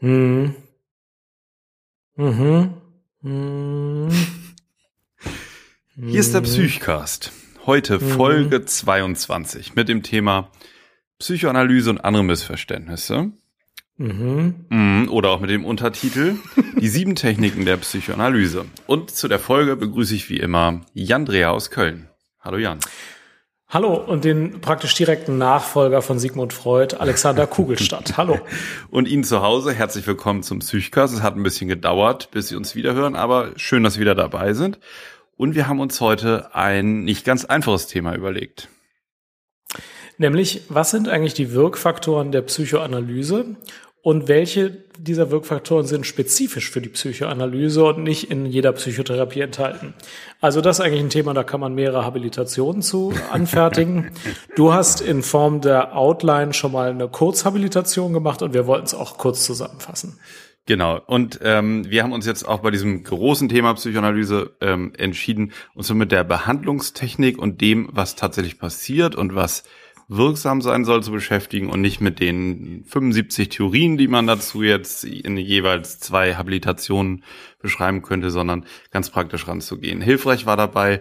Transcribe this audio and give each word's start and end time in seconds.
Hm. 0.00 0.54
Mhm. 2.16 2.74
Hm. 3.22 4.08
Hier 5.94 6.20
ist 6.20 6.34
der 6.34 6.40
Psychcast. 6.40 7.32
Heute 7.66 7.98
Mhm. 7.98 8.08
Folge 8.08 8.64
22 8.64 9.74
mit 9.74 9.88
dem 9.88 10.02
Thema 10.02 10.50
Psychoanalyse 11.18 11.90
und 11.90 11.98
andere 12.04 12.24
Missverständnisse. 12.24 13.32
Mhm. 13.98 14.64
Mhm, 14.70 15.08
Oder 15.10 15.28
auch 15.28 15.40
mit 15.40 15.50
dem 15.50 15.66
Untertitel 15.66 16.36
Die 16.80 16.88
sieben 16.88 17.14
Techniken 17.14 17.66
der 17.66 17.76
Psychoanalyse. 17.76 18.64
Und 18.86 19.10
zu 19.10 19.28
der 19.28 19.38
Folge 19.38 19.76
begrüße 19.76 20.14
ich 20.14 20.30
wie 20.30 20.38
immer 20.38 20.80
Jan 20.94 21.26
Dreher 21.26 21.52
aus 21.52 21.70
Köln. 21.70 22.08
Hallo 22.40 22.56
Jan. 22.56 22.78
Hallo 23.72 23.94
und 23.94 24.24
den 24.24 24.60
praktisch 24.60 24.94
direkten 24.94 25.38
Nachfolger 25.38 26.02
von 26.02 26.18
Sigmund 26.18 26.52
Freud, 26.52 26.96
Alexander 26.98 27.46
Kugelstadt. 27.46 28.16
Hallo. 28.16 28.40
Und 28.90 29.06
Ihnen 29.06 29.22
zu 29.22 29.42
Hause 29.42 29.72
herzlich 29.72 30.04
willkommen 30.08 30.42
zum 30.42 30.58
Psychcast. 30.58 31.14
Es 31.14 31.22
hat 31.22 31.36
ein 31.36 31.44
bisschen 31.44 31.68
gedauert, 31.68 32.32
bis 32.32 32.48
Sie 32.48 32.56
uns 32.56 32.74
wiederhören, 32.74 33.14
aber 33.14 33.52
schön, 33.54 33.84
dass 33.84 33.94
Sie 33.94 34.00
wieder 34.00 34.16
dabei 34.16 34.54
sind. 34.54 34.80
Und 35.36 35.54
wir 35.54 35.68
haben 35.68 35.78
uns 35.78 36.00
heute 36.00 36.52
ein 36.52 37.04
nicht 37.04 37.24
ganz 37.24 37.44
einfaches 37.44 37.86
Thema 37.86 38.16
überlegt. 38.16 38.66
Nämlich, 40.18 40.62
was 40.68 40.90
sind 40.90 41.08
eigentlich 41.08 41.34
die 41.34 41.52
Wirkfaktoren 41.52 42.32
der 42.32 42.42
Psychoanalyse 42.42 43.54
und 44.02 44.28
welche 44.28 44.70
dieser 44.98 45.30
Wirkfaktoren 45.30 45.86
sind 45.86 46.06
spezifisch 46.06 46.70
für 46.70 46.80
die 46.80 46.88
Psychoanalyse 46.88 47.84
und 47.84 48.02
nicht 48.02 48.30
in 48.30 48.46
jeder 48.46 48.72
Psychotherapie 48.72 49.40
enthalten? 49.40 49.94
Also 50.40 50.60
das 50.60 50.78
ist 50.78 50.84
eigentlich 50.84 51.02
ein 51.02 51.10
Thema, 51.10 51.34
da 51.34 51.44
kann 51.44 51.60
man 51.60 51.74
mehrere 51.74 52.04
Habilitationen 52.04 52.80
zu 52.80 53.12
anfertigen. 53.30 54.10
Du 54.56 54.72
hast 54.72 55.00
in 55.00 55.22
Form 55.22 55.60
der 55.60 55.96
Outline 55.96 56.54
schon 56.54 56.72
mal 56.72 56.90
eine 56.90 57.08
Kurzhabilitation 57.08 58.12
gemacht 58.12 58.40
und 58.42 58.54
wir 58.54 58.66
wollten 58.66 58.86
es 58.86 58.94
auch 58.94 59.18
kurz 59.18 59.44
zusammenfassen. 59.44 60.18
Genau. 60.66 61.00
Und 61.06 61.40
ähm, 61.42 61.90
wir 61.90 62.02
haben 62.02 62.12
uns 62.12 62.26
jetzt 62.26 62.46
auch 62.46 62.60
bei 62.60 62.70
diesem 62.70 63.02
großen 63.02 63.48
Thema 63.48 63.74
Psychoanalyse 63.74 64.52
ähm, 64.60 64.92
entschieden, 64.96 65.52
uns 65.74 65.92
mit 65.92 66.12
der 66.12 66.22
Behandlungstechnik 66.22 67.38
und 67.38 67.60
dem, 67.60 67.88
was 67.92 68.14
tatsächlich 68.14 68.58
passiert 68.58 69.14
und 69.16 69.34
was 69.34 69.64
wirksam 70.10 70.60
sein 70.60 70.84
soll, 70.84 71.02
zu 71.04 71.12
beschäftigen 71.12 71.70
und 71.70 71.80
nicht 71.80 72.00
mit 72.00 72.18
den 72.18 72.84
75 72.84 73.48
Theorien, 73.48 73.96
die 73.96 74.08
man 74.08 74.26
dazu 74.26 74.62
jetzt 74.62 75.04
in 75.04 75.36
jeweils 75.36 76.00
zwei 76.00 76.34
Habilitationen 76.34 77.22
beschreiben 77.60 78.02
könnte, 78.02 78.32
sondern 78.32 78.66
ganz 78.90 79.10
praktisch 79.10 79.46
ranzugehen. 79.46 80.00
Hilfreich 80.00 80.46
war 80.46 80.56
dabei, 80.56 81.00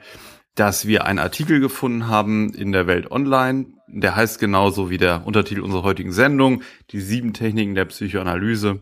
dass 0.53 0.85
wir 0.85 1.05
einen 1.05 1.17
Artikel 1.17 1.59
gefunden 1.59 2.07
haben 2.07 2.53
in 2.53 2.71
der 2.71 2.85
Welt 2.85 3.09
Online. 3.09 3.73
Der 3.87 4.15
heißt 4.15 4.39
genauso 4.39 4.91
wie 4.91 4.97
der 4.97 5.25
Untertitel 5.25 5.61
unserer 5.61 5.83
heutigen 5.83 6.11
Sendung, 6.11 6.61
die 6.91 7.01
sieben 7.01 7.33
Techniken 7.33 7.73
der 7.73 7.85
Psychoanalyse. 7.85 8.81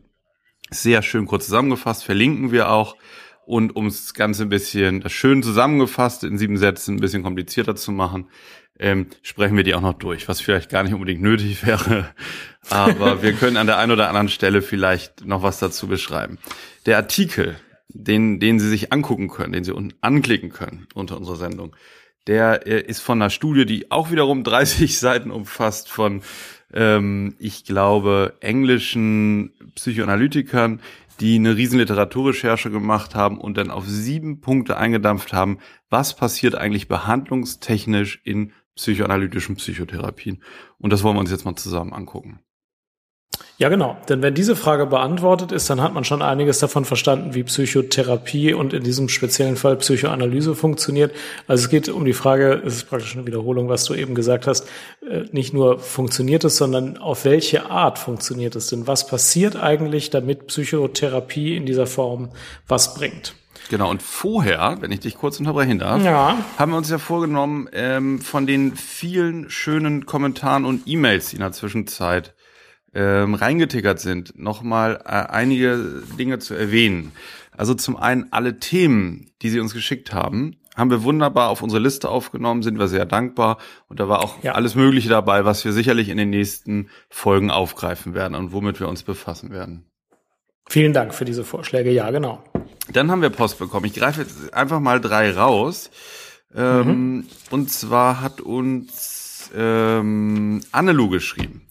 Sehr 0.70 1.02
schön 1.03 1.25
kurz 1.25 1.45
zusammengefasst, 1.45 2.03
verlinken 2.03 2.52
wir 2.52 2.70
auch. 2.70 2.98
Und 3.45 3.78
um 3.78 3.86
das 3.86 4.14
Ganze 4.14 4.44
ein 4.44 4.50
bisschen 4.50 5.00
das 5.00 5.14
schön 5.14 5.42
zusammengefasst 5.42 6.25
in 6.25 6.38
sieben 6.38 6.58
Sätzen 6.58 6.95
ein 6.95 7.00
bisschen 7.00 7.23
komplizierter 7.23 7.78
zu 7.78 7.94
machen, 7.94 8.28
ähm, 8.80 9.08
sprechen 9.22 9.58
wir 9.58 9.64
die 9.64 9.75
auch 9.75 9.81
noch 9.81 9.94
durch, 9.94 10.28
was 10.28 10.42
vielleicht 10.42 10.70
gar 10.70 10.83
nicht 10.83 10.94
unbedingt 10.94 11.22
nötig 11.22 11.64
wäre. 11.66 12.09
Aber 12.70 13.22
wir 13.22 13.33
können 13.33 13.58
an 13.58 13.67
der 13.67 13.78
einen 13.78 13.92
oder 13.92 14.08
anderen 14.08 14.30
Stelle 14.30 14.61
vielleicht 14.61 15.25
noch 15.25 15.44
was 15.44 15.59
dazu 15.59 15.88
beschreiben. 15.88 16.38
Der 16.86 16.98
Artikel, 16.98 17.55
den, 17.89 18.39
den 18.39 18.59
Sie 18.59 18.70
sich 18.70 18.92
angucken 18.92 19.30
können, 19.30 19.53
den 19.53 19.64
Sie 19.64 19.72
unten 19.72 19.95
anklicken 20.02 20.52
können 20.52 20.88
unter 20.94 21.17
unserer 21.17 21.38
Sendung, 21.38 21.75
der 22.28 22.67
äh, 22.67 22.81
ist 22.81 23.00
von 23.00 23.22
einer 23.22 23.30
Studie, 23.30 23.66
die 23.66 23.92
auch 23.92 24.11
wiederum 24.11 24.44
30 24.44 25.00
Seiten 25.00 25.31
umfasst 25.31 25.89
von, 25.89 26.22
ähm, 26.73 27.36
ich 27.39 27.66
glaube, 27.66 28.36
englischen 28.42 29.53
Psychoanalytikern, 29.75 30.81
die 31.20 31.36
eine 31.36 31.55
riesen 31.55 31.80
Literaturrecherche 31.80 32.70
gemacht 32.70 33.16
haben 33.16 33.39
und 33.39 33.58
dann 33.58 33.72
auf 33.72 33.86
sieben 33.88 34.39
Punkte 34.39 34.78
eingedampft 34.78 35.33
haben, 35.33 35.58
was 35.89 36.16
passiert 36.16 36.53
eigentlich 36.53 36.88
behandlungstechnisch 36.88 38.21
in 38.23 38.52
psychoanalytischen 38.77 39.58
Psychotherapien. 39.58 40.42
Und 40.80 40.93
das 40.93 41.04
wollen 41.04 41.15
wir 41.15 41.20
uns 41.20 41.32
jetzt 41.32 41.45
mal 41.45 41.55
zusammen 41.55 41.93
angucken. 41.93 42.39
Ja, 43.60 43.70
genau. 43.70 43.98
Denn 44.08 44.21
wenn 44.21 44.36
diese 44.36 44.55
Frage 44.55 44.86
beantwortet 44.86 45.52
ist, 45.52 45.67
dann 45.70 45.82
hat 45.82 45.93
man 45.93 46.04
schon 46.04 46.21
einiges 46.21 46.60
davon 46.60 46.86
verstanden, 46.86 47.33
wie 47.33 47.43
Psychotherapie 47.43 48.54
und 48.54 48.71
in 48.71 48.83
diesem 48.83 49.10
speziellen 49.10 49.55
Fall 49.55 49.77
Psychoanalyse 49.77 50.54
funktioniert. 50.54 51.11
Also 51.48 51.64
es 51.64 51.70
geht 51.70 51.89
um 51.89 52.05
die 52.05 52.14
Frage, 52.14 52.61
es 52.64 52.76
ist 52.76 52.89
praktisch 52.89 53.15
eine 53.15 53.26
Wiederholung, 53.26 53.67
was 53.67 53.83
du 53.86 53.95
eben 53.95 54.14
gesagt 54.14 54.45
hast, 54.45 54.67
äh, 55.09 55.23
nicht 55.32 55.54
nur 55.54 55.80
funktioniert 55.80 56.44
es, 56.44 56.58
sondern 56.58 56.98
auf 56.98 57.26
welche 57.26 57.70
Art 57.70 57.98
funktioniert 57.98 58.55
es 58.55 58.67
denn? 58.67 58.86
Was 58.86 59.08
passiert 59.08 59.55
eigentlich, 59.55 60.11
damit 60.11 60.48
Psychotherapie 60.48 61.55
in 61.55 61.65
dieser 61.65 61.88
Form 61.88 62.30
was 62.67 62.94
bringt? 62.94 63.33
Genau, 63.70 63.89
und 63.89 64.02
vorher, 64.02 64.78
wenn 64.80 64.92
ich 64.92 65.02
dich 65.02 65.16
kurz 65.16 65.39
unterbrechen 65.39 65.80
darf, 65.80 66.02
Ja. 66.04 66.38
haben 66.58 66.72
wir 66.72 66.78
uns 66.78 66.89
ja 66.89 66.98
vorgenommen, 67.00 67.67
ähm, 67.73 68.20
von 68.20 68.48
den 68.48 68.76
vielen 68.76 69.50
schönen 69.50 70.05
Kommentaren 70.05 70.64
und 70.66 70.83
E-Mails, 70.88 71.30
die 71.30 71.36
in 71.36 71.42
der 71.42 71.52
Zwischenzeit 71.52 72.33
ähm, 72.94 73.33
reingetickert 73.33 74.00
sind, 74.00 74.39
nochmal 74.39 75.02
äh, 75.06 75.10
einige 75.10 76.04
Dinge 76.17 76.39
zu 76.39 76.54
erwähnen. 76.56 77.11
Also 77.56 77.73
zum 77.73 77.98
einen 77.98 78.32
alle 78.32 78.60
Themen, 78.60 79.32
die 79.42 79.50
Sie 79.50 79.60
uns 79.60 79.73
geschickt 79.73 80.14
haben, 80.14 80.56
haben 80.76 80.89
wir 80.92 81.04
wunderbar 81.04 81.50
auf 81.50 81.61
unsere 81.61 81.82
Liste 81.82 82.08
aufgenommen, 82.08 82.61
sind 82.64 82.80
wir 82.80 82.88
sehr 82.88 83.06
dankbar. 83.06 83.58
Und 83.89 84.00
da 84.00 84.08
war 84.08 84.23
auch 84.23 84.42
Ja. 84.44 84.54
alles 84.54 84.76
Mögliche 84.76 85.10
dabei, 85.10 85.44
was 85.44 85.66
wir 85.66 85.73
sicherlich 85.73 86.10
in 86.10 86.17
den 86.17 86.30
nächsten 86.30 86.89
Folgen 87.10 87.52
aufgreifen 87.52 88.14
werden 88.14 88.36
und 88.36 88.54
womit 88.54 88.80
wir 88.80 88.88
uns 88.88 89.04
befassen 89.04 89.50
werden. 89.52 89.86
Vielen 90.70 90.94
Dank 90.94 91.14
für 91.14 91.26
diese 91.26 91.44
Vorschläge. 91.44 91.92
Ja, 91.92 92.11
genau. 92.11 92.44
Dann 92.92 93.11
haben 93.11 93.22
wir 93.22 93.30
Post 93.30 93.60
bekommen. 93.60 93.86
Ich 93.86 93.94
greife 93.94 94.22
jetzt 94.22 94.54
einfach 94.54 94.80
mal 94.80 95.00
drei 95.00 95.32
raus. 95.32 95.89
Ähm, 96.55 97.26
Und 97.50 97.72
zwar 97.72 98.22
hat 98.22 98.42
uns 98.42 99.52
ähm, 99.56 100.61
Annelu 100.72 101.10
geschrieben. 101.10 101.67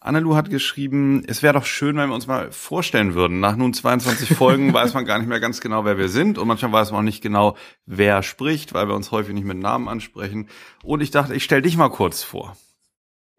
Annelu 0.00 0.34
hat 0.36 0.50
geschrieben, 0.50 1.24
es 1.26 1.42
wäre 1.42 1.54
doch 1.54 1.64
schön, 1.64 1.96
wenn 1.96 2.10
wir 2.10 2.14
uns 2.14 2.26
mal 2.26 2.52
vorstellen 2.52 3.14
würden. 3.14 3.40
Nach 3.40 3.56
nun 3.56 3.72
22 3.72 4.28
Folgen 4.36 4.72
weiß 4.74 4.92
man 4.92 5.06
gar 5.06 5.18
nicht 5.18 5.28
mehr 5.28 5.40
ganz 5.40 5.62
genau, 5.62 5.86
wer 5.86 5.96
wir 5.96 6.10
sind. 6.10 6.36
Und 6.36 6.46
manchmal 6.46 6.72
weiß 6.72 6.90
man 6.90 7.00
auch 7.00 7.04
nicht 7.04 7.22
genau, 7.22 7.56
wer 7.86 8.22
spricht, 8.22 8.74
weil 8.74 8.86
wir 8.86 8.94
uns 8.94 9.10
häufig 9.10 9.32
nicht 9.32 9.46
mit 9.46 9.56
Namen 9.58 9.88
ansprechen. 9.88 10.48
Und 10.82 11.00
ich 11.00 11.10
dachte, 11.10 11.34
ich 11.34 11.44
stell 11.44 11.62
dich 11.62 11.78
mal 11.78 11.88
kurz 11.88 12.22
vor. 12.22 12.56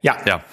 Ja. 0.02 0.18
Ja, 0.26 0.44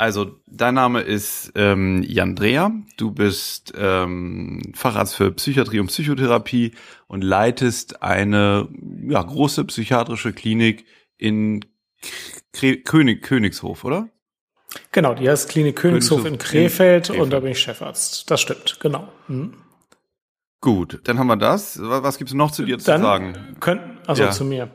also 0.00 0.40
dein 0.46 0.72
Name 0.74 1.02
ist 1.02 1.52
ähm, 1.56 2.02
Jan 2.02 2.34
Dreher. 2.34 2.72
Du 2.96 3.10
bist 3.10 3.74
ähm, 3.76 4.72
Facharzt 4.74 5.14
für 5.14 5.30
Psychiatrie 5.32 5.78
und 5.78 5.88
Psychotherapie 5.88 6.72
und 7.06 7.22
leitest 7.22 8.02
eine 8.02 8.68
ja, 9.08 9.22
große 9.22 9.64
psychiatrische 9.66 10.32
Klinik 10.32 10.86
in 11.18 11.66
Kre 12.54 12.78
König 12.78 13.22
Königshof, 13.22 13.84
oder? 13.84 14.08
Genau, 14.90 15.12
die 15.14 15.28
heißt 15.28 15.50
Klinik 15.50 15.76
Königshof 15.76 16.20
in 16.20 16.24
Königshof 16.24 16.32
in 16.32 16.38
Krefeld, 16.38 17.04
Krefeld. 17.08 17.22
und 17.22 17.30
da 17.30 17.40
bin 17.40 17.52
ich 17.52 17.60
Chefarzt. 17.60 18.30
Das 18.30 18.40
stimmt, 18.40 18.78
genau. 18.80 19.12
Mhm. 19.28 19.52
Gut, 20.62 21.00
dann 21.04 21.18
haben 21.18 21.26
wir 21.26 21.36
das. 21.36 21.78
Was 21.82 22.16
gibt's 22.16 22.32
noch 22.32 22.52
zu 22.52 22.64
dir 22.64 22.78
zu 22.78 22.86
Dann 22.86 23.02
sagen? 23.02 23.56
könnten, 23.60 23.98
also 24.06 24.22
Ja. 24.22 24.30
zu 24.30 24.46
mir. 24.46 24.70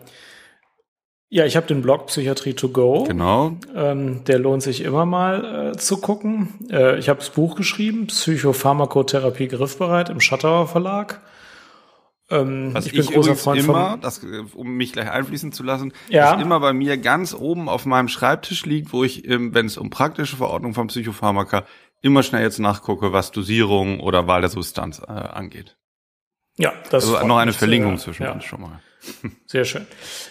Ja, 1.30 1.46
ich 1.46 1.56
habe 1.56 1.66
den 1.68 1.82
Blog 1.82 2.08
Psychiatrie 2.08 2.54
to 2.54 2.70
go. 2.70 3.04
Genau. 3.04 3.58
Ähm, 3.76 4.24
der 4.26 4.40
lohnt 4.40 4.62
sich 4.64 4.82
immer 4.82 5.06
mal 5.06 5.72
äh, 5.74 5.78
zu 5.78 5.98
gucken. 5.98 6.54
Äh, 6.70 6.98
ich 7.00 7.10
habe 7.10 7.20
das 7.20 7.32
Buch 7.32 7.56
geschrieben, 7.56 8.08
Psychopharmakotherapie 8.08 9.48
griffbereit 9.48 10.10
im 10.10 10.22
Schattauer 10.22 10.68
Verlag. 10.68 11.22
Ähm, 12.30 12.74
Was 12.74 12.88
ich 12.88 12.94
ich, 12.94 13.00
bin 13.00 13.06
großer 13.08 13.18
übrigens 13.20 13.42
Freund 13.44 13.60
immer, 13.62 13.90
von. 13.92 14.02
das, 14.02 14.24
äh, 14.24 14.44
um 14.56 14.72
mich 14.78 14.94
gleich 14.94 15.12
einfließen 15.12 15.52
zu 15.52 15.64
lassen, 15.64 15.94
Ja. 16.10 16.34
das 16.34 16.42
immer 16.42 16.60
bei 16.60 16.74
mir 16.74 16.98
ganz 16.98 17.34
oben 17.36 17.70
auf 17.70 17.86
meinem 17.86 18.08
Schreibtisch 18.08 18.66
liegt, 18.66 18.94
wo 18.94 19.04
ich, 19.04 19.28
ähm, 19.28 19.54
wenn 19.54 19.66
es 19.68 19.78
um 19.78 19.90
praktische 19.92 20.36
Verordnung 20.36 20.74
von 20.74 20.88
Psychopharmaka, 20.88 21.66
immer 22.02 22.24
schnell 22.24 22.42
jetzt 22.44 22.60
nachgucke, 22.60 23.14
was 23.14 23.32
Dosierung 23.32 24.00
oder 24.00 24.28
Wahl 24.28 24.42
der 24.42 24.50
Substanz 24.50 25.00
äh, 25.08 25.12
angeht. 25.12 25.76
Ja, 26.58 26.72
das 26.90 27.06
Also 27.12 27.28
noch 27.28 27.38
eine 27.38 27.50
mich 27.52 27.58
Verlinkung 27.58 27.98
zwischen 27.98 28.24
Ja. 28.24 28.32
uns 28.32 28.44
schon 28.46 28.62
mal. 28.62 28.80
Sehr 29.46 29.66
schön. 29.66 29.86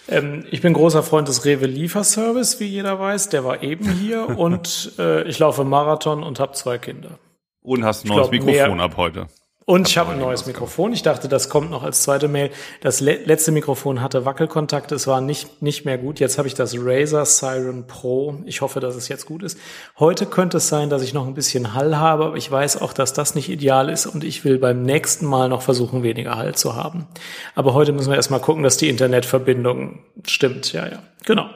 Ähm, 0.09 0.45
ich 0.51 0.61
bin 0.61 0.73
großer 0.73 1.03
Freund 1.03 1.27
des 1.27 1.45
Rewe 1.45 1.65
Lieferservice, 1.65 2.59
wie 2.59 2.65
jeder 2.65 2.99
weiß. 2.99 3.29
Der 3.29 3.43
war 3.45 3.63
eben 3.63 3.89
hier 3.91 4.27
und 4.37 4.93
äh, 4.99 5.23
ich 5.27 5.39
laufe 5.39 5.63
Marathon 5.63 6.23
und 6.23 6.39
habe 6.39 6.53
zwei 6.53 6.77
Kinder. 6.77 7.19
Und 7.61 7.83
hast 7.83 8.05
ein 8.05 8.09
neues 8.09 8.29
glaub, 8.29 8.31
Mikrofon 8.31 8.75
mehr- 8.77 8.85
ab 8.85 8.97
heute. 8.97 9.27
Und 9.67 9.87
ich 9.87 9.97
habe 9.97 10.11
ein 10.11 10.19
neues 10.19 10.45
Mikrofon. 10.45 10.93
Ich 10.93 11.01
dachte, 11.01 11.27
das 11.27 11.49
kommt 11.49 11.71
noch 11.71 11.81
als 11.81 12.03
zweite 12.03 12.27
Mail. 12.27 12.51
Das 12.81 12.99
le 12.99 13.15
letzte 13.25 13.51
Mikrofon 13.51 13.99
hatte 13.99 14.23
Wackelkontakt. 14.23 14.91
Es 14.91 15.07
war 15.07 15.21
nicht, 15.21 15.63
nicht 15.63 15.85
mehr 15.85 15.97
gut. 15.97 16.19
Jetzt 16.19 16.37
habe 16.37 16.47
ich 16.47 16.53
das 16.53 16.75
Razer 16.77 17.25
Siren 17.25 17.87
Pro. 17.87 18.35
Ich 18.45 18.61
hoffe, 18.61 18.79
dass 18.79 18.95
es 18.95 19.07
jetzt 19.07 19.25
gut 19.25 19.41
ist. 19.41 19.57
Heute 19.97 20.27
könnte 20.27 20.57
es 20.57 20.67
sein, 20.67 20.91
dass 20.91 21.01
ich 21.01 21.15
noch 21.15 21.25
ein 21.25 21.33
bisschen 21.33 21.73
Hall 21.73 21.97
habe, 21.97 22.25
aber 22.25 22.35
ich 22.35 22.49
weiß 22.49 22.79
auch, 22.79 22.93
dass 22.93 23.13
das 23.13 23.33
nicht 23.33 23.49
ideal 23.49 23.89
ist 23.89 24.05
und 24.05 24.23
ich 24.23 24.45
will 24.45 24.59
beim 24.59 24.83
nächsten 24.83 25.25
Mal 25.25 25.49
noch 25.49 25.63
versuchen, 25.63 26.03
weniger 26.03 26.35
Hall 26.35 26.53
zu 26.53 26.75
haben. 26.75 27.07
Aber 27.55 27.73
heute 27.73 27.91
müssen 27.91 28.11
wir 28.11 28.17
erstmal 28.17 28.41
gucken, 28.41 28.61
dass 28.61 28.77
die 28.77 28.89
Internetverbindung 28.89 30.03
stimmt. 30.27 30.73
Ja, 30.73 30.85
ja. 30.87 30.99
Genau. 31.25 31.49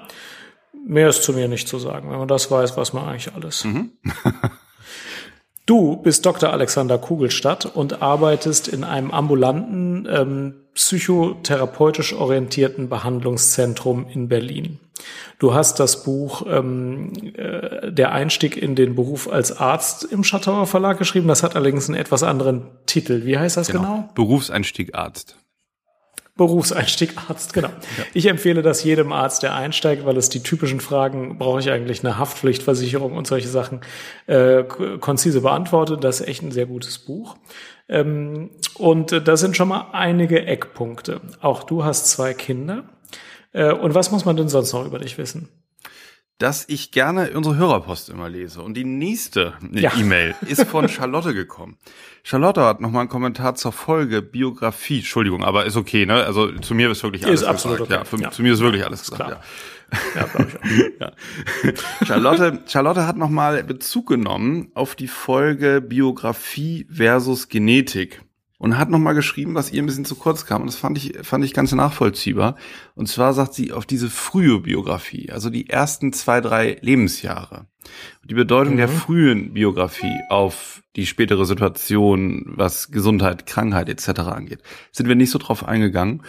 Mehr 0.83 1.09
ist 1.09 1.21
zu 1.21 1.33
mir 1.33 1.47
nicht 1.47 1.67
zu 1.67 1.77
sagen. 1.77 2.09
Wenn 2.09 2.17
man 2.17 2.27
das 2.27 2.49
weiß, 2.49 2.75
weiß 2.75 2.93
man 2.93 3.07
eigentlich 3.07 3.31
alles. 3.35 3.67
Du 5.69 5.97
bist 5.97 6.25
Dr. 6.25 6.51
Alexander 6.51 6.97
Kugelstadt 6.97 7.67
und 7.67 8.01
arbeitest 8.01 8.67
in 8.67 8.83
einem 8.83 9.11
ambulanten, 9.11 10.07
ähm, 10.09 10.55
psychotherapeutisch 10.73 12.13
orientierten 12.13 12.89
Behandlungszentrum 12.89 14.07
in 14.11 14.29
Berlin. 14.29 14.79
Du 15.37 15.53
hast 15.53 15.79
das 15.79 16.03
Buch 16.03 16.43
ähm, 16.49 17.13
äh, 17.35 17.91
Der 17.91 18.13
Einstieg 18.13 18.57
in 18.57 18.73
den 18.73 18.95
Beruf 18.95 19.31
als 19.31 19.55
Arzt 19.55 20.05
im 20.05 20.23
Schattauer 20.23 20.65
Verlag 20.65 20.97
geschrieben. 20.97 21.27
Das 21.27 21.43
hat 21.43 21.55
allerdings 21.55 21.87
einen 21.87 21.99
etwas 21.99 22.23
anderen 22.23 22.65
Titel. 22.87 23.25
Wie 23.25 23.37
heißt 23.37 23.55
das 23.55 23.67
genau? 23.67 23.81
genau? 23.81 24.09
Berufseinstieg 24.15 24.95
Arzt. 24.95 25.37
Berufseinstieg 26.39 27.15
Arzt, 27.29 27.51
genau. 27.51 27.67
Ja. 27.67 28.05
Ich 28.13 28.25
empfehle 28.25 28.61
das 28.61 28.81
jedem 28.85 29.11
Arzt, 29.11 29.43
der 29.43 29.55
einsteigt, 29.55 30.05
weil 30.05 30.15
es 30.15 30.29
die 30.29 30.41
typischen 30.41 30.79
Fragen, 30.79 31.37
brauche 31.37 31.59
ich 31.59 31.69
eigentlich 31.69 32.01
eine 32.01 32.17
Haftpflichtversicherung 32.17 33.17
und 33.17 33.27
solche 33.27 33.49
Sachen, 33.49 33.81
äh, 34.25 34.63
konzise 34.63 35.41
beantwortet. 35.41 36.01
Das 36.01 36.21
ist 36.21 36.27
echt 36.29 36.41
ein 36.41 36.53
sehr 36.53 36.65
gutes 36.65 36.97
Buch. 36.99 37.35
Ähm, 37.89 38.51
und 38.75 39.11
äh, 39.11 39.21
da 39.21 39.35
sind 39.35 39.57
schon 39.57 39.67
mal 39.67 39.87
einige 39.91 40.45
Eckpunkte. 40.45 41.19
Auch 41.41 41.63
du 41.63 41.83
hast 41.83 42.09
zwei 42.09 42.33
Kinder. 42.33 42.85
Äh, 43.51 43.73
und 43.73 43.93
was 43.93 44.09
muss 44.09 44.23
man 44.23 44.37
denn 44.37 44.47
sonst 44.47 44.71
noch 44.71 44.85
über 44.85 44.99
dich 44.99 45.17
wissen? 45.17 45.49
Dass 46.39 46.67
ich 46.69 46.91
gerne 46.91 47.31
unsere 47.31 47.57
Hörerpost 47.57 48.09
immer 48.09 48.29
lese. 48.29 48.61
Und 48.61 48.75
die 48.75 48.85
nächste 48.85 49.53
ja. 49.71 49.91
E-Mail 49.95 50.35
ist 50.47 50.63
von 50.63 50.87
Charlotte 50.87 51.33
gekommen. 51.33 51.77
Charlotte 52.23 52.61
hat 52.61 52.79
nochmal 52.79 53.01
einen 53.01 53.09
Kommentar 53.09 53.55
zur 53.55 53.73
Folge 53.73 54.21
Biografie. 54.21 54.99
Entschuldigung, 54.99 55.43
aber 55.43 55.65
ist 55.65 55.75
okay, 55.75 56.05
ne? 56.05 56.23
Also 56.23 56.51
zu 56.59 56.73
mir 56.73 56.89
ist 56.89 57.03
wirklich 57.03 57.25
alles 57.25 57.41
ist 57.41 57.47
absolut 57.47 57.81
Okay. 57.81 57.93
Ja, 57.93 58.05
für, 58.05 58.19
ja, 58.19 58.31
zu 58.31 58.41
mir 58.41 58.53
ist 58.53 58.61
wirklich 58.61 58.85
alles 58.85 59.01
gesagt. 59.01 59.29
Klar. 59.29 59.41
Ja, 60.15 60.21
ja 60.21 60.27
glaube 60.27 60.49
ich 60.49 60.57
auch. 60.57 60.99
ja. 61.01 62.05
Charlotte, 62.05 62.63
Charlotte 62.67 63.05
hat 63.05 63.17
nochmal 63.17 63.61
Bezug 63.63 64.07
genommen 64.07 64.71
auf 64.75 64.95
die 64.95 65.07
Folge 65.07 65.81
Biografie 65.81 66.87
versus 66.89 67.49
Genetik 67.49 68.21
und 68.59 68.77
hat 68.77 68.89
nochmal 68.89 69.15
geschrieben, 69.15 69.55
was 69.55 69.71
ihr 69.71 69.81
ein 69.81 69.85
bisschen 69.85 70.05
zu 70.05 70.15
kurz 70.15 70.45
kam. 70.45 70.61
Und 70.61 70.67
das 70.67 70.75
fand 70.75 70.97
ich, 70.97 71.17
fand 71.23 71.43
ich 71.43 71.53
ganz 71.53 71.71
nachvollziehbar. 71.71 72.57
Und 72.93 73.07
zwar 73.07 73.33
sagt 73.33 73.53
sie 73.53 73.71
auf 73.71 73.85
diese 73.85 74.09
frühe 74.09 74.59
Biografie, 74.59 75.31
also 75.31 75.49
die 75.49 75.69
ersten 75.69 76.13
zwei, 76.13 76.41
drei 76.41 76.77
Lebensjahre. 76.81 77.65
Die 78.23 78.33
Bedeutung 78.33 78.73
mhm. 78.73 78.77
der 78.77 78.89
frühen 78.89 79.53
Biografie 79.53 80.19
auf 80.29 80.83
die 80.97 81.05
spätere 81.05 81.45
Situation, 81.45 82.43
was 82.45 82.91
Gesundheit, 82.91 83.45
Krankheit 83.45 83.87
etc. 83.87 84.19
angeht, 84.19 84.61
sind 84.91 85.07
wir 85.07 85.15
nicht 85.15 85.31
so 85.31 85.39
drauf 85.39 85.65
eingegangen. 85.65 86.21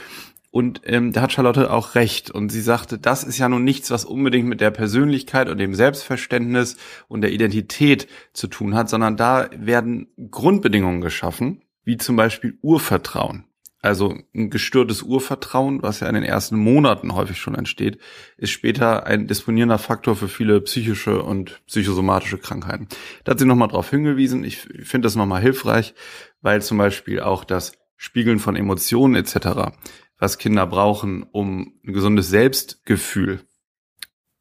Und 0.52 0.82
ähm, 0.84 1.12
da 1.12 1.22
hat 1.22 1.32
Charlotte 1.32 1.72
auch 1.72 1.96
recht. 1.96 2.30
Und 2.30 2.50
sie 2.50 2.60
sagte, 2.60 2.98
das 2.98 3.24
ist 3.24 3.38
ja 3.38 3.48
nun 3.48 3.64
nichts, 3.64 3.90
was 3.90 4.04
unbedingt 4.04 4.48
mit 4.48 4.60
der 4.60 4.70
Persönlichkeit 4.70 5.48
und 5.48 5.58
dem 5.58 5.74
Selbstverständnis 5.74 6.76
und 7.08 7.22
der 7.22 7.32
Identität 7.32 8.06
zu 8.32 8.46
tun 8.46 8.74
hat, 8.76 8.88
sondern 8.88 9.16
da 9.16 9.48
werden 9.56 10.08
Grundbedingungen 10.30 11.00
geschaffen, 11.00 11.62
wie 11.84 11.96
zum 11.96 12.16
Beispiel 12.16 12.58
Urvertrauen. 12.62 13.44
Also 13.82 14.14
ein 14.34 14.50
gestörtes 14.50 15.02
Urvertrauen, 15.02 15.82
was 15.82 16.00
ja 16.00 16.08
in 16.08 16.14
den 16.14 16.24
ersten 16.24 16.56
Monaten 16.56 17.14
häufig 17.14 17.38
schon 17.38 17.54
entsteht, 17.54 17.98
ist 18.36 18.50
später 18.50 19.06
ein 19.06 19.26
disponierender 19.26 19.78
Faktor 19.78 20.16
für 20.16 20.28
viele 20.28 20.60
psychische 20.60 21.22
und 21.22 21.62
psychosomatische 21.66 22.36
Krankheiten. 22.36 22.88
Da 23.24 23.32
hat 23.32 23.38
sie 23.38 23.46
nochmal 23.46 23.68
drauf 23.68 23.88
hingewiesen. 23.88 24.44
Ich 24.44 24.58
finde 24.58 25.06
das 25.06 25.16
nochmal 25.16 25.40
hilfreich, 25.40 25.94
weil 26.42 26.60
zum 26.60 26.76
Beispiel 26.76 27.20
auch 27.20 27.44
das 27.44 27.72
Spiegeln 27.96 28.38
von 28.38 28.54
Emotionen 28.54 29.14
etc., 29.14 29.72
was 30.18 30.36
Kinder 30.36 30.66
brauchen, 30.66 31.22
um 31.22 31.72
ein 31.86 31.94
gesundes 31.94 32.28
Selbstgefühl 32.28 33.40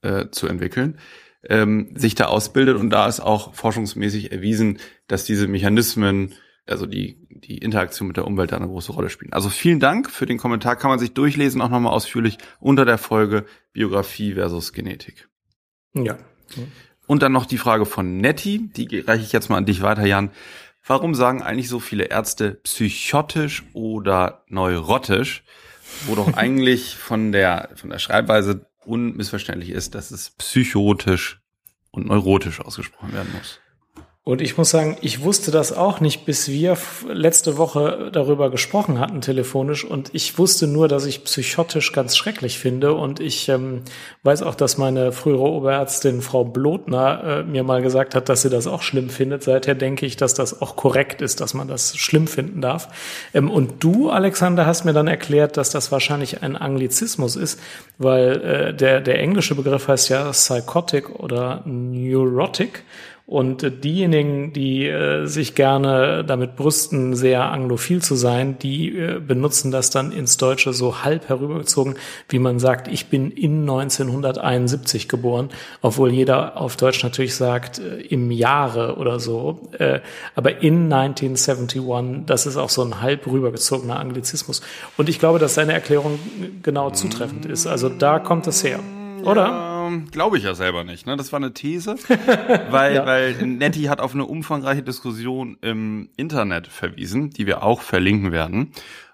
äh, 0.02 0.26
zu 0.32 0.48
entwickeln, 0.48 1.00
ähm, 1.48 1.94
sich 1.96 2.16
da 2.16 2.26
ausbildet. 2.26 2.76
Und 2.76 2.90
da 2.90 3.08
ist 3.08 3.22
auch 3.22 3.54
forschungsmäßig 3.54 4.34
erwiesen, 4.34 4.80
dass 5.08 5.24
diese 5.24 5.48
Mechanismen 5.48 6.34
also 6.70 6.86
die, 6.86 7.19
die 7.44 7.58
Interaktion 7.58 8.08
mit 8.08 8.18
der 8.18 8.26
Umwelt 8.26 8.52
da 8.52 8.58
eine 8.58 8.68
große 8.68 8.92
Rolle 8.92 9.10
spielen. 9.10 9.34
Also 9.34 9.50
vielen 9.50 9.80
Dank 9.80 10.10
für 10.10 10.26
den 10.26 10.38
Kommentar, 10.38 10.76
kann 10.76 10.90
man 10.90 11.00
sich 11.00 11.14
durchlesen, 11.14 11.62
auch 11.62 11.70
nochmal 11.70 11.94
ausführlich 11.94 12.38
unter 12.60 12.86
der 12.86 12.98
Folge 12.98 13.46
Biografie 13.74 14.34
versus 14.34 14.74
Genetik. 14.74 15.30
Ja. 15.94 16.18
Und 17.08 17.24
dann 17.24 17.32
noch 17.32 17.46
die 17.46 17.58
Frage 17.58 17.86
von 17.86 18.18
Nettie, 18.18 18.70
die 18.70 19.00
reiche 19.00 19.24
ich 19.24 19.32
jetzt 19.32 19.50
mal 19.50 19.58
an 19.58 19.66
dich 19.66 19.82
weiter, 19.82 20.06
Jan. 20.06 20.32
Warum 20.86 21.16
sagen 21.16 21.42
eigentlich 21.42 21.70
so 21.70 21.80
viele 21.80 22.06
Ärzte 22.06 22.60
psychotisch 22.64 23.64
oder 23.74 24.44
neurotisch, 24.48 25.44
wo 26.06 26.16
doch 26.16 26.34
eigentlich 26.36 26.96
von 26.96 27.32
der, 27.32 27.70
von 27.76 27.90
der 27.90 28.00
Schreibweise 28.00 28.66
unmissverständlich 28.86 29.70
ist, 29.70 29.96
dass 29.96 30.12
es 30.12 30.32
psychotisch 30.32 31.42
und 31.92 32.08
neurotisch 32.08 32.62
ausgesprochen 32.62 33.14
werden 33.14 33.32
muss? 33.34 33.60
Und 34.30 34.42
ich 34.42 34.60
muss 34.60 34.70
sagen, 34.70 34.96
ich 35.02 35.24
wusste 35.24 35.50
das 35.50 35.76
auch 35.76 36.02
nicht, 36.02 36.24
bis 36.24 36.50
wir 36.50 36.78
letzte 37.12 37.58
Woche 37.58 38.12
darüber 38.14 38.52
gesprochen 38.52 39.00
hatten, 39.00 39.22
telefonisch. 39.22 39.84
Und 39.84 40.12
ich 40.14 40.38
wusste 40.38 40.68
nur, 40.68 40.88
dass 40.88 41.08
ich 41.08 41.24
psychotisch 41.24 41.94
ganz 41.94 42.16
schrecklich 42.16 42.60
finde. 42.60 42.94
Und 42.94 43.20
ich 43.20 43.50
ähm, 43.50 43.82
weiß 44.22 44.44
auch, 44.44 44.54
dass 44.54 44.78
meine 44.78 45.14
frühere 45.14 45.42
Oberärztin, 45.42 46.22
Frau 46.22 46.46
Blotner, 46.46 47.40
äh, 47.40 47.44
mir 47.44 47.64
mal 47.64 47.82
gesagt 47.82 48.14
hat, 48.14 48.30
dass 48.30 48.44
sie 48.44 48.52
das 48.52 48.68
auch 48.68 48.84
schlimm 48.84 49.10
findet. 49.10 49.42
Seither 49.42 49.74
denke 49.74 50.06
ich, 50.06 50.16
dass 50.16 50.36
das 50.36 50.62
auch 50.62 50.76
korrekt 50.76 51.24
ist, 51.24 51.42
dass 51.42 51.56
man 51.56 51.68
das 51.68 51.98
schlimm 51.98 52.28
finden 52.28 52.62
darf. 52.62 52.88
Ähm, 53.34 53.50
und 53.50 53.84
du, 53.84 54.12
Alexander, 54.12 54.68
hast 54.68 54.86
mir 54.86 54.94
dann 54.94 55.08
erklärt, 55.08 55.58
dass 55.58 55.72
das 55.72 55.92
wahrscheinlich 55.92 56.44
ein 56.44 56.56
Anglizismus 56.56 57.36
ist, 57.36 57.60
weil 57.98 58.42
äh, 58.42 58.74
der, 58.76 59.02
der 59.02 59.18
englische 59.18 59.56
Begriff 59.56 59.88
heißt 59.88 60.10
ja 60.10 60.30
psychotic 60.30 61.10
oder 61.20 61.64
neurotic. 61.66 62.84
Und 63.30 63.84
diejenigen, 63.84 64.54
die 64.54 64.88
äh, 64.88 65.28
sich 65.28 65.54
gerne 65.54 66.26
damit 66.26 66.56
brüsten, 66.56 67.16
sehr 67.16 67.52
anglophil 67.52 68.02
zu 68.02 68.16
sein, 68.16 68.58
die 68.58 68.98
äh, 68.98 69.20
benutzen 69.20 69.70
das 69.70 69.92
dann 69.92 70.12
ins 70.12 70.38
Deutsche 70.38 70.74
so 70.74 71.04
halb 71.04 71.30
herübergezogen, 71.30 71.94
wie 72.28 72.40
man 72.40 72.58
sagt, 72.58 72.88
ich 72.88 73.06
bin 73.06 73.30
in 73.30 73.70
1971 73.70 75.08
geboren, 75.08 75.50
obwohl 75.84 76.12
jeder 76.12 76.60
auf 76.60 76.76
Deutsch 76.76 77.04
natürlich 77.04 77.36
sagt, 77.36 77.78
äh, 77.78 78.02
im 78.02 78.32
Jahre 78.32 78.96
oder 78.96 79.20
so. 79.20 79.60
Äh, 79.78 80.00
aber 80.34 80.64
in 80.64 80.92
1971, 80.92 82.24
das 82.26 82.48
ist 82.48 82.58
auch 82.58 82.72
so 82.72 82.82
ein 82.82 83.00
halb 83.00 83.28
rübergezogener 83.28 84.00
Anglizismus. 84.00 84.62
Und 84.98 85.08
ich 85.08 85.20
glaube, 85.20 85.38
dass 85.38 85.54
seine 85.54 85.74
Erklärung 85.74 86.18
genau 86.64 86.90
zutreffend 86.90 87.46
ist. 87.46 87.68
Also 87.68 87.90
da 87.90 88.18
kommt 88.18 88.48
es 88.48 88.64
her. 88.64 88.80
Oder? 89.24 89.46
Ja 89.46 89.69
glaube 90.12 90.38
ich 90.38 90.44
ja 90.44 90.56
selber 90.56 90.84
nicht. 90.84 91.06
Ne? 91.06 91.18
Das 91.18 91.32
war 91.32 91.38
eine 91.38 91.54
These, 91.54 91.96
weil, 92.70 92.96
ja. 92.96 93.06
weil 93.06 93.34
Nettie 93.46 93.90
hat 93.90 94.00
auf 94.02 94.14
eine 94.14 94.26
umfangreiche 94.26 94.84
Diskussion 94.84 95.58
im 95.62 96.10
Internet 96.18 96.68
verwiesen, 96.68 97.30
die 97.30 97.46
wir 97.46 97.64
auch 97.64 97.82
verlinken 97.82 98.32
werden. 98.32 98.72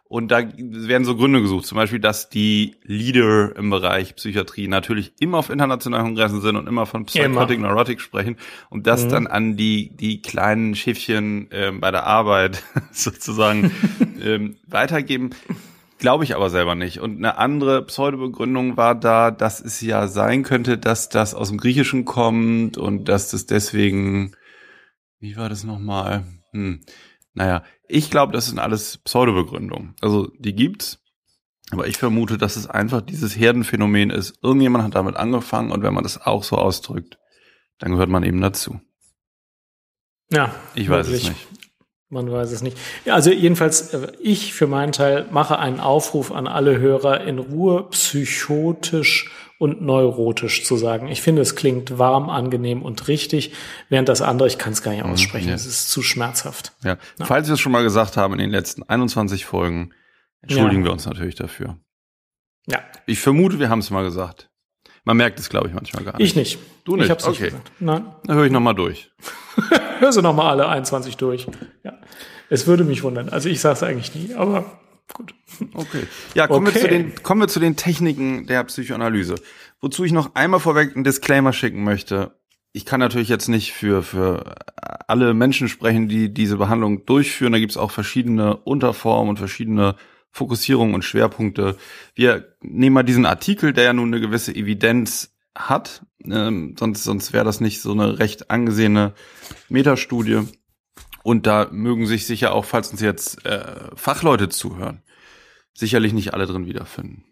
Und 0.08 0.30
da 0.30 0.44
werden 0.58 1.04
so 1.04 1.16
Gründe 1.16 1.42
gesucht, 1.42 1.66
zum 1.66 1.78
Beispiel, 1.78 2.00
dass 2.00 2.30
die 2.30 2.76
Leader 2.84 3.56
im 3.56 3.72
Bereich 3.72 4.16
Psychiatrie 4.16 4.68
natürlich 4.68 5.14
immer 5.20 5.40
auf 5.40 5.50
internationalen 5.50 6.06
Kongressen 6.06 6.42
sind 6.42 6.56
und 6.58 6.68
immer 6.68 6.86
von 6.86 7.06
Psychotic 7.06 7.60
Neurotic 7.60 8.00
sprechen 8.00 8.38
und 8.70 8.86
das 8.86 9.06
mhm. 9.06 9.10
dann 9.10 9.28
an 9.28 9.58
die, 9.58 9.90
die 9.96 10.22
kleinen 10.22 10.76
Schiffchen 10.76 11.48
ähm, 11.52 11.82
bei 11.82 11.90
der 11.90 12.06
Arbeit 12.06 12.64
sozusagen 12.92 13.72
ähm, 14.24 14.58
weitergeben. 14.68 15.32
Glaube 16.06 16.24
ich 16.24 16.36
aber 16.36 16.52
selber 16.52 16.76
nicht. 16.76 17.00
Und 17.00 17.18
eine 17.18 17.40
andere 17.40 17.84
Pseudobegründung 17.84 18.78
war 18.78 18.94
da, 18.94 19.32
dass 19.32 19.60
es 19.60 19.82
ja 19.82 20.08
sein 20.08 20.44
könnte, 20.44 20.78
dass 20.78 21.10
das 21.10 21.34
aus 21.34 21.50
dem 21.50 21.58
Griechischen 21.58 22.06
kommt 22.06 22.78
und 22.78 23.06
dass 23.06 23.32
das 23.32 23.48
deswegen, 23.48 24.36
wie 25.20 25.36
war 25.36 25.50
das 25.50 25.64
nochmal? 25.64 26.24
Hm. 26.52 26.82
Naja, 27.34 27.64
ich 27.88 28.12
glaube, 28.12 28.34
das 28.34 28.46
sind 28.46 28.60
alles 28.60 29.00
Pseudobegründungen. 29.00 29.96
Also 30.00 30.28
die 30.38 30.54
gibt's, 30.54 31.00
aber 31.72 31.88
ich 31.88 31.98
vermute, 31.98 32.38
dass 32.38 32.56
es 32.56 32.70
einfach 32.70 33.02
dieses 33.02 33.36
Herdenphänomen 33.36 34.12
ist. 34.12 34.38
Irgendjemand 34.44 34.84
hat 34.84 34.94
damit 34.94 35.16
angefangen 35.16 35.72
und 35.72 35.82
wenn 35.82 35.96
man 35.96 36.04
das 36.04 36.22
auch 36.22 36.44
so 36.44 36.56
ausdrückt, 36.56 37.18
dann 37.80 37.94
gehört 37.94 38.10
man 38.10 38.22
eben 38.22 38.42
dazu. 38.42 38.80
Ja, 40.30 40.54
ich 40.76 40.88
weiß 40.88 41.08
wirklich. 41.08 41.24
es 41.24 41.30
nicht. 41.30 41.65
Man 42.10 42.32
weiß 42.32 42.52
es 42.52 42.62
nicht. 42.62 42.78
Ja, 43.04 43.16
also 43.16 43.32
jedenfalls, 43.32 43.94
äh, 43.94 44.12
ich 44.20 44.54
für 44.54 44.68
meinen 44.68 44.92
Teil 44.92 45.26
mache 45.32 45.58
einen 45.58 45.80
Aufruf 45.80 46.32
an 46.32 46.48
alle 46.48 46.78
Hörer, 46.80 47.22
in 47.22 47.40
Ruhe 47.40 47.90
psychotisch 47.90 49.32
und 49.58 49.82
neurotisch 49.82 50.64
zu 50.66 50.78
sagen. 50.78 51.08
Ich 51.08 51.22
finde, 51.22 51.42
es 51.42 51.56
klingt 51.56 51.98
warm, 51.98 52.30
angenehm 52.30 52.84
und 52.84 53.08
richtig, 53.08 53.54
während 53.90 54.10
das 54.10 54.22
andere, 54.22 54.48
ich 54.48 54.58
kann 54.58 54.74
es 54.74 54.84
gar 54.84 54.92
nicht 54.92 55.04
mhm, 55.04 55.12
aussprechen, 55.12 55.50
es 55.50 55.64
ja. 55.64 55.70
ist 55.70 55.90
zu 55.90 56.04
schmerzhaft. 56.04 56.74
Ja. 56.84 56.98
ja. 57.18 57.26
Falls 57.26 57.48
wir 57.48 57.54
es 57.54 57.60
schon 57.60 57.72
mal 57.72 57.84
gesagt 57.84 58.18
haben 58.18 58.34
in 58.34 58.40
den 58.40 58.52
letzten 58.52 58.84
21 58.84 59.46
Folgen, 59.46 59.92
entschuldigen 60.42 60.82
ja. 60.82 60.90
wir 60.90 60.92
uns 60.92 61.06
natürlich 61.06 61.36
dafür. 61.36 61.80
Ja. 62.68 62.80
Ich 63.08 63.20
vermute, 63.20 63.60
wir 63.60 63.70
haben 63.70 63.80
es 63.80 63.90
mal 63.90 64.04
gesagt. 64.04 64.50
Man 65.06 65.18
merkt 65.18 65.40
es, 65.40 65.50
glaube 65.50 65.68
ich, 65.68 65.74
manchmal 65.74 66.04
gar 66.04 66.18
nicht. 66.18 66.30
Ich 66.30 66.36
nicht. 66.36 66.60
Du 66.84 66.96
nicht? 66.96 67.06
Ich 67.06 67.12
hab's 67.12 67.26
okay. 67.26 67.44
nicht 67.44 67.52
gesagt. 67.52 67.72
Nein. 67.80 68.06
Dann 68.26 68.36
höre 68.36 68.46
ich 68.46 68.52
nochmal 68.52 68.76
durch. 68.76 69.12
Hör 70.00 70.12
sie 70.12 70.22
nochmal 70.22 70.52
alle 70.52 70.68
21 70.68 71.18
durch. 71.18 71.48
Ja. 71.84 71.94
Es 72.50 72.68
würde 72.68 72.84
mich 72.84 73.04
wundern. 73.04 73.30
Also 73.30 73.50
ich 73.50 73.60
sage 73.60 73.74
es 73.74 73.84
eigentlich 73.84 74.14
nie, 74.16 74.34
aber 74.34 74.80
gut. 75.14 75.34
Okay. 75.74 76.04
Ja, 76.34 76.48
kommen, 76.48 76.68
okay. 76.68 76.76
Wir 76.76 76.82
zu 76.82 76.88
den, 76.88 77.24
kommen 77.24 77.42
wir 77.42 77.48
zu 77.48 77.60
den 77.60 77.76
Techniken 77.76 78.48
der 78.48 78.64
Psychoanalyse. 78.64 79.36
Wozu 79.82 80.04
ich 80.04 80.12
noch 80.12 80.36
einmal 80.36 80.60
vorweg 80.60 80.96
einen 80.96 81.04
Disclaimer 81.04 81.54
schicken 81.54 81.84
möchte. 81.84 82.32
ich 82.74 82.86
kann 82.86 83.00
natürlich 83.00 83.30
jetzt 83.30 83.48
nicht 83.48 83.72
für, 83.72 84.04
für 84.04 84.56
alle 85.08 85.34
Menschen 85.34 85.70
sprechen, 85.70 86.10
die 86.10 86.34
diese 86.34 86.58
Behandlung 86.58 87.06
durchführen. 87.06 87.54
Da 87.54 87.60
gibt 87.60 87.72
es 87.72 87.78
auch 87.78 87.92
verschiedene 87.92 88.58
Unterformen 88.58 89.30
und 89.30 89.38
verschiedene 89.38 89.96
Fokussierungen 90.32 90.94
und 90.94 91.04
Schwerpunkte. 91.04 91.78
Wir 92.14 92.54
nehmen 92.62 92.94
mal 92.94 93.04
diesen 93.04 93.26
Artikel, 93.26 93.72
der 93.72 93.86
ja 93.86 93.94
nun 93.94 94.10
eine 94.14 94.20
gewisse 94.20 94.54
Evidenz 94.54 95.35
hat, 95.56 96.06
ähm, 96.24 96.76
sonst, 96.78 97.04
sonst 97.04 97.34
wäre 97.34 97.46
das 97.46 97.62
nicht 97.62 97.82
so 97.82 97.92
eine 97.92 98.20
recht 98.20 98.52
angesehene 98.52 99.14
Metastudie. 99.70 100.42
Und 101.24 101.48
da 101.48 101.70
mögen 101.72 102.06
sich 102.06 102.28
sicher 102.28 102.54
auch, 102.54 102.66
falls 102.66 102.92
uns 102.92 103.02
jetzt 103.02 103.46
äh, 103.46 103.96
Fachleute 103.96 104.50
zuhören, 104.50 105.02
sicherlich 105.74 106.14
nicht 106.14 106.34
alle 106.34 106.46
drin 106.46 106.68
wiederfinden. 106.68 107.24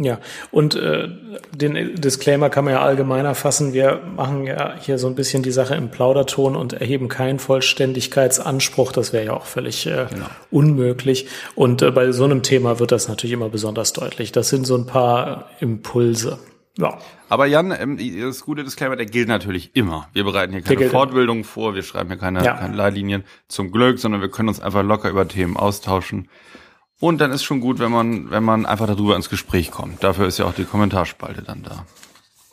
Ja, 0.00 0.20
und 0.52 0.76
äh, 0.76 1.08
den 1.52 2.00
Disclaimer 2.00 2.50
kann 2.50 2.64
man 2.64 2.74
ja 2.74 2.82
allgemeiner 2.82 3.34
fassen. 3.34 3.72
Wir 3.72 4.00
machen 4.14 4.46
ja 4.46 4.76
hier 4.80 4.96
so 4.96 5.08
ein 5.08 5.16
bisschen 5.16 5.42
die 5.42 5.50
Sache 5.50 5.74
im 5.74 5.90
Plauderton 5.90 6.54
und 6.54 6.72
erheben 6.72 7.08
keinen 7.08 7.40
Vollständigkeitsanspruch. 7.40 8.92
Das 8.92 9.12
wäre 9.12 9.26
ja 9.26 9.32
auch 9.32 9.46
völlig 9.46 9.86
äh, 9.86 10.06
genau. 10.08 10.26
unmöglich. 10.52 11.26
Und 11.56 11.82
äh, 11.82 11.90
bei 11.90 12.12
so 12.12 12.22
einem 12.22 12.44
Thema 12.44 12.78
wird 12.78 12.92
das 12.92 13.08
natürlich 13.08 13.34
immer 13.34 13.48
besonders 13.48 13.92
deutlich. 13.92 14.30
Das 14.30 14.50
sind 14.50 14.68
so 14.68 14.76
ein 14.76 14.86
paar 14.86 15.50
Impulse. 15.58 16.38
Ja. 16.78 16.98
Aber 17.28 17.46
Jan, 17.46 17.72
ähm, 17.72 17.98
das 18.20 18.44
gute 18.44 18.64
Disclaimer, 18.64 18.96
der 18.96 19.06
gilt 19.06 19.28
natürlich 19.28 19.74
immer. 19.74 20.08
Wir 20.12 20.24
bereiten 20.24 20.52
hier 20.52 20.62
keine 20.62 20.88
Fortbildung 20.88 21.44
vor, 21.44 21.74
wir 21.74 21.82
schreiben 21.82 22.08
hier 22.08 22.18
keine, 22.18 22.44
ja. 22.44 22.54
keine 22.54 22.74
Leitlinien 22.74 23.24
zum 23.48 23.72
Glück, 23.72 23.98
sondern 23.98 24.20
wir 24.20 24.30
können 24.30 24.48
uns 24.48 24.60
einfach 24.60 24.82
locker 24.82 25.10
über 25.10 25.26
Themen 25.26 25.56
austauschen. 25.56 26.28
Und 27.00 27.20
dann 27.20 27.32
ist 27.32 27.42
schon 27.44 27.60
gut, 27.60 27.78
wenn 27.78 27.92
man, 27.92 28.30
wenn 28.30 28.44
man 28.44 28.64
einfach 28.64 28.86
darüber 28.86 29.16
ins 29.16 29.28
Gespräch 29.28 29.70
kommt. 29.70 30.02
Dafür 30.02 30.26
ist 30.26 30.38
ja 30.38 30.46
auch 30.46 30.54
die 30.54 30.64
Kommentarspalte 30.64 31.42
dann 31.42 31.62
da. 31.62 31.84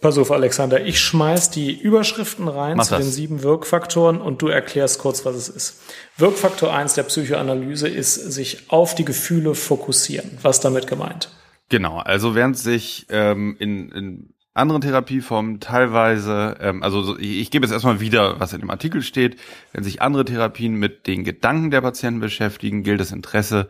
Pass 0.01 0.17
auf, 0.17 0.32
Alexander, 0.32 0.86
ich 0.86 1.00
schmeiß 1.00 1.50
die 1.51 1.72
Überschriften 1.72 2.48
rein 2.48 2.77
Mach 2.77 2.86
zu 2.86 2.91
das. 2.91 3.03
den 3.03 3.12
sieben 3.12 3.44
Wirkfaktoren 3.44 4.22
und 4.22 4.41
du 4.41 4.48
erklärst 4.48 5.00
kurz, 5.00 5.25
was 5.25 5.36
es 5.36 5.50
ist. 5.50 5.82
Wirkfaktor 6.17 6.74
eins 6.74 6.94
der 6.94 7.03
Psychoanalyse 7.03 7.88
ist, 7.88 8.13
sich 8.13 8.70
auf 8.70 8.94
die 8.94 9.05
Gefühle 9.05 9.55
fokussieren. 9.55 10.38
Was 10.41 10.60
damit 10.60 10.86
gemeint? 10.86 11.29
Genau, 11.70 11.98
also 11.98 12.36
während 12.36 12.58
sich 12.58 13.08
ähm, 13.10 13.56
in, 13.60 13.90
in 13.90 14.34
anderen 14.54 14.82
Therapieformen 14.82 15.60
teilweise, 15.60 16.58
ähm, 16.60 16.84
also 16.84 17.18
ich, 17.18 17.40
ich 17.40 17.52
gebe 17.52 17.66
jetzt 17.66 17.74
erstmal 17.74 18.00
wieder, 18.00 18.40
was 18.40 18.54
in 18.54 18.62
dem 18.62 18.70
Artikel 18.70 19.02
steht, 19.02 19.38
wenn 19.74 19.84
sich 19.84 20.02
andere 20.02 20.26
Therapien 20.26 20.76
mit 20.76 21.08
den 21.08 21.24
Gedanken 21.24 21.72
der 21.72 21.82
Patienten 21.82 22.22
beschäftigen, 22.22 22.84
gilt 22.84 23.00
das 23.00 23.12
Interesse 23.12 23.70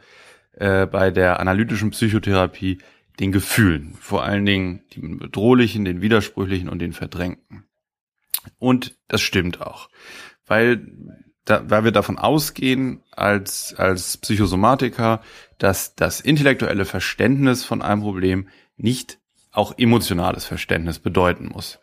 äh, 0.53 0.85
bei 0.85 1.09
der 1.09 1.39
analytischen 1.39 1.91
Psychotherapie 1.91 2.79
den 3.19 3.31
Gefühlen, 3.31 3.95
vor 3.99 4.23
allen 4.23 4.45
Dingen 4.45 4.83
den 4.95 5.17
bedrohlichen, 5.17 5.85
den 5.85 6.01
widersprüchlichen 6.01 6.69
und 6.69 6.79
den 6.79 6.93
verdrängten. 6.93 7.63
Und 8.59 8.95
das 9.07 9.21
stimmt 9.21 9.61
auch, 9.61 9.89
weil 10.45 10.85
da, 11.45 11.69
weil 11.69 11.83
wir 11.83 11.91
davon 11.91 12.17
ausgehen 12.17 13.01
als 13.11 13.75
als 13.77 14.17
Psychosomatiker, 14.17 15.21
dass 15.57 15.95
das 15.95 16.19
intellektuelle 16.19 16.85
Verständnis 16.85 17.63
von 17.63 17.81
einem 17.81 18.01
Problem 18.01 18.47
nicht 18.77 19.19
auch 19.51 19.77
emotionales 19.77 20.45
Verständnis 20.45 20.99
bedeuten 20.99 21.49
muss. 21.53 21.79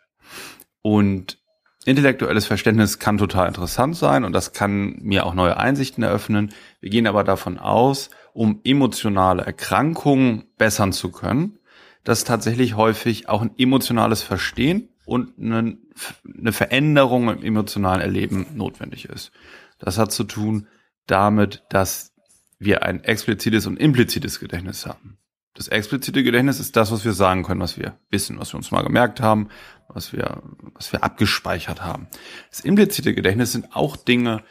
Und 0.82 1.38
intellektuelles 1.84 2.46
Verständnis 2.46 2.98
kann 2.98 3.18
total 3.18 3.48
interessant 3.48 3.96
sein 3.96 4.24
und 4.24 4.32
das 4.32 4.52
kann 4.52 4.98
mir 5.00 5.26
auch 5.26 5.34
neue 5.34 5.56
Einsichten 5.56 6.02
eröffnen. 6.02 6.52
Wir 6.80 6.90
gehen 6.90 7.06
aber 7.06 7.24
davon 7.24 7.58
aus, 7.58 8.10
um 8.34 8.60
emotionale 8.64 9.44
Erkrankungen 9.44 10.44
bessern 10.58 10.92
zu 10.92 11.10
können, 11.10 11.58
dass 12.04 12.24
tatsächlich 12.24 12.76
häufig 12.76 13.28
auch 13.28 13.42
ein 13.42 13.52
emotionales 13.58 14.22
Verstehen 14.22 14.88
und 15.04 15.38
eine, 15.38 15.76
eine 16.24 16.52
Veränderung 16.52 17.28
im 17.28 17.42
emotionalen 17.42 18.00
Erleben 18.00 18.46
notwendig 18.54 19.06
ist. 19.06 19.32
Das 19.78 19.98
hat 19.98 20.12
zu 20.12 20.24
tun 20.24 20.68
damit, 21.06 21.62
dass 21.70 22.12
wir 22.58 22.82
ein 22.82 23.02
explizites 23.02 23.66
und 23.66 23.76
implizites 23.76 24.38
Gedächtnis 24.38 24.86
haben. 24.86 25.18
Das 25.54 25.68
explizite 25.68 26.22
Gedächtnis 26.22 26.60
ist 26.60 26.76
das, 26.76 26.92
was 26.92 27.04
wir 27.04 27.12
sagen 27.12 27.42
können, 27.42 27.60
was 27.60 27.76
wir 27.76 27.98
wissen, 28.10 28.38
was 28.38 28.54
wir 28.54 28.56
uns 28.56 28.70
mal 28.70 28.82
gemerkt 28.82 29.20
haben, 29.20 29.48
was 29.88 30.12
wir, 30.12 30.42
was 30.74 30.92
wir 30.92 31.04
abgespeichert 31.04 31.82
haben. 31.82 32.08
Das 32.50 32.60
implizite 32.60 33.14
Gedächtnis 33.14 33.52
sind 33.52 33.76
auch 33.76 33.96
Dinge, 33.96 34.42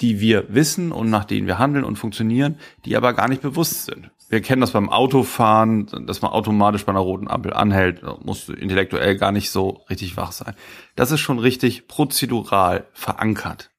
die 0.00 0.20
wir 0.20 0.52
wissen 0.52 0.92
und 0.92 1.08
nach 1.08 1.24
denen 1.24 1.46
wir 1.46 1.58
handeln 1.58 1.84
und 1.84 1.96
funktionieren, 1.96 2.58
die 2.84 2.96
aber 2.96 3.14
gar 3.14 3.28
nicht 3.28 3.40
bewusst 3.40 3.86
sind. 3.86 4.10
Wir 4.32 4.40
kennen 4.40 4.62
das 4.62 4.70
beim 4.70 4.88
Autofahren, 4.88 6.06
dass 6.06 6.22
man 6.22 6.30
automatisch 6.30 6.86
bei 6.86 6.92
einer 6.92 7.00
roten 7.00 7.28
Ampel 7.28 7.52
anhält, 7.52 8.00
muss 8.24 8.48
intellektuell 8.48 9.18
gar 9.18 9.30
nicht 9.30 9.50
so 9.50 9.82
richtig 9.90 10.16
wach 10.16 10.32
sein. 10.32 10.54
Das 10.96 11.10
ist 11.10 11.20
schon 11.20 11.38
richtig 11.38 11.86
prozedural 11.86 12.86
verankert. 12.94 13.70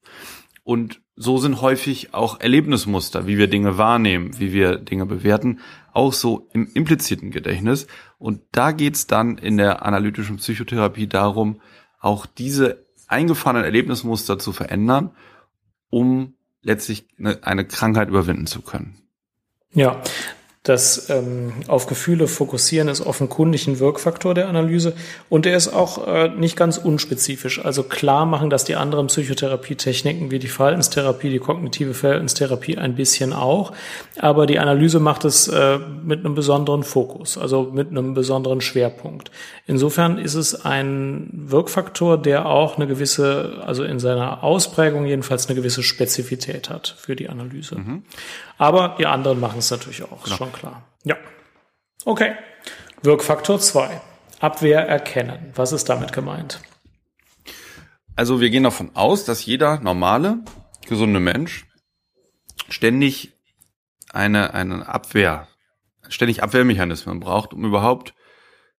Und 0.64 1.02
so 1.16 1.40
sind 1.40 1.60
häufig 1.62 2.14
auch 2.14 2.40
Erlebnismuster, 2.40 3.26
wie 3.26 3.40
wir 3.40 3.48
Dinge 3.48 3.80
wahrnehmen, 3.80 4.38
wie 4.38 4.54
wir 4.54 4.78
Dinge 4.78 5.08
bewerten, 5.08 5.60
auch 5.92 6.14
so 6.14 6.48
im 6.54 6.70
impliziten 6.72 7.32
Gedächtnis. 7.32 7.88
Und 8.20 8.42
da 8.52 8.74
geht's 8.74 9.08
dann 9.08 9.40
in 9.40 9.58
der 9.58 9.84
analytischen 9.84 10.38
Psychotherapie 10.38 11.08
darum, 11.08 11.62
auch 12.00 12.28
diese 12.28 12.86
eingefahrenen 13.08 13.66
Erlebnismuster 13.66 14.38
zu 14.38 14.52
verändern, 14.52 15.16
um 15.90 16.36
letztlich 16.62 17.08
eine, 17.42 17.66
Krankheit 17.66 18.08
überwinden 18.08 18.46
zu 18.46 18.62
können. 18.62 19.00
Ja, 19.74 20.00
das 20.64 21.10
ähm, 21.10 21.52
auf 21.68 21.88
Gefühle 21.88 22.30
fokussieren 22.30 22.88
ist 22.88 23.02
offenkundig 23.02 23.68
ein 23.68 23.80
Wirkfaktor 23.80 24.34
der 24.34 24.48
Analyse 24.48 24.94
und 25.28 25.46
er 25.46 25.58
ist 25.58 25.68
auch 25.68 26.08
äh, 26.08 26.30
nicht 26.30 26.56
ganz 26.56 26.78
unspezifisch. 26.78 27.64
Also 27.64 27.84
klar 27.84 28.26
machen 28.26 28.50
das 28.50 28.64
die 28.64 28.76
anderen 28.76 29.08
Psychotherapietechniken 29.08 30.32
wie 30.32 30.40
die 30.40 30.48
Verhaltenstherapie, 30.48 31.30
die 31.30 31.40
kognitive 31.40 31.94
Verhaltenstherapie 31.94 32.78
ein 32.78 32.96
bisschen 32.96 33.34
auch, 33.34 33.74
aber 34.18 34.46
die 34.46 34.58
Analyse 34.58 35.02
macht 35.02 35.26
es 35.26 35.50
äh, 35.50 35.80
mit 35.80 36.22
einem 36.22 36.34
besonderen 36.34 36.84
Fokus, 36.84 37.38
also 37.38 37.70
mit 37.74 37.90
einem 37.90 38.14
besonderen 38.14 38.62
Schwerpunkt. 38.62 39.32
Insofern 39.68 40.18
ist 40.18 40.36
es 40.36 40.64
ein 40.64 41.28
Wirkfaktor, 41.34 42.18
der 42.18 42.46
auch 42.46 42.78
eine 42.78 42.88
gewisse, 42.88 43.62
also 43.66 43.84
in 43.84 44.00
seiner 44.00 44.46
Ausprägung 44.46 45.06
jedenfalls 45.06 45.48
eine 45.48 45.56
gewisse 45.58 45.84
Spezifität 45.84 46.70
hat 46.70 46.96
für 46.98 47.18
die 47.18 47.28
Analyse. 47.28 47.76
Mhm. 47.76 48.04
Aber 48.64 48.96
die 48.98 49.06
anderen 49.06 49.42
machen 49.42 49.60
es 49.60 49.70
natürlich 49.72 50.04
auch, 50.04 50.24
genau. 50.24 50.38
schon 50.38 50.54
klar. 50.54 50.88
Ja. 51.04 51.18
Okay. 52.06 52.34
Wirkfaktor 53.02 53.60
2. 53.60 54.00
Abwehr 54.40 54.88
erkennen. 54.88 55.52
Was 55.54 55.74
ist 55.74 55.90
damit 55.90 56.14
gemeint? 56.14 56.62
Also 58.16 58.40
wir 58.40 58.50
gehen 58.50 58.64
davon 58.64 58.92
aus, 58.94 59.26
dass 59.26 59.46
jeder 59.46 59.82
normale, 59.82 60.46
gesunde 60.88 61.20
Mensch 61.20 61.66
ständig 62.70 63.34
eine, 64.14 64.54
eine 64.54 64.88
Abwehr, 64.88 65.50
ständig 66.08 66.42
Abwehrmechanismen 66.42 67.20
braucht, 67.20 67.54
um 67.54 67.66
überhaupt 67.66 68.14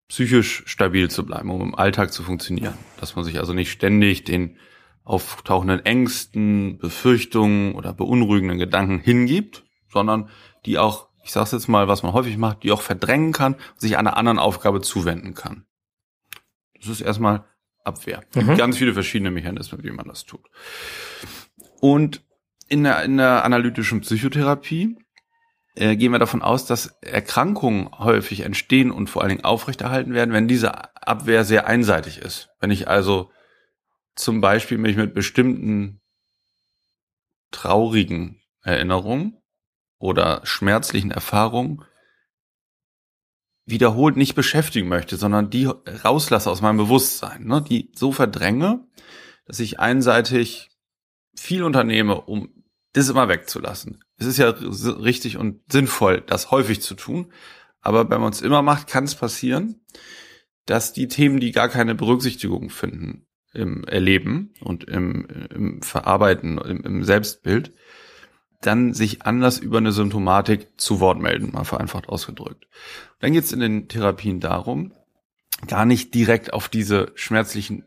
psychisch 0.09 0.63
stabil 0.65 1.11
zu 1.11 1.27
bleiben, 1.27 1.51
um 1.51 1.61
im 1.61 1.75
Alltag 1.75 2.11
zu 2.11 2.23
funktionieren. 2.23 2.79
Dass 3.01 3.17
man 3.17 3.27
sich 3.27 3.39
also 3.39 3.53
nicht 3.53 3.71
ständig 3.71 4.25
den 4.25 4.57
auftauchenden 5.03 5.85
Ängsten, 5.85 6.79
Befürchtungen 6.79 7.75
oder 7.75 7.93
beunruhigenden 7.93 8.59
Gedanken 8.59 9.01
hingibt, 9.01 9.64
sondern 9.95 10.29
die 10.67 10.77
auch, 10.77 11.09
ich 11.23 11.33
sage 11.33 11.51
jetzt 11.53 11.69
mal, 11.69 11.89
was 11.89 12.03
man 12.03 12.13
häufig 12.13 12.37
macht, 12.37 12.63
die 12.63 12.73
auch 12.73 12.83
verdrängen 12.83 13.33
kann 13.33 13.55
und 13.55 13.81
sich 13.81 13.97
einer 13.97 14.19
anderen 14.19 14.39
Aufgabe 14.39 14.83
zuwenden 14.83 15.33
kann. 15.33 15.65
Das 16.79 16.89
ist 16.89 17.01
erstmal 17.01 17.45
Abwehr. 17.85 18.23
Es 18.31 18.35
gibt 18.35 18.47
mhm. 18.47 18.57
ganz 18.57 18.77
viele 18.77 18.93
verschiedene 18.93 19.31
Mechanismen, 19.31 19.83
wie 19.85 19.91
man 19.91 20.09
das 20.09 20.25
tut. 20.25 20.45
Und 21.81 22.23
in 22.69 22.85
der, 22.85 23.05
in 23.05 23.17
der 23.17 23.45
analytischen 23.45 24.01
Psychotherapie 24.01 24.99
äh, 25.77 25.97
gehen 25.97 26.13
wir 26.13 26.19
davon 26.19 26.43
aus, 26.43 26.67
dass 26.67 26.87
Erkrankungen 27.03 27.91
häufig 27.99 28.41
entstehen 28.41 28.91
und 28.91 29.09
vor 29.09 29.23
allen 29.23 29.31
Dingen 29.31 29.45
aufrechterhalten 29.45 30.15
werden, 30.15 30.35
wenn 30.35 30.49
diese 30.49 30.95
Abwehr 31.07 31.45
sehr 31.45 31.67
einseitig 31.67 32.19
ist. 32.19 32.49
Wenn 32.61 32.71
ich 32.71 32.89
also 32.89 33.31
zum 34.17 34.41
Beispiel 34.41 34.79
mich 34.79 34.97
mit 34.97 35.15
bestimmten 35.15 36.01
traurigen 37.51 38.43
Erinnerungen 38.63 39.39
oder 39.99 40.41
schmerzlichen 40.45 41.11
Erfahrungen 41.11 41.85
wiederholt 43.67 44.17
nicht 44.17 44.35
beschäftigen 44.35 44.89
möchte, 44.89 45.17
sondern 45.17 45.51
die 45.51 45.67
rauslasse 46.05 46.51
aus 46.51 46.61
meinem 46.61 46.77
Bewusstsein, 46.77 47.45
ne? 47.45 47.63
die 47.63 47.91
so 47.95 48.13
verdränge, 48.13 48.87
dass 49.47 49.61
ich 49.61 49.81
einseitig 49.81 50.71
viel 51.35 51.63
unternehme, 51.63 52.21
um 52.21 52.65
das 52.93 53.09
immer 53.09 53.29
wegzulassen. 53.29 54.05
Es 54.17 54.27
ist 54.27 54.39
ja 54.39 54.51
richtig 54.51 55.37
und 55.37 55.61
sinnvoll, 55.71 56.21
das 56.21 56.51
häufig 56.51 56.83
zu 56.83 56.95
tun, 56.95 57.33
aber 57.81 58.09
wenn 58.11 58.21
man 58.21 58.33
es 58.33 58.43
immer 58.43 58.63
macht, 58.63 58.87
kann 58.87 59.05
es 59.05 59.15
passieren, 59.15 59.81
dass 60.67 60.93
die 60.93 61.09
Themen, 61.09 61.41
die 61.41 61.53
gar 61.53 61.69
keine 61.69 61.95
Berücksichtigung 61.95 62.71
finden, 62.71 63.27
im 63.53 63.85
Erleben 63.85 64.53
und 64.61 64.85
im, 64.85 65.27
im 65.55 65.83
Verarbeiten, 65.83 66.59
im, 66.59 66.83
im 66.83 67.05
Selbstbild, 67.05 67.73
dann 68.67 68.95
sich 68.95 69.23
anders 69.23 69.59
über 69.59 69.79
eine 69.79 69.93
Symptomatik 69.93 70.69
zu 70.77 71.01
Wort 71.01 71.21
melden, 71.21 71.53
mal 71.53 71.65
vereinfacht 71.65 72.09
ausgedrückt. 72.09 72.67
Dann 73.21 73.33
geht 73.33 73.45
es 73.45 73.53
in 73.53 73.61
den 73.61 73.89
Therapien 73.89 74.41
darum, 74.41 74.93
gar 75.67 75.85
nicht 75.85 76.15
direkt 76.15 76.53
auf 76.53 76.69
diese 76.69 77.13
schmerzlichen 77.15 77.85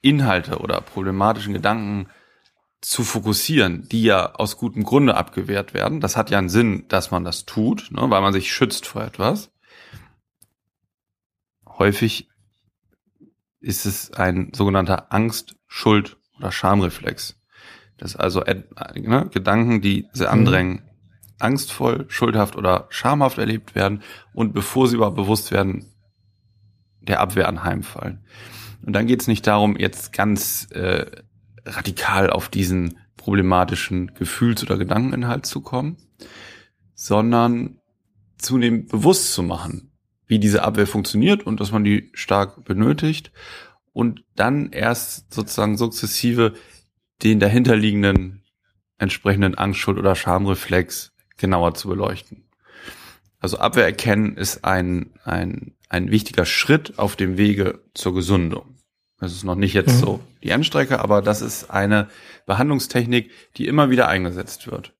Inhalte 0.00 0.58
oder 0.58 0.80
problematischen 0.80 1.52
Gedanken 1.52 2.08
zu 2.80 3.02
fokussieren, 3.02 3.88
die 3.88 4.02
ja 4.02 4.34
aus 4.34 4.56
gutem 4.56 4.84
Grunde 4.84 5.16
abgewehrt 5.16 5.74
werden. 5.74 6.00
Das 6.00 6.16
hat 6.16 6.30
ja 6.30 6.38
einen 6.38 6.48
Sinn, 6.48 6.86
dass 6.88 7.10
man 7.10 7.24
das 7.24 7.44
tut, 7.44 7.90
ne, 7.90 8.08
weil 8.08 8.20
man 8.20 8.32
sich 8.32 8.52
schützt 8.52 8.86
vor 8.86 9.02
etwas. 9.02 9.50
Häufig 11.66 12.28
ist 13.60 13.86
es 13.86 14.12
ein 14.12 14.52
sogenannter 14.54 15.12
Angst, 15.12 15.56
Schuld 15.66 16.16
oder 16.38 16.52
Schamreflex. 16.52 17.37
Das 17.98 18.16
also 18.16 18.42
ne, 18.42 19.28
Gedanken, 19.32 19.80
die 19.80 20.06
sie 20.12 20.24
mhm. 20.24 20.30
andrängen, 20.30 20.82
angstvoll, 21.38 22.06
schuldhaft 22.08 22.56
oder 22.56 22.86
schamhaft 22.90 23.38
erlebt 23.38 23.74
werden 23.74 24.02
und 24.32 24.52
bevor 24.54 24.88
sie 24.88 24.96
überhaupt 24.96 25.16
bewusst 25.16 25.50
werden, 25.50 25.86
der 27.00 27.20
Abwehr 27.20 27.48
anheimfallen. 27.48 28.24
Und 28.84 28.92
dann 28.92 29.06
geht 29.06 29.20
es 29.20 29.28
nicht 29.28 29.46
darum, 29.46 29.76
jetzt 29.76 30.12
ganz 30.12 30.68
äh, 30.70 31.06
radikal 31.64 32.30
auf 32.30 32.48
diesen 32.48 32.98
problematischen 33.16 34.14
Gefühls- 34.14 34.62
oder 34.62 34.78
Gedankeninhalt 34.78 35.46
zu 35.46 35.60
kommen, 35.60 35.96
sondern 36.94 37.78
zunehmend 38.38 38.88
bewusst 38.88 39.32
zu 39.32 39.42
machen, 39.42 39.92
wie 40.26 40.38
diese 40.38 40.62
Abwehr 40.62 40.86
funktioniert 40.86 41.44
und 41.44 41.60
dass 41.60 41.72
man 41.72 41.84
die 41.84 42.10
stark 42.14 42.64
benötigt 42.64 43.32
und 43.92 44.24
dann 44.36 44.70
erst 44.70 45.34
sozusagen 45.34 45.76
sukzessive 45.76 46.54
den 47.22 47.40
dahinterliegenden 47.40 48.42
entsprechenden 48.98 49.56
Angstschuld 49.56 49.98
oder 49.98 50.14
Schamreflex 50.14 51.12
genauer 51.36 51.74
zu 51.74 51.88
beleuchten. 51.88 52.48
Also 53.40 53.58
Abwehr 53.58 53.84
erkennen 53.84 54.36
ist 54.36 54.64
ein, 54.64 55.14
ein, 55.24 55.76
ein 55.88 56.10
wichtiger 56.10 56.44
Schritt 56.44 56.98
auf 56.98 57.14
dem 57.14 57.36
Wege 57.38 57.80
zur 57.94 58.14
Gesundung. 58.14 58.78
Das 59.20 59.32
ist 59.32 59.44
noch 59.44 59.54
nicht 59.54 59.74
jetzt 59.74 59.94
mhm. 59.94 60.00
so 60.00 60.20
die 60.42 60.50
Endstrecke, 60.50 61.00
aber 61.00 61.22
das 61.22 61.40
ist 61.40 61.70
eine 61.70 62.08
Behandlungstechnik, 62.46 63.30
die 63.56 63.66
immer 63.66 63.90
wieder 63.90 64.08
eingesetzt 64.08 64.70
wird. 64.70 64.94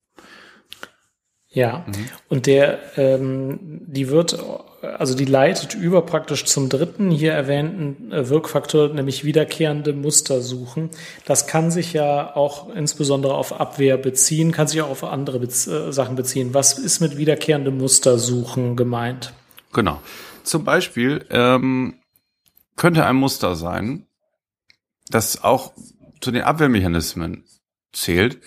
Ja, 1.50 1.86
mhm. 1.86 2.08
und 2.28 2.46
der, 2.46 2.78
ähm, 2.98 3.80
die 3.86 4.10
wird, 4.10 4.38
also 4.82 5.14
die 5.14 5.24
leitet 5.24 5.74
über 5.74 6.02
praktisch 6.02 6.44
zum 6.44 6.68
dritten 6.68 7.10
hier 7.10 7.32
erwähnten 7.32 8.12
äh, 8.12 8.28
Wirkfaktor, 8.28 8.88
nämlich 8.88 9.24
wiederkehrende 9.24 9.94
Muster 9.94 10.42
suchen. 10.42 10.90
Das 11.24 11.46
kann 11.46 11.70
sich 11.70 11.94
ja 11.94 12.36
auch 12.36 12.68
insbesondere 12.74 13.34
auf 13.34 13.58
Abwehr 13.58 13.96
beziehen, 13.96 14.52
kann 14.52 14.68
sich 14.68 14.82
auch 14.82 14.90
auf 14.90 15.04
andere 15.04 15.40
Bez 15.40 15.66
äh, 15.66 15.90
Sachen 15.90 16.16
beziehen. 16.16 16.52
Was 16.52 16.78
ist 16.78 17.00
mit 17.00 17.16
wiederkehrende 17.16 17.70
Muster 17.70 18.18
suchen 18.18 18.76
gemeint? 18.76 19.32
Genau. 19.72 20.02
Zum 20.42 20.64
Beispiel 20.64 21.24
ähm, 21.30 21.94
könnte 22.76 23.06
ein 23.06 23.16
Muster 23.16 23.56
sein, 23.56 24.06
das 25.08 25.42
auch 25.42 25.72
zu 26.20 26.30
den 26.30 26.42
Abwehrmechanismen 26.42 27.44
zählt, 27.92 28.38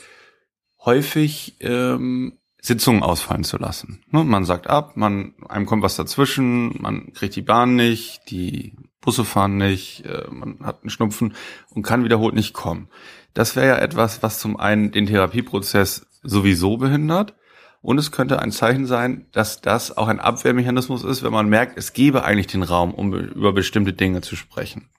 häufig 0.83 1.55
ähm, 1.61 2.37
Sitzungen 2.61 3.01
ausfallen 3.01 3.43
zu 3.43 3.57
lassen. 3.57 4.03
Ne? 4.11 4.23
Man 4.23 4.45
sagt 4.45 4.67
ab, 4.67 4.95
man 4.95 5.33
einem 5.49 5.65
kommt 5.65 5.83
was 5.83 5.95
dazwischen, 5.95 6.79
man 6.81 7.11
kriegt 7.13 7.35
die 7.35 7.41
Bahn 7.41 7.75
nicht, 7.75 8.21
die 8.29 8.75
Busse 9.01 9.25
fahren 9.25 9.57
nicht, 9.57 10.05
äh, 10.05 10.27
man 10.29 10.59
hat 10.61 10.83
einen 10.83 10.91
Schnupfen 10.91 11.33
und 11.71 11.81
kann 11.81 12.03
wiederholt 12.03 12.35
nicht 12.35 12.53
kommen. 12.53 12.87
Das 13.33 13.55
wäre 13.55 13.67
ja 13.67 13.77
etwas, 13.77 14.21
was 14.21 14.39
zum 14.39 14.57
einen 14.57 14.91
den 14.91 15.07
Therapieprozess 15.07 16.07
sowieso 16.21 16.77
behindert 16.77 17.33
und 17.81 17.97
es 17.97 18.11
könnte 18.11 18.39
ein 18.39 18.51
Zeichen 18.51 18.85
sein, 18.85 19.25
dass 19.31 19.61
das 19.61 19.97
auch 19.97 20.07
ein 20.07 20.19
Abwehrmechanismus 20.19 21.03
ist, 21.03 21.23
wenn 21.23 21.33
man 21.33 21.49
merkt, 21.49 21.77
es 21.77 21.93
gebe 21.93 22.23
eigentlich 22.23 22.47
den 22.47 22.63
Raum, 22.63 22.93
um 22.93 23.13
über 23.13 23.53
bestimmte 23.53 23.93
Dinge 23.93 24.21
zu 24.21 24.35
sprechen. 24.35 24.89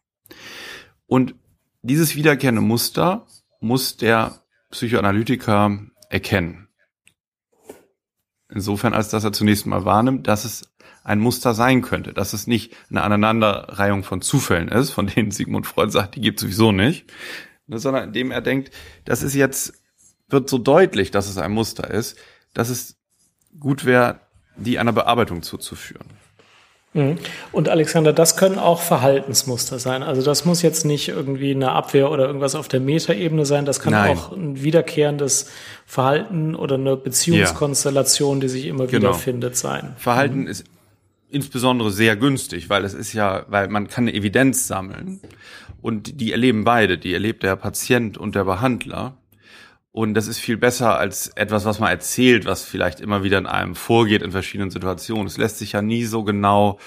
Und 1.07 1.37
dieses 1.83 2.17
wiederkehrende 2.17 2.61
Muster 2.61 3.27
muss 3.61 3.97
der 3.97 4.43
Psychoanalytiker 4.71 5.79
erkennen. 6.09 6.69
Insofern, 8.55 8.93
als 8.93 9.09
dass 9.09 9.25
er 9.25 9.33
zunächst 9.33 9.67
mal 9.67 9.85
wahrnimmt, 9.85 10.29
dass 10.29 10.45
es 10.45 10.63
ein 11.05 11.19
Muster 11.19 11.55
sein 11.55 11.83
könnte, 11.83 12.13
dass 12.13 12.33
es 12.33 12.47
nicht 12.47 12.75
eine 12.91 13.03
Aneinanderreihung 13.03 14.05
von 14.05 14.21
Zufällen 14.21 14.69
ist, 14.69 14.91
von 14.91 15.07
denen 15.07 15.31
Sigmund 15.31 15.67
Freud 15.67 15.91
sagt, 15.91 16.17
die 16.17 16.21
gibt 16.21 16.39
es 16.39 16.43
sowieso 16.43 16.71
nicht, 16.71 17.11
ne, 17.67 17.79
sondern 17.79 18.05
indem 18.05 18.31
er 18.31 18.41
denkt, 18.41 18.71
das 19.05 19.23
ist 19.23 19.35
jetzt, 19.35 19.73
wird 20.29 20.49
so 20.49 20.59
deutlich, 20.59 21.11
dass 21.11 21.29
es 21.29 21.39
ein 21.39 21.53
Muster 21.53 21.91
ist, 21.91 22.19
dass 22.55 22.69
es 22.69 22.99
gut 23.59 23.85
wäre, 23.85 24.21
die 24.57 24.79
einer 24.79 24.93
Bearbeitung 24.93 25.43
zuzuführen. 25.43 26.07
Mhm. 26.95 27.17
Und 27.53 27.69
Alexander, 27.69 28.13
das 28.13 28.37
können 28.37 28.59
auch 28.59 28.81
Verhaltensmuster 28.81 29.79
sein. 29.79 30.03
Also 30.03 30.23
das 30.23 30.45
muss 30.45 30.63
jetzt 30.63 30.85
nicht 30.85 31.09
irgendwie 31.09 31.53
eine 31.53 31.73
Abwehr 31.73 32.11
oder 32.11 32.27
irgendwas 32.27 32.55
auf 32.55 32.69
der 32.69 32.81
Metaebene 32.81 33.47
sein. 33.47 33.65
Das 33.65 33.81
kann 33.81 33.93
Nein. 33.93 34.17
auch 34.17 34.33
ein 34.33 34.63
wiederkehrendes 34.63 35.51
Verhalten 35.87 36.55
oder 36.55 36.75
eine 36.75 36.97
Beziehungskonstellation, 36.97 38.39
ja. 38.39 38.41
die 38.43 38.49
sich 38.49 38.67
immer 38.67 38.87
genau. 38.87 39.09
wieder 39.09 39.15
findet, 39.15 39.57
sein. 39.57 39.95
Verhalten 39.97 40.43
mhm. 40.43 40.49
ist 40.49 40.65
insbesondere 41.31 41.91
sehr 41.91 42.15
günstig, 42.17 42.69
weil 42.69 42.85
es 42.85 42.93
ist 42.93 43.15
ja, 43.15 43.47
weil 43.49 43.69
man 43.69 43.89
kann 43.89 44.05
eine 44.05 44.15
Evidenz 44.15 44.67
sammeln 44.67 45.21
und 45.81 46.21
die 46.21 46.33
erleben 46.33 46.65
beide. 46.65 46.99
Die 46.99 47.15
erlebt 47.15 47.43
der 47.43 47.57
Patient 47.57 48.19
und 48.19 48.35
der 48.35 48.45
Behandler. 48.45 49.17
Und 49.93 50.15
das 50.15 50.27
ist 50.27 50.39
viel 50.39 50.57
besser 50.57 50.99
als 50.99 51.29
etwas, 51.29 51.67
was 51.67 51.79
man 51.79 51.91
erzählt, 51.91 52.47
was 52.47 52.65
vielleicht 52.65 53.01
immer 53.01 53.23
wieder 53.23 53.37
in 53.37 53.47
einem 53.47 53.75
vorgeht 53.75 54.23
in 54.23 54.33
verschiedenen 54.33 54.71
Situationen. 54.71 55.27
Es 55.27 55.37
lässt 55.37 55.59
sich 55.59 55.73
ja 55.73 55.83
nie 55.83 56.05
so 56.05 56.25
genau, 56.25 56.79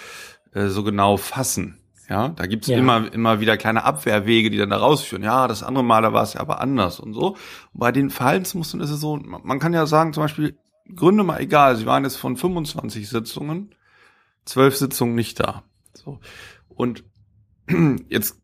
äh, 0.53 0.67
so 0.67 0.83
genau 0.83 1.17
fassen. 1.17 1.77
Ja, 2.09 2.29
da 2.29 2.45
gibt's 2.45 2.67
ja. 2.67 2.77
immer, 2.77 3.11
immer 3.13 3.39
wieder 3.39 3.57
kleine 3.57 3.83
Abwehrwege, 3.83 4.49
die 4.49 4.57
dann 4.57 4.69
da 4.71 4.77
rausführen. 4.77 5.23
Ja, 5.23 5.47
das 5.47 5.63
andere 5.63 5.83
Mal, 5.83 6.01
da 6.01 6.13
war 6.13 6.23
es 6.23 6.33
ja 6.33 6.39
aber 6.39 6.61
anders 6.61 6.99
und 6.99 7.13
so. 7.13 7.29
Und 7.29 7.37
bei 7.73 7.91
den 7.91 8.09
Verhaltensmustern 8.09 8.81
ist 8.81 8.91
es 8.91 8.99
so, 8.99 9.17
man 9.17 9.59
kann 9.59 9.73
ja 9.73 9.85
sagen, 9.85 10.13
zum 10.13 10.23
Beispiel, 10.23 10.57
Gründe 10.93 11.23
mal 11.23 11.39
egal, 11.39 11.75
sie 11.75 11.87
waren 11.87 12.03
jetzt 12.03 12.17
von 12.17 12.37
25 12.37 13.09
Sitzungen, 13.09 13.73
zwölf 14.45 14.77
Sitzungen 14.77 15.15
nicht 15.15 15.39
da. 15.39 15.63
So. 15.93 16.19
Und 16.69 17.03
jetzt 18.09 18.39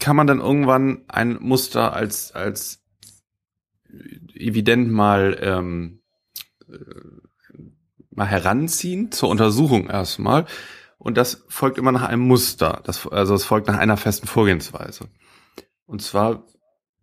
kann 0.00 0.16
man 0.16 0.26
dann 0.26 0.40
irgendwann 0.40 1.04
ein 1.06 1.38
Muster 1.40 1.92
als, 1.92 2.32
als 2.32 2.82
evident 4.34 4.90
mal, 4.90 5.38
ähm, 5.40 6.00
äh, 6.68 6.74
mal 8.10 8.26
heranziehen 8.26 9.12
zur 9.12 9.28
Untersuchung 9.28 9.88
erstmal. 9.88 10.46
Und 10.98 11.16
das 11.16 11.44
folgt 11.48 11.78
immer 11.78 11.92
nach 11.92 12.02
einem 12.02 12.22
Muster. 12.22 12.80
Das, 12.84 13.06
also 13.06 13.34
es 13.34 13.44
folgt 13.44 13.68
nach 13.68 13.78
einer 13.78 13.96
festen 13.96 14.26
Vorgehensweise. 14.26 15.08
Und 15.84 16.02
zwar 16.02 16.44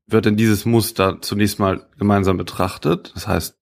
wird 0.08 0.26
denn 0.26 0.36
dieses 0.36 0.66
Muster 0.66 1.22
zunächst 1.22 1.60
mal 1.60 1.88
gemeinsam 1.98 2.38
betrachtet. 2.38 3.12
Das 3.16 3.28
heißt, 3.28 3.58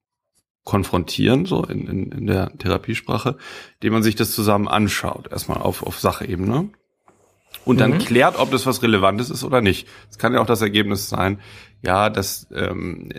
konfrontieren, 0.63 1.45
so 1.45 1.63
in, 1.63 1.87
in, 1.87 2.11
in 2.11 2.27
der 2.27 2.57
Therapiesprache, 2.57 3.37
indem 3.75 3.93
man 3.93 4.03
sich 4.03 4.15
das 4.15 4.31
zusammen 4.31 4.67
anschaut. 4.67 5.31
Erstmal 5.31 5.57
auf, 5.57 5.83
auf 5.83 5.99
Sachebene 5.99 6.69
und 7.65 7.79
dann 7.79 7.91
mhm. 7.91 7.99
klärt, 7.99 8.39
ob 8.39 8.51
das 8.51 8.65
was 8.65 8.81
Relevantes 8.81 9.29
ist 9.29 9.43
oder 9.43 9.61
nicht. 9.61 9.87
Es 10.09 10.17
kann 10.17 10.33
ja 10.33 10.41
auch 10.41 10.45
das 10.45 10.61
Ergebnis 10.61 11.09
sein, 11.09 11.39
ja, 11.83 12.09
das, 12.09 12.47
ähm, 12.53 13.09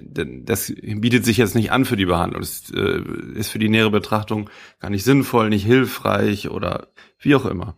das 0.45 0.73
bietet 0.77 1.25
sich 1.25 1.37
jetzt 1.37 1.55
nicht 1.55 1.73
an 1.73 1.85
für 1.85 1.97
die 1.97 2.07
Behandlung. 2.07 2.43
Das 2.43 2.71
äh, 2.75 3.03
ist 3.35 3.49
für 3.49 3.59
die 3.59 3.69
nähere 3.69 3.91
Betrachtung 3.91 4.51
gar 4.81 4.91
nicht 4.91 5.05
sinnvoll, 5.05 5.49
nicht 5.49 5.65
hilfreich 5.65 6.49
oder 6.49 6.89
wie 7.19 7.35
auch 7.35 7.45
immer. 7.45 7.75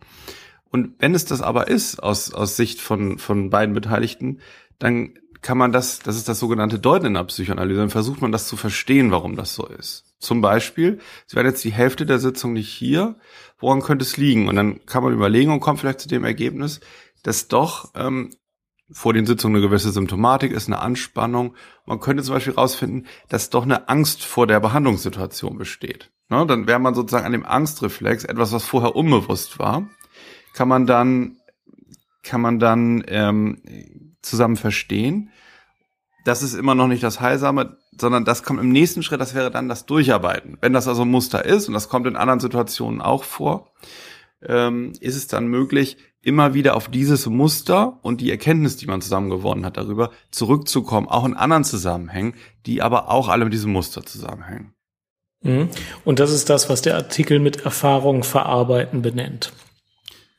Und 0.69 0.93
wenn 0.99 1.15
es 1.15 1.25
das 1.25 1.41
aber 1.41 1.67
ist, 1.69 2.03
aus, 2.03 2.33
aus 2.33 2.55
Sicht 2.55 2.81
von, 2.81 3.17
von 3.17 3.49
beiden 3.49 3.73
Beteiligten, 3.73 4.39
dann 4.77 5.13
kann 5.41 5.57
man 5.57 5.71
das, 5.71 5.99
das 5.99 6.17
ist 6.17 6.27
das 6.27 6.39
sogenannte 6.39 6.79
Deuten 6.79 7.05
in 7.07 7.13
der 7.13 7.23
Psychoanalyse, 7.23 7.79
dann 7.79 7.89
versucht 7.89 8.21
man 8.21 8.31
das 8.31 8.47
zu 8.47 8.57
verstehen, 8.57 9.11
warum 9.11 9.35
das 9.35 9.55
so 9.55 9.67
ist. 9.67 10.14
Zum 10.19 10.41
Beispiel, 10.41 10.99
Sie 11.27 11.35
werden 11.35 11.47
jetzt 11.47 11.63
die 11.63 11.73
Hälfte 11.73 12.05
der 12.05 12.19
Sitzung 12.19 12.53
nicht 12.53 12.69
hier, 12.69 13.17
woran 13.59 13.81
könnte 13.81 14.03
es 14.03 14.17
liegen? 14.17 14.47
Und 14.47 14.55
dann 14.55 14.85
kann 14.85 15.03
man 15.03 15.13
überlegen 15.13 15.51
und 15.51 15.59
kommt 15.59 15.79
vielleicht 15.79 15.99
zu 15.99 16.07
dem 16.07 16.23
Ergebnis, 16.23 16.79
dass 17.23 17.47
doch 17.47 17.91
ähm, 17.95 18.31
vor 18.91 19.13
den 19.13 19.25
Sitzungen 19.25 19.57
eine 19.57 19.67
gewisse 19.67 19.91
Symptomatik 19.91 20.51
ist, 20.51 20.67
eine 20.67 20.79
Anspannung. 20.79 21.55
Man 21.85 21.99
könnte 21.99 22.23
zum 22.23 22.35
Beispiel 22.35 22.53
herausfinden, 22.53 23.07
dass 23.29 23.49
doch 23.49 23.63
eine 23.63 23.89
Angst 23.89 24.23
vor 24.23 24.47
der 24.47 24.59
Behandlungssituation 24.59 25.57
besteht. 25.57 26.11
Ne? 26.29 26.45
Dann 26.45 26.67
wäre 26.67 26.79
man 26.79 26.93
sozusagen 26.93 27.25
an 27.25 27.31
dem 27.31 27.45
Angstreflex, 27.45 28.25
etwas, 28.25 28.51
was 28.51 28.63
vorher 28.63 28.95
unbewusst 28.95 29.59
war, 29.59 29.89
kann 30.53 30.67
man 30.67 30.85
dann, 30.85 31.37
kann 32.23 32.41
man 32.41 32.59
dann 32.59 33.03
ähm, 33.07 33.61
zusammen 34.21 34.55
verstehen. 34.55 35.31
Das 36.23 36.41
ist 36.41 36.53
immer 36.53 36.75
noch 36.75 36.87
nicht 36.87 37.03
das 37.03 37.19
Heilsame, 37.19 37.77
sondern 37.99 38.25
das 38.25 38.43
kommt 38.43 38.59
im 38.59 38.71
nächsten 38.71 39.03
Schritt, 39.03 39.21
das 39.21 39.33
wäre 39.33 39.51
dann 39.51 39.69
das 39.69 39.85
Durcharbeiten. 39.85 40.57
Wenn 40.61 40.73
das 40.73 40.87
also 40.87 41.03
ein 41.03 41.11
Muster 41.11 41.45
ist, 41.45 41.67
und 41.67 41.73
das 41.73 41.89
kommt 41.89 42.07
in 42.07 42.15
anderen 42.15 42.39
Situationen 42.39 43.01
auch 43.01 43.23
vor, 43.23 43.71
ähm, 44.43 44.93
ist 44.99 45.15
es 45.15 45.27
dann 45.27 45.47
möglich, 45.47 45.97
immer 46.21 46.53
wieder 46.53 46.75
auf 46.75 46.89
dieses 46.89 47.27
Muster 47.27 47.99
und 48.01 48.19
die 48.19 48.31
Erkenntnis, 48.31 48.77
die 48.77 48.87
man 48.87 49.01
zusammen 49.01 49.29
gewonnen 49.29 49.65
hat 49.65 49.77
darüber, 49.77 50.11
zurückzukommen, 50.31 51.07
auch 51.07 51.25
in 51.25 51.35
anderen 51.35 51.63
Zusammenhängen, 51.63 52.33
die 52.65 52.81
aber 52.81 53.09
auch 53.11 53.29
alle 53.29 53.45
mit 53.45 53.53
diesem 53.53 53.71
Muster 53.71 54.03
zusammenhängen. 54.05 54.73
Mhm. 55.43 55.69
Und 56.03 56.19
das 56.19 56.31
ist 56.31 56.49
das, 56.49 56.69
was 56.69 56.81
der 56.81 56.95
Artikel 56.95 57.39
mit 57.39 57.65
Erfahrung 57.65 58.23
verarbeiten 58.23 59.01
benennt. 59.03 59.53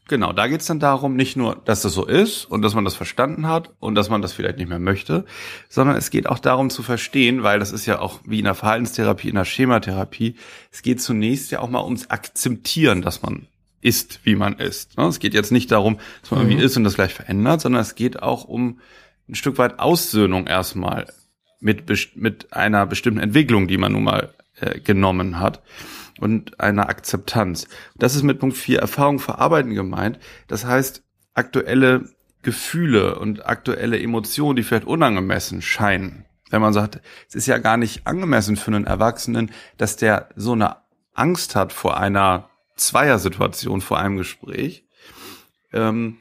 Genau, 0.09 0.33
da 0.33 0.47
geht's 0.47 0.67
dann 0.67 0.79
darum, 0.79 1.17
nicht 1.17 1.37
nur, 1.37 1.61
dass 1.65 1.83
das 1.83 1.93
so 1.93 2.07
ist 2.07 2.45
und 2.45 2.63
dass 2.63 2.75
man 2.75 2.85
das 2.85 2.95
verstanden 2.95 3.49
hat 3.49 3.75
und 3.81 3.97
dass 3.97 4.09
man 4.09 4.23
das 4.23 4.33
vielleicht 4.33 4.59
nicht 4.59 4.69
mehr 4.69 4.79
möchte, 4.79 5.25
sondern 5.69 5.97
es 5.97 6.11
geht 6.11 6.29
auch 6.29 6.39
darum 6.39 6.71
zu 6.71 6.85
verstehen, 6.85 7.43
weil 7.43 7.59
das 7.59 7.73
ist 7.73 7.87
ja 7.87 7.99
auch 7.99 8.21
wie 8.25 8.39
in 8.39 8.45
der 8.45 8.55
Verhaltenstherapie, 8.55 9.29
in 9.29 9.35
der 9.35 9.45
Schematherapie, 9.45 10.37
es 10.71 10.83
geht 10.83 11.01
zunächst 11.01 11.51
ja 11.51 11.59
auch 11.59 11.69
mal 11.69 11.83
ums 11.83 12.09
Akzeptieren, 12.09 13.03
dass 13.03 13.23
man 13.23 13.49
ist, 13.81 14.21
wie 14.23 14.37
man 14.37 14.55
ist. 14.61 14.97
Ne? 14.97 15.07
Es 15.07 15.19
geht 15.19 15.35
jetzt 15.35 15.51
nicht 15.51 15.73
darum, 15.73 15.99
dass 16.21 16.31
man 16.31 16.41
irgendwie 16.41 16.59
mhm. 16.59 16.65
ist 16.65 16.77
und 16.77 16.85
das 16.85 16.95
gleich 16.95 17.13
verändert, 17.13 17.61
sondern 17.61 17.83
es 17.83 17.97
geht 17.97 18.23
auch 18.23 18.45
um 18.45 18.79
ein 19.29 19.35
Stück 19.35 19.59
weit 19.59 19.81
Aussöhnung 19.81 20.47
erstmal 20.47 21.07
mit, 21.59 21.85
mit 22.15 22.53
einer 22.53 22.87
bestimmten 22.87 23.21
Entwicklung, 23.21 23.67
die 23.67 23.77
man 23.77 23.93
nun 23.93 24.05
mal 24.05 24.35
äh, 24.61 24.79
genommen 24.79 25.41
hat 25.41 25.63
und 26.19 26.61
einer 26.61 26.89
Akzeptanz. 26.89 27.69
Das 27.97 28.15
ist 28.15 28.23
mit 28.23 28.39
Punkt 28.39 28.57
4 28.57 28.79
Erfahrung 28.79 29.19
verarbeiten 29.19 29.75
gemeint. 29.75 30.19
Das 30.49 30.65
heißt, 30.65 31.03
aktuelle 31.35 32.11
Gefühle 32.43 33.19
und 33.19 33.47
aktuelle 33.47 34.01
Emotionen, 34.01 34.57
die 34.57 34.63
vielleicht 34.63 34.87
unangemessen 34.87 35.63
scheinen. 35.63 36.25
Wenn 36.51 36.63
man 36.63 36.73
sagt, 36.73 37.01
es 37.29 37.35
ist 37.35 37.47
ja 37.47 37.59
gar 37.59 37.77
nicht 37.77 38.07
angemessen 38.07 38.57
für 38.57 38.69
einen 38.69 38.87
Erwachsenen, 38.87 39.51
dass 39.79 39.97
der 39.97 40.29
so 40.37 40.53
eine 40.53 40.77
Angst 41.13 41.57
hat 41.57 41.73
vor 41.73 41.99
einer 41.99 42.49
Zweiersituation, 42.77 43.81
vor 43.81 43.99
einem 43.99 44.17
Gespräch. 44.17 44.85
Ähm, 45.73 46.19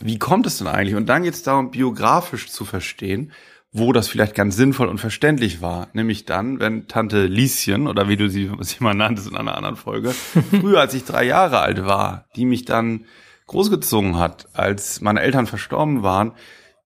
wie 0.00 0.18
kommt 0.18 0.46
es 0.46 0.58
denn 0.58 0.66
eigentlich? 0.66 0.96
Und 0.96 1.06
dann 1.06 1.22
geht 1.22 1.34
es 1.34 1.42
darum, 1.42 1.70
biografisch 1.70 2.50
zu 2.50 2.64
verstehen, 2.64 3.32
wo 3.76 3.92
das 3.92 4.06
vielleicht 4.06 4.36
ganz 4.36 4.54
sinnvoll 4.56 4.86
und 4.86 4.98
verständlich 4.98 5.60
war. 5.60 5.88
Nämlich 5.94 6.24
dann, 6.24 6.60
wenn 6.60 6.86
Tante 6.86 7.26
Lieschen, 7.26 7.88
oder 7.88 8.08
wie 8.08 8.16
du 8.16 8.30
sie, 8.30 8.50
sie 8.60 8.76
mal 8.78 8.94
nanntest 8.94 9.28
in 9.28 9.36
einer 9.36 9.56
anderen 9.56 9.76
Folge, 9.76 10.14
früher 10.60 10.80
als 10.80 10.94
ich 10.94 11.04
drei 11.04 11.24
Jahre 11.24 11.58
alt 11.58 11.84
war, 11.84 12.26
die 12.36 12.46
mich 12.46 12.64
dann 12.64 13.04
großgezogen 13.48 14.16
hat, 14.16 14.46
als 14.52 15.00
meine 15.00 15.20
Eltern 15.20 15.48
verstorben 15.48 16.04
waren, 16.04 16.32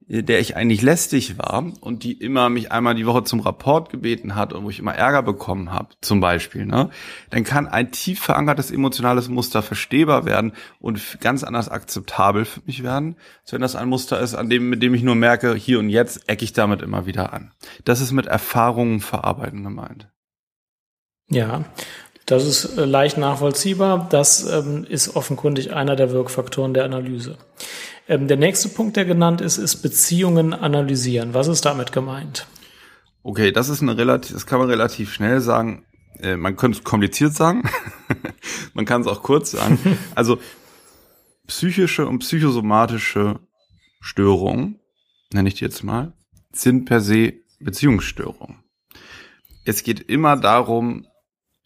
der 0.09 0.40
ich 0.40 0.57
eigentlich 0.57 0.81
lästig 0.81 1.37
war 1.37 1.73
und 1.81 2.03
die 2.03 2.12
immer 2.12 2.49
mich 2.49 2.73
einmal 2.73 2.94
die 2.94 3.07
Woche 3.07 3.25
zum 3.25 3.40
Rapport 3.40 3.90
gebeten 3.90 4.35
hat 4.35 4.55
und 4.55 4.64
wo 4.64 4.71
ich 4.71 4.79
immer 4.79 4.94
Ärger 4.94 5.23
bekommen 5.23 5.71
habe, 5.71 5.90
zum 6.01 6.21
Beispiel, 6.21 6.64
ne, 6.64 6.88
dann 7.31 7.44
kann 7.44 7.68
ein 7.68 7.92
tief 7.92 8.21
verankertes 8.21 8.71
emotionales 8.71 9.29
Muster 9.29 9.62
verstehbar 9.62 10.25
werden 10.25 10.53
und 10.81 11.21
ganz 11.21 11.44
anders 11.44 11.68
akzeptabel 11.68 12.47
für 12.47 12.61
mich 12.64 12.83
werden, 12.83 13.16
als 13.42 13.53
wenn 13.53 13.61
das 13.61 13.77
ein 13.77 13.88
Muster 13.88 14.18
ist, 14.18 14.35
an 14.35 14.49
dem, 14.49 14.71
mit 14.71 14.83
dem 14.83 14.94
ich 14.94 15.03
nur 15.03 15.14
merke, 15.14 15.55
hier 15.55 15.79
und 15.79 15.90
jetzt 15.90 16.29
ecke 16.29 16.44
ich 16.44 16.55
damit 16.55 16.81
immer 16.81 17.05
wieder 17.05 17.35
an. 17.35 17.53
Das 17.85 18.01
ist 18.01 18.12
mit 18.12 18.27
Erfahrungen 18.27 19.01
verarbeiten 19.01 19.62
gemeint. 19.62 20.09
Ja, 21.31 21.64
das 22.25 22.47
ist 22.47 22.79
äh, 22.79 22.85
leicht 22.85 23.18
nachvollziehbar. 23.18 24.07
Das 24.11 24.44
ähm, 24.51 24.87
ist 24.88 25.16
offenkundig 25.16 25.73
einer 25.73 25.97
der 25.97 26.12
Wirkfaktoren 26.12 26.75
der 26.75 26.85
Analyse. 26.85 27.37
Ähm, 28.09 28.27
der 28.27 28.38
nächste 28.38 28.71
Punkt, 28.71 28.97
der 28.97 29.05
genannt 29.05 29.42
ist, 29.42 29.59
ist 29.59 29.77
Beziehungen 29.77 30.55
analysieren. 30.55 31.35
Was 31.35 31.47
ist 31.47 31.64
damit 31.66 31.92
gemeint? 31.92 32.47
Okay, 33.23 33.53
das 33.53 33.68
ist 33.68 33.83
eine 33.83 33.97
relativ, 33.99 34.33
das 34.33 34.47
kann 34.47 34.59
man 34.59 34.71
relativ 34.71 35.12
schnell 35.12 35.40
sagen. 35.42 35.85
Äh, 36.21 36.37
man 36.37 36.57
könnte 36.57 36.79
es 36.79 36.85
kompliziert 36.85 37.35
sagen. 37.35 37.68
man 38.75 38.87
kann 38.87 39.03
es 39.03 39.07
auch 39.07 39.23
kurz 39.23 39.53
sagen. 39.53 39.79
Also 40.14 40.38
psychische 41.47 42.07
und 42.07 42.21
psychosomatische 42.21 43.40
Störungen, 44.01 44.81
nenne 45.33 45.49
ich 45.49 45.57
die 45.57 45.64
jetzt 45.64 45.83
mal, 45.83 46.12
sind 46.53 46.87
per 46.87 47.01
se 47.01 47.35
Beziehungsstörungen. 47.61 48.62
Es 49.64 49.83
geht 49.83 50.01
immer 50.01 50.37
darum, 50.37 51.07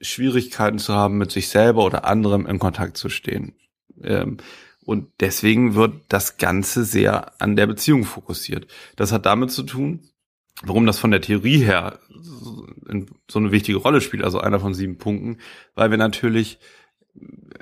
Schwierigkeiten 0.00 0.78
zu 0.78 0.94
haben, 0.94 1.18
mit 1.18 1.30
sich 1.30 1.48
selber 1.48 1.84
oder 1.84 2.04
anderem 2.04 2.46
in 2.46 2.58
Kontakt 2.58 2.96
zu 2.96 3.08
stehen. 3.08 3.54
Ähm, 4.02 4.38
und 4.84 5.08
deswegen 5.20 5.74
wird 5.74 5.94
das 6.08 6.38
Ganze 6.38 6.84
sehr 6.84 7.40
an 7.40 7.56
der 7.56 7.66
Beziehung 7.66 8.04
fokussiert. 8.04 8.66
Das 8.96 9.12
hat 9.12 9.26
damit 9.26 9.50
zu 9.50 9.62
tun, 9.62 10.00
warum 10.62 10.86
das 10.86 10.98
von 10.98 11.10
der 11.10 11.20
Theorie 11.20 11.58
her 11.58 11.98
so 13.28 13.38
eine 13.38 13.52
wichtige 13.52 13.78
Rolle 13.78 14.00
spielt, 14.00 14.24
also 14.24 14.40
einer 14.40 14.60
von 14.60 14.74
sieben 14.74 14.98
Punkten, 14.98 15.38
weil 15.74 15.90
wir 15.90 15.98
natürlich 15.98 16.58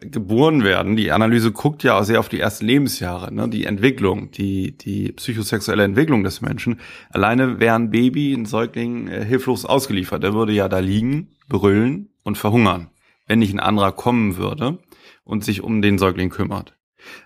geboren 0.01 0.65
werden. 0.65 0.97
Die 0.97 1.11
Analyse 1.11 1.53
guckt 1.53 1.83
ja 1.83 2.03
sehr 2.05 2.21
auf 2.21 2.29
die 2.29 2.41
ersten 2.41 2.67
Lebensjahre, 2.67 3.33
ne? 3.35 3.49
die 3.49 3.65
Entwicklung, 3.65 4.31
die, 4.31 4.77
die 4.77 5.13
psychosexuelle 5.13 5.85
Entwicklung 5.85 6.25
des 6.25 6.41
Menschen. 6.41 6.81
Alleine 7.11 7.61
wäre 7.61 7.75
ein 7.75 7.91
Baby, 7.91 8.33
ein 8.33 8.47
Säugling 8.47 9.09
äh, 9.09 9.25
hilflos 9.25 9.65
ausgeliefert. 9.65 10.23
Der 10.23 10.35
würde 10.35 10.53
ja 10.53 10.69
da 10.69 10.79
liegen, 10.79 11.37
brüllen 11.49 12.11
und 12.23 12.39
verhungern, 12.39 12.91
wenn 13.27 13.41
nicht 13.41 13.53
ein 13.53 13.61
anderer 13.61 13.93
kommen 13.93 14.37
würde 14.37 14.79
und 15.25 15.45
sich 15.45 15.63
um 15.63 15.83
den 15.83 15.99
Säugling 15.99 16.31
kümmert. 16.31 16.77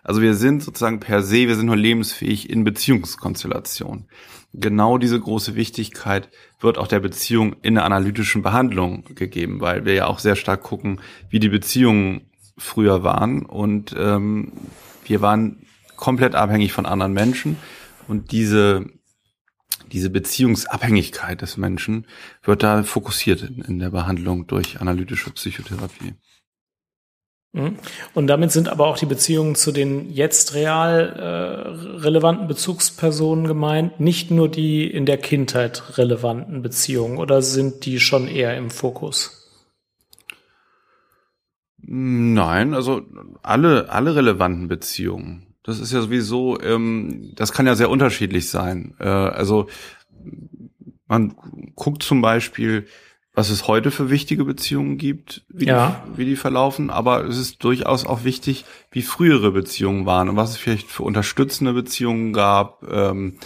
Also 0.02 0.20
wir 0.20 0.34
sind 0.34 0.62
sozusagen 0.62 1.00
per 1.00 1.22
se, 1.22 1.48
wir 1.48 1.56
sind 1.56 1.66
nur 1.66 1.76
lebensfähig 1.76 2.50
in 2.50 2.64
Beziehungskonstellation. 2.64 4.08
Genau 4.52 4.98
diese 4.98 5.18
große 5.18 5.56
Wichtigkeit 5.56 6.28
wird 6.60 6.78
auch 6.78 6.86
der 6.86 7.00
Beziehung 7.00 7.56
in 7.62 7.74
der 7.74 7.84
analytischen 7.84 8.42
Behandlung 8.42 9.04
gegeben, 9.14 9.60
weil 9.60 9.84
wir 9.84 9.94
ja 9.94 10.06
auch 10.06 10.20
sehr 10.20 10.36
stark 10.36 10.62
gucken, 10.62 11.00
wie 11.28 11.40
die 11.40 11.48
Beziehungen 11.48 12.30
früher 12.56 13.02
waren 13.02 13.44
und 13.44 13.94
ähm, 13.98 14.52
wir 15.04 15.20
waren 15.20 15.66
komplett 15.96 16.34
abhängig 16.34 16.72
von 16.72 16.86
anderen 16.86 17.12
Menschen 17.12 17.56
und 18.06 18.30
diese 18.30 18.86
diese 19.92 20.10
Beziehungsabhängigkeit 20.10 21.42
des 21.42 21.56
Menschen 21.56 22.06
wird 22.42 22.62
da 22.62 22.82
fokussiert 22.82 23.42
in, 23.42 23.60
in 23.60 23.78
der 23.78 23.90
Behandlung 23.90 24.46
durch 24.46 24.80
analytische 24.80 25.30
Psychotherapie. 25.30 26.14
Mhm. 27.54 27.76
Und 28.14 28.26
damit 28.26 28.50
sind 28.50 28.68
aber 28.68 28.88
auch 28.88 28.98
die 28.98 29.06
Beziehungen 29.06 29.54
zu 29.54 29.70
den 29.70 30.10
jetzt 30.10 30.54
real 30.54 31.14
äh, 31.16 32.00
relevanten 32.00 32.48
Bezugspersonen 32.48 33.46
gemeint, 33.46 34.00
nicht 34.00 34.32
nur 34.32 34.48
die 34.48 34.90
in 34.90 35.06
der 35.06 35.18
Kindheit 35.18 35.96
relevanten 35.96 36.62
Beziehungen, 36.62 37.16
oder 37.16 37.42
sind 37.42 37.86
die 37.86 38.00
schon 38.00 38.26
eher 38.26 38.56
im 38.56 38.70
Fokus? 38.70 39.40
Nein, 41.78 42.74
also 42.74 43.02
alle, 43.42 43.88
alle 43.88 44.16
relevanten 44.16 44.66
Beziehungen. 44.66 45.54
Das 45.62 45.78
ist 45.78 45.92
ja 45.92 46.00
sowieso, 46.00 46.60
ähm, 46.60 47.30
das 47.36 47.52
kann 47.52 47.66
ja 47.66 47.76
sehr 47.76 47.88
unterschiedlich 47.88 48.50
sein. 48.50 48.94
Äh, 48.98 49.06
also 49.06 49.68
man 51.06 51.36
guckt 51.76 52.02
zum 52.02 52.20
Beispiel, 52.20 52.86
was 53.34 53.50
es 53.50 53.66
heute 53.66 53.90
für 53.90 54.10
wichtige 54.10 54.44
Beziehungen 54.44 54.96
gibt, 54.96 55.44
wie, 55.48 55.66
ja. 55.66 56.04
die, 56.06 56.18
wie 56.18 56.24
die 56.24 56.36
verlaufen, 56.36 56.90
aber 56.90 57.24
es 57.24 57.36
ist 57.36 57.62
durchaus 57.64 58.06
auch 58.06 58.24
wichtig, 58.24 58.64
wie 58.92 59.02
frühere 59.02 59.50
Beziehungen 59.50 60.06
waren 60.06 60.28
und 60.28 60.36
was 60.36 60.50
es 60.50 60.56
vielleicht 60.56 60.88
für 60.88 61.02
unterstützende 61.02 61.72
Beziehungen 61.72 62.32
gab, 62.32 62.84
ähm, 62.88 63.38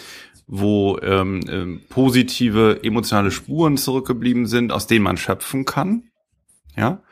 wo 0.46 0.98
ähm, 1.02 1.40
ähm, 1.48 1.80
positive 1.88 2.80
emotionale 2.82 3.30
Spuren 3.30 3.76
zurückgeblieben 3.76 4.46
sind, 4.46 4.72
aus 4.72 4.86
denen 4.86 5.04
man 5.04 5.16
schöpfen 5.16 5.64
kann. 5.64 6.04
Ja 6.76 7.02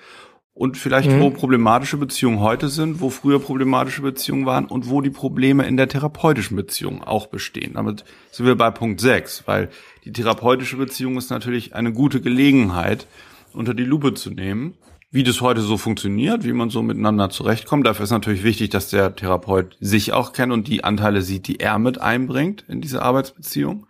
und 0.56 0.78
vielleicht 0.78 1.10
mhm. 1.10 1.20
wo 1.20 1.28
problematische 1.28 1.98
Beziehungen 1.98 2.40
heute 2.40 2.70
sind, 2.70 3.02
wo 3.02 3.10
früher 3.10 3.38
problematische 3.38 4.00
Beziehungen 4.00 4.46
waren 4.46 4.64
und 4.64 4.88
wo 4.88 5.02
die 5.02 5.10
Probleme 5.10 5.66
in 5.66 5.76
der 5.76 5.86
therapeutischen 5.86 6.56
Beziehung 6.56 7.04
auch 7.04 7.26
bestehen. 7.26 7.74
Damit 7.74 8.04
sind 8.30 8.46
wir 8.46 8.56
bei 8.56 8.70
Punkt 8.70 9.02
6, 9.02 9.46
weil 9.46 9.68
die 10.06 10.12
therapeutische 10.12 10.76
Beziehung 10.76 11.18
ist 11.18 11.30
natürlich 11.30 11.74
eine 11.74 11.92
gute 11.92 12.20
Gelegenheit, 12.20 13.08
unter 13.52 13.74
die 13.74 13.84
Lupe 13.84 14.14
zu 14.14 14.30
nehmen, 14.30 14.74
wie 15.10 15.24
das 15.24 15.40
heute 15.40 15.62
so 15.62 15.76
funktioniert, 15.76 16.44
wie 16.44 16.52
man 16.52 16.70
so 16.70 16.80
miteinander 16.80 17.28
zurechtkommt. 17.28 17.84
Dafür 17.86 18.04
ist 18.04 18.12
natürlich 18.12 18.44
wichtig, 18.44 18.70
dass 18.70 18.88
der 18.88 19.16
Therapeut 19.16 19.76
sich 19.80 20.12
auch 20.12 20.32
kennt 20.32 20.52
und 20.52 20.68
die 20.68 20.84
Anteile 20.84 21.22
sieht, 21.22 21.48
die 21.48 21.58
er 21.58 21.80
mit 21.80 22.00
einbringt 22.00 22.64
in 22.68 22.80
diese 22.80 23.02
Arbeitsbeziehung. 23.02 23.88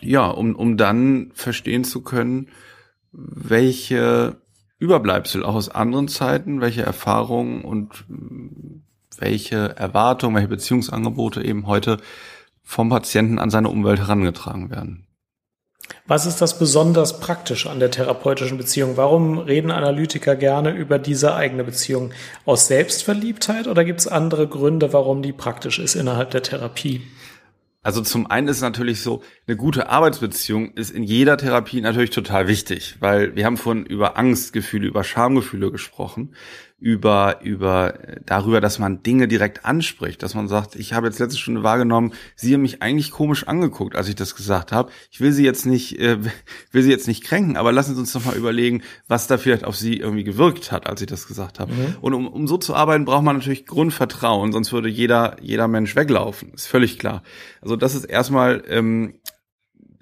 Ja, 0.00 0.26
um, 0.26 0.56
um 0.56 0.76
dann 0.76 1.30
verstehen 1.34 1.84
zu 1.84 2.00
können, 2.02 2.48
welche 3.12 4.36
Überbleibsel 4.80 5.44
auch 5.44 5.54
aus 5.54 5.68
anderen 5.68 6.08
Zeiten, 6.08 6.60
welche 6.60 6.82
Erfahrungen 6.82 7.62
und 7.62 8.04
welche 9.16 9.76
Erwartungen, 9.76 10.34
welche 10.34 10.48
Beziehungsangebote 10.48 11.44
eben 11.44 11.68
heute 11.68 11.98
vom 12.64 12.88
Patienten 12.88 13.38
an 13.38 13.50
seine 13.50 13.68
Umwelt 13.68 14.00
herangetragen 14.00 14.70
werden. 14.70 15.06
Was 16.06 16.26
ist 16.26 16.40
das 16.40 16.58
besonders 16.58 17.20
Praktische 17.20 17.70
an 17.70 17.80
der 17.80 17.90
therapeutischen 17.90 18.58
Beziehung? 18.58 18.96
Warum 18.96 19.38
reden 19.38 19.70
Analytiker 19.70 20.36
gerne 20.36 20.70
über 20.70 20.98
diese 20.98 21.34
eigene 21.34 21.64
Beziehung? 21.64 22.12
Aus 22.44 22.66
Selbstverliebtheit 22.66 23.66
oder 23.66 23.84
gibt 23.84 24.00
es 24.00 24.08
andere 24.08 24.48
Gründe, 24.48 24.92
warum 24.92 25.22
die 25.22 25.32
praktisch 25.32 25.78
ist 25.78 25.94
innerhalb 25.94 26.30
der 26.30 26.42
Therapie? 26.42 27.02
Also 27.82 28.02
zum 28.02 28.30
einen 28.30 28.48
ist 28.48 28.60
natürlich 28.60 29.00
so, 29.00 29.22
eine 29.46 29.56
gute 29.56 29.88
Arbeitsbeziehung 29.88 30.72
ist 30.74 30.90
in 30.90 31.02
jeder 31.02 31.38
Therapie 31.38 31.80
natürlich 31.80 32.10
total 32.10 32.46
wichtig, 32.46 32.96
weil 33.00 33.34
wir 33.36 33.46
haben 33.46 33.56
vorhin 33.56 33.86
über 33.86 34.18
Angstgefühle, 34.18 34.86
über 34.86 35.02
Schamgefühle 35.02 35.72
gesprochen. 35.72 36.34
Über, 36.80 37.40
über, 37.42 37.94
darüber, 38.24 38.62
dass 38.62 38.78
man 38.78 39.02
Dinge 39.02 39.28
direkt 39.28 39.66
anspricht, 39.66 40.22
dass 40.22 40.34
man 40.34 40.48
sagt, 40.48 40.76
ich 40.76 40.94
habe 40.94 41.06
jetzt 41.06 41.18
letzte 41.18 41.38
Stunde 41.38 41.62
wahrgenommen, 41.62 42.14
Sie 42.34 42.54
haben 42.54 42.62
mich 42.62 42.80
eigentlich 42.80 43.10
komisch 43.10 43.46
angeguckt, 43.46 43.96
als 43.96 44.08
ich 44.08 44.14
das 44.14 44.34
gesagt 44.34 44.72
habe. 44.72 44.90
Ich 45.10 45.20
will 45.20 45.32
Sie 45.32 45.44
jetzt 45.44 45.66
nicht, 45.66 46.00
äh, 46.00 46.18
will 46.72 46.82
Sie 46.82 46.90
jetzt 46.90 47.06
nicht 47.06 47.22
kränken, 47.22 47.58
aber 47.58 47.70
lassen 47.70 47.94
Sie 47.94 48.00
uns 48.00 48.12
doch 48.12 48.24
mal 48.24 48.34
überlegen, 48.34 48.82
was 49.08 49.26
da 49.26 49.36
vielleicht 49.36 49.64
auf 49.64 49.76
Sie 49.76 49.98
irgendwie 49.98 50.24
gewirkt 50.24 50.72
hat, 50.72 50.86
als 50.86 51.02
ich 51.02 51.06
das 51.06 51.26
gesagt 51.26 51.60
habe. 51.60 51.72
Mhm. 51.72 51.96
Und 52.00 52.14
um, 52.14 52.26
um 52.26 52.48
so 52.48 52.56
zu 52.56 52.74
arbeiten, 52.74 53.04
braucht 53.04 53.24
man 53.24 53.36
natürlich 53.36 53.66
Grundvertrauen, 53.66 54.52
sonst 54.52 54.72
würde 54.72 54.88
jeder, 54.88 55.36
jeder 55.42 55.68
Mensch 55.68 55.94
weglaufen. 55.96 56.54
Ist 56.54 56.66
völlig 56.66 56.98
klar. 56.98 57.22
Also 57.60 57.76
das 57.76 57.94
ist 57.94 58.04
erstmal 58.04 58.62
ähm, 58.68 59.14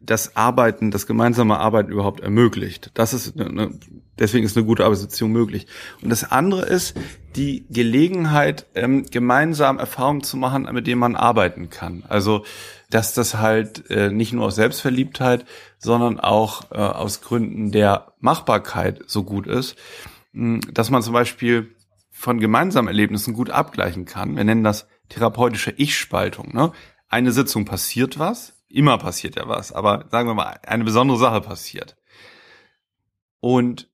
das 0.08 0.36
Arbeiten, 0.36 0.90
das 0.90 1.06
gemeinsame 1.06 1.58
Arbeiten 1.58 1.92
überhaupt 1.92 2.20
ermöglicht. 2.20 2.90
Das 2.94 3.12
ist 3.12 3.38
eine, 3.38 3.78
deswegen 4.18 4.46
ist 4.46 4.56
eine 4.56 4.64
gute 4.64 4.84
Arbeitsbeziehung 4.84 5.30
möglich. 5.30 5.66
Und 6.02 6.08
das 6.08 6.30
andere 6.30 6.62
ist 6.62 6.96
die 7.36 7.66
Gelegenheit, 7.68 8.66
ähm, 8.74 9.04
gemeinsam 9.04 9.78
Erfahrungen 9.78 10.22
zu 10.22 10.38
machen, 10.38 10.66
mit 10.72 10.86
denen 10.86 11.00
man 11.00 11.14
arbeiten 11.14 11.68
kann. 11.68 12.04
Also 12.08 12.44
dass 12.90 13.12
das 13.12 13.34
halt 13.34 13.90
äh, 13.90 14.10
nicht 14.10 14.32
nur 14.32 14.46
aus 14.46 14.54
Selbstverliebtheit, 14.54 15.44
sondern 15.78 16.18
auch 16.18 16.70
äh, 16.70 16.76
aus 16.76 17.20
Gründen 17.20 17.70
der 17.70 18.14
Machbarkeit 18.18 19.02
so 19.06 19.24
gut 19.24 19.46
ist, 19.46 19.76
mh, 20.32 20.60
dass 20.72 20.88
man 20.88 21.02
zum 21.02 21.12
Beispiel 21.12 21.74
von 22.10 22.40
gemeinsamen 22.40 22.88
Erlebnissen 22.88 23.34
gut 23.34 23.50
abgleichen 23.50 24.06
kann. 24.06 24.36
Wir 24.36 24.44
nennen 24.44 24.64
das 24.64 24.88
therapeutische 25.10 25.72
Ich-Spaltung. 25.76 26.54
Ne? 26.54 26.72
Eine 27.10 27.32
Sitzung 27.32 27.66
passiert 27.66 28.18
was, 28.18 28.54
immer 28.68 28.98
passiert 28.98 29.36
ja 29.36 29.48
was, 29.48 29.72
aber 29.72 30.06
sagen 30.10 30.28
wir 30.28 30.34
mal, 30.34 30.58
eine 30.66 30.84
besondere 30.84 31.18
Sache 31.18 31.40
passiert. 31.40 31.96
Und 33.40 33.88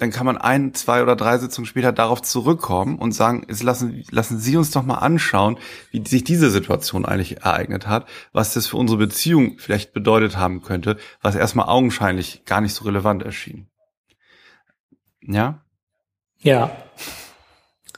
dann 0.00 0.10
kann 0.10 0.24
man 0.24 0.38
ein, 0.38 0.72
zwei 0.72 1.02
oder 1.02 1.14
drei 1.14 1.36
Sitzungen 1.36 1.66
später 1.66 1.92
darauf 1.92 2.22
zurückkommen 2.22 2.98
und 2.98 3.12
sagen, 3.12 3.44
jetzt 3.48 3.62
lassen, 3.62 4.02
lassen 4.10 4.38
Sie 4.38 4.56
uns 4.56 4.70
doch 4.70 4.82
mal 4.82 4.94
anschauen, 4.94 5.58
wie 5.90 6.02
sich 6.06 6.24
diese 6.24 6.50
Situation 6.50 7.04
eigentlich 7.04 7.42
ereignet 7.42 7.86
hat, 7.86 8.08
was 8.32 8.54
das 8.54 8.66
für 8.66 8.78
unsere 8.78 8.98
Beziehung 8.98 9.58
vielleicht 9.58 9.92
bedeutet 9.92 10.38
haben 10.38 10.62
könnte, 10.62 10.96
was 11.20 11.34
erstmal 11.34 11.68
augenscheinlich 11.68 12.46
gar 12.46 12.62
nicht 12.62 12.72
so 12.72 12.84
relevant 12.84 13.22
erschien. 13.22 13.68
Ja? 15.20 15.62
Ja. 16.38 16.74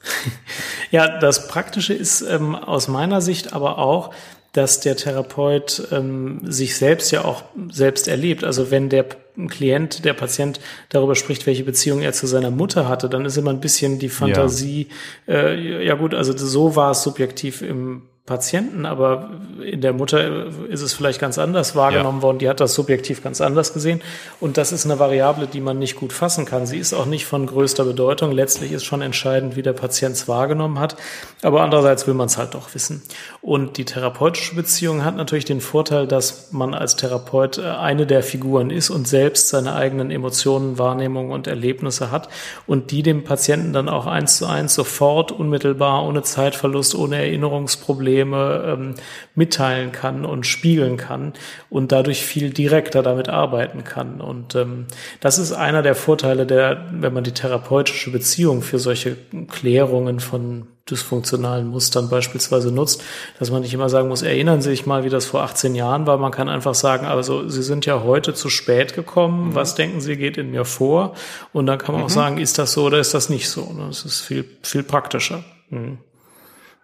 ja, 0.90 1.20
das 1.20 1.46
Praktische 1.46 1.94
ist 1.94 2.20
ähm, 2.22 2.56
aus 2.56 2.88
meiner 2.88 3.20
Sicht 3.20 3.52
aber 3.52 3.78
auch, 3.78 4.12
dass 4.52 4.80
der 4.80 4.96
Therapeut 4.96 5.88
ähm, 5.92 6.40
sich 6.44 6.76
selbst 6.76 7.10
ja 7.10 7.24
auch 7.24 7.44
selbst 7.70 8.06
erlebt. 8.06 8.44
Also 8.44 8.70
wenn 8.70 8.90
der 8.90 9.06
Klient, 9.48 10.04
der 10.04 10.12
Patient 10.12 10.60
darüber 10.90 11.14
spricht, 11.14 11.46
welche 11.46 11.64
Beziehung 11.64 12.02
er 12.02 12.12
zu 12.12 12.26
seiner 12.26 12.50
Mutter 12.50 12.86
hatte, 12.86 13.08
dann 13.08 13.24
ist 13.24 13.38
immer 13.38 13.50
ein 13.50 13.60
bisschen 13.60 13.98
die 13.98 14.10
Fantasie, 14.10 14.88
ja, 15.26 15.34
äh, 15.34 15.86
ja 15.86 15.94
gut, 15.94 16.12
also 16.12 16.36
so 16.36 16.76
war 16.76 16.90
es 16.90 17.02
subjektiv 17.02 17.62
im 17.62 18.02
Patienten, 18.24 18.86
aber 18.86 19.30
in 19.64 19.80
der 19.80 19.92
Mutter 19.92 20.46
ist 20.68 20.80
es 20.80 20.94
vielleicht 20.94 21.20
ganz 21.20 21.38
anders 21.38 21.74
wahrgenommen 21.74 22.18
ja. 22.18 22.22
worden. 22.22 22.38
Die 22.38 22.48
hat 22.48 22.60
das 22.60 22.72
subjektiv 22.72 23.20
ganz 23.20 23.40
anders 23.40 23.74
gesehen. 23.74 24.00
Und 24.38 24.58
das 24.58 24.70
ist 24.70 24.84
eine 24.84 25.00
Variable, 25.00 25.48
die 25.48 25.60
man 25.60 25.80
nicht 25.80 25.96
gut 25.96 26.12
fassen 26.12 26.44
kann. 26.44 26.64
Sie 26.64 26.78
ist 26.78 26.94
auch 26.94 27.06
nicht 27.06 27.26
von 27.26 27.46
größter 27.46 27.84
Bedeutung. 27.84 28.30
Letztlich 28.30 28.70
ist 28.70 28.84
schon 28.84 29.02
entscheidend, 29.02 29.56
wie 29.56 29.62
der 29.62 29.72
Patient 29.72 30.14
es 30.14 30.28
wahrgenommen 30.28 30.78
hat. 30.78 30.94
Aber 31.42 31.62
andererseits 31.62 32.06
will 32.06 32.14
man 32.14 32.26
es 32.26 32.38
halt 32.38 32.54
doch 32.54 32.72
wissen. 32.76 33.02
Und 33.40 33.76
die 33.76 33.84
therapeutische 33.84 34.54
Beziehung 34.54 35.04
hat 35.04 35.16
natürlich 35.16 35.44
den 35.44 35.60
Vorteil, 35.60 36.06
dass 36.06 36.52
man 36.52 36.74
als 36.74 36.94
Therapeut 36.94 37.58
äh, 37.58 37.62
eine 37.62 38.06
der 38.06 38.22
Figuren 38.22 38.70
ist 38.70 38.90
und 38.90 39.08
selbst 39.08 39.48
seine 39.48 39.74
eigenen 39.74 40.12
Emotionen, 40.12 40.78
Wahrnehmungen 40.78 41.32
und 41.32 41.48
Erlebnisse 41.48 42.12
hat 42.12 42.28
und 42.68 42.92
die 42.92 43.02
dem 43.02 43.24
Patienten 43.24 43.72
dann 43.72 43.88
auch 43.88 44.06
eins 44.06 44.36
zu 44.36 44.46
eins 44.46 44.74
sofort, 44.74 45.32
unmittelbar, 45.32 46.06
ohne 46.06 46.22
Zeitverlust, 46.22 46.94
ohne 46.94 47.16
Erinnerungsprobleme 47.16 48.11
Probleme 48.12 48.64
ähm, 48.66 48.94
mitteilen 49.34 49.90
kann 49.90 50.26
und 50.26 50.46
spiegeln 50.46 50.98
kann 50.98 51.32
und 51.70 51.92
dadurch 51.92 52.22
viel 52.24 52.50
direkter 52.50 53.02
damit 53.02 53.28
arbeiten 53.28 53.84
kann. 53.84 54.20
Und 54.20 54.54
ähm, 54.54 54.86
das 55.20 55.38
ist 55.38 55.52
einer 55.52 55.82
der 55.82 55.94
Vorteile, 55.94 56.44
der, 56.44 56.86
wenn 56.92 57.14
man 57.14 57.24
die 57.24 57.32
therapeutische 57.32 58.10
Beziehung 58.10 58.60
für 58.60 58.78
solche 58.78 59.16
Klärungen 59.50 60.20
von 60.20 60.66
dysfunktionalen 60.90 61.68
Mustern 61.68 62.10
beispielsweise 62.10 62.72
nutzt, 62.72 63.02
dass 63.38 63.50
man 63.50 63.62
nicht 63.62 63.72
immer 63.72 63.88
sagen 63.88 64.08
muss, 64.08 64.22
erinnern 64.22 64.60
Sie 64.60 64.70
sich 64.70 64.84
mal, 64.84 65.04
wie 65.04 65.08
das 65.08 65.24
vor 65.24 65.42
18 65.42 65.74
Jahren 65.74 66.06
war. 66.06 66.18
Man 66.18 66.32
kann 66.32 66.48
einfach 66.48 66.74
sagen, 66.74 67.06
also 67.06 67.48
Sie 67.48 67.62
sind 67.62 67.86
ja 67.86 68.02
heute 68.02 68.34
zu 68.34 68.50
spät 68.50 68.92
gekommen. 68.92 69.50
Mhm. 69.50 69.54
Was 69.54 69.74
denken 69.74 70.00
Sie, 70.00 70.16
geht 70.16 70.36
in 70.36 70.50
mir 70.50 70.64
vor? 70.64 71.14
Und 71.52 71.66
dann 71.66 71.78
kann 71.78 71.94
man 71.94 72.02
mhm. 72.02 72.06
auch 72.06 72.10
sagen, 72.10 72.38
ist 72.38 72.58
das 72.58 72.72
so 72.72 72.84
oder 72.84 72.98
ist 72.98 73.14
das 73.14 73.30
nicht 73.30 73.48
so? 73.48 73.74
Das 73.88 74.04
ist 74.04 74.20
viel, 74.20 74.44
viel 74.62 74.82
praktischer. 74.82 75.44
Mhm. 75.70 75.98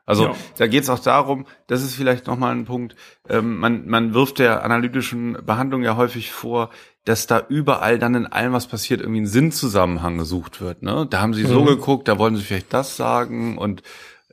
Also 0.09 0.25
ja. 0.25 0.35
da 0.57 0.66
geht 0.66 0.85
es 0.85 0.88
auch 0.88 1.01
darum, 1.01 1.44
das 1.66 1.83
ist 1.83 1.94
vielleicht 1.94 2.27
nochmal 2.27 2.53
ein 2.55 2.64
Punkt, 2.64 2.97
ähm, 3.29 3.59
man, 3.59 3.87
man 3.87 4.14
wirft 4.14 4.38
der 4.38 4.64
analytischen 4.64 5.37
Behandlung 5.44 5.83
ja 5.83 5.97
häufig 5.97 6.33
vor, 6.33 6.71
dass 7.05 7.27
da 7.27 7.42
überall 7.47 7.99
dann 7.99 8.14
in 8.14 8.27
allem, 8.27 8.55
was 8.55 8.66
passiert, 8.66 9.03
irgendwie 9.03 9.21
ein 9.21 9.27
Sinnzusammenhang 9.27 10.16
gesucht 10.16 10.62
wird. 10.62 10.83
Ne? 10.83 11.07
Da 11.11 11.21
haben 11.21 11.35
sie 11.35 11.44
mhm. 11.44 11.49
so 11.49 11.64
geguckt, 11.64 12.09
da 12.09 12.18
wollen 12.18 12.37
sie 12.37 12.42
vielleicht 12.42 12.73
das 12.73 12.97
sagen 12.97 13.59
und 13.59 13.83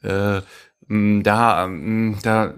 äh, 0.02 0.40
da, 0.88 1.70
da 2.24 2.54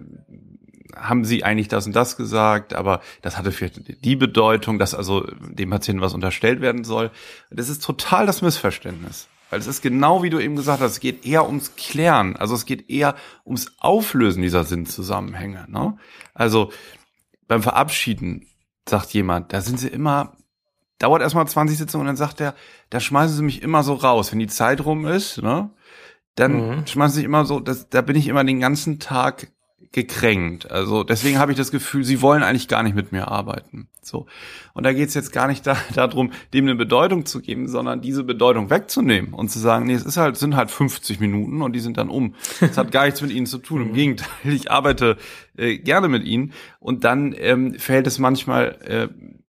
haben 0.96 1.26
sie 1.26 1.44
eigentlich 1.44 1.70
das 1.70 1.88
und 1.88 1.96
das 1.96 2.18
gesagt, 2.18 2.76
aber 2.76 3.02
das 3.24 3.36
hatte 3.36 3.52
vielleicht 3.52 4.06
die 4.06 4.16
Bedeutung, 4.16 4.78
dass 4.78 4.94
also 4.94 5.26
dem 5.40 5.72
Patienten 5.72 6.04
was 6.04 6.14
unterstellt 6.14 6.62
werden 6.62 6.84
soll. 6.84 7.10
Das 7.50 7.70
ist 7.70 7.84
total 7.84 8.28
das 8.28 8.44
Missverständnis. 8.44 9.28
Weil 9.50 9.60
es 9.60 9.68
ist 9.68 9.82
genau 9.82 10.24
wie 10.24 10.30
du 10.30 10.40
eben 10.40 10.56
gesagt 10.56 10.82
hast, 10.82 10.92
es 10.92 11.00
geht 11.00 11.26
eher 11.26 11.46
ums 11.46 11.76
Klären. 11.76 12.36
Also 12.36 12.56
es 12.56 12.66
geht 12.66 12.90
eher 12.90 13.16
ums 13.46 13.72
Auflösen 13.80 14.42
dieser 14.42 14.64
Sinnzusammenhänge. 14.64 15.66
Ne? 15.70 15.98
Also 16.34 16.72
beim 17.48 17.62
Verabschieden 17.64 18.48
sagt 18.88 19.14
jemand, 19.14 19.54
da 19.54 19.62
sind 19.62 19.80
sie 19.80 19.88
immer, 19.88 20.36
dauert 21.00 21.22
erstmal 21.22 21.48
20 21.48 21.78
Sitzungen 21.78 22.02
und 22.02 22.08
dann 22.08 22.18
sagt 22.18 22.42
er, 22.42 22.56
da 22.90 23.00
schmeißen 23.00 23.36
sie 23.38 23.44
mich 23.44 23.62
immer 23.62 23.84
so 23.84 23.94
raus. 23.94 24.32
Wenn 24.32 24.40
die 24.40 24.48
Zeit 24.48 24.84
rum 24.84 25.06
ist, 25.06 25.42
ne, 25.42 25.70
dann 26.36 26.80
mhm. 26.80 26.88
schmeißen 26.88 27.16
sie 27.16 27.24
immer 27.24 27.46
so, 27.46 27.60
das, 27.60 27.90
da 27.90 28.02
bin 28.02 28.16
ich 28.16 28.28
immer 28.28 28.44
den 28.44 28.60
ganzen 28.60 29.00
Tag 29.00 29.52
gekränkt. 29.92 30.70
Also 30.72 31.04
deswegen 31.04 31.40
habe 31.40 31.52
ich 31.52 31.58
das 31.58 31.72
Gefühl, 31.72 32.04
sie 32.04 32.22
wollen 32.22 32.44
eigentlich 32.44 32.68
gar 32.68 32.84
nicht 32.84 32.96
mit 32.96 33.12
mir 33.12 33.28
arbeiten. 33.30 33.88
So. 34.02 34.26
Und 34.74 34.86
da 34.86 34.94
geht 34.94 35.10
es 35.10 35.14
jetzt 35.14 35.32
gar 35.32 35.48
nicht 35.48 35.66
da, 35.66 35.78
darum, 35.94 36.32
dem 36.54 36.66
eine 36.66 36.76
Bedeutung 36.76 37.26
zu 37.26 37.42
geben, 37.42 37.68
sondern 37.68 38.02
diese 38.02 38.24
Bedeutung 38.24 38.70
wegzunehmen 38.70 39.34
und 39.34 39.50
zu 39.50 39.60
sagen, 39.60 39.86
nee, 39.86 39.94
es 39.94 40.06
ist 40.06 40.18
halt, 40.18 40.38
sind 40.38 40.56
halt 40.56 40.72
50 40.72 41.20
Minuten 41.20 41.62
und 41.62 41.74
die 41.74 41.80
sind 41.80 41.98
dann 41.98 42.10
um. 42.10 42.36
Es 42.60 42.78
hat 42.78 42.92
gar 42.92 43.06
nichts 43.06 43.22
mit 43.22 43.32
ihnen 43.32 43.46
zu 43.46 43.60
tun. 43.60 43.82
Im 43.82 43.94
Gegenteil, 43.94 44.28
ich 44.44 44.72
arbeite 44.72 45.18
äh, 45.58 45.78
gerne 45.78 46.08
mit 46.08 46.26
ihnen. 46.26 46.54
Und 46.80 47.04
dann 47.04 47.36
ähm, 47.38 47.76
fällt 47.76 48.08
es 48.08 48.20
manchmal 48.20 48.78
äh, 48.84 49.08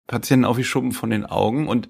Patienten 0.07 0.45
auf 0.45 0.57
die 0.57 0.63
Schuppen 0.63 0.91
von 0.91 1.09
den 1.09 1.25
Augen 1.25 1.67
und 1.67 1.89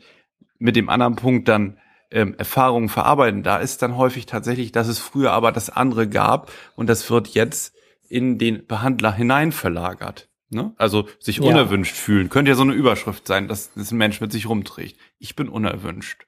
mit 0.60 0.76
dem 0.76 0.90
anderen 0.90 1.16
Punkt 1.16 1.48
dann 1.48 1.78
ähm, 2.10 2.36
Erfahrungen 2.38 2.90
verarbeiten. 2.90 3.44
Da 3.44 3.58
ist 3.58 3.82
dann 3.82 3.98
häufig 3.98 4.26
tatsächlich, 4.26 4.72
dass 4.72 4.88
es 4.88 5.00
früher 5.00 5.32
aber 5.32 5.52
das 5.52 5.70
andere 5.70 6.08
gab 6.08 6.52
und 6.76 6.88
das 6.88 7.10
wird 7.10 7.30
jetzt 7.30 7.77
in 8.10 8.38
den 8.38 8.66
Behandler 8.66 9.14
hinein 9.14 9.52
verlagert. 9.52 10.30
Ne? 10.50 10.74
Also 10.78 11.08
sich 11.20 11.38
ja. 11.38 11.44
unerwünscht 11.44 11.96
fühlen. 11.96 12.30
Könnte 12.30 12.50
ja 12.50 12.56
so 12.56 12.62
eine 12.64 12.74
Überschrift 12.74 13.28
sein, 13.28 13.48
dass 13.48 13.74
das 13.74 13.92
ein 13.92 13.98
Mensch 13.98 14.22
mit 14.22 14.32
sich 14.32 14.48
rumträgt. 14.48 14.98
Ich 15.20 15.36
bin 15.36 15.50
unerwünscht. 15.50 16.26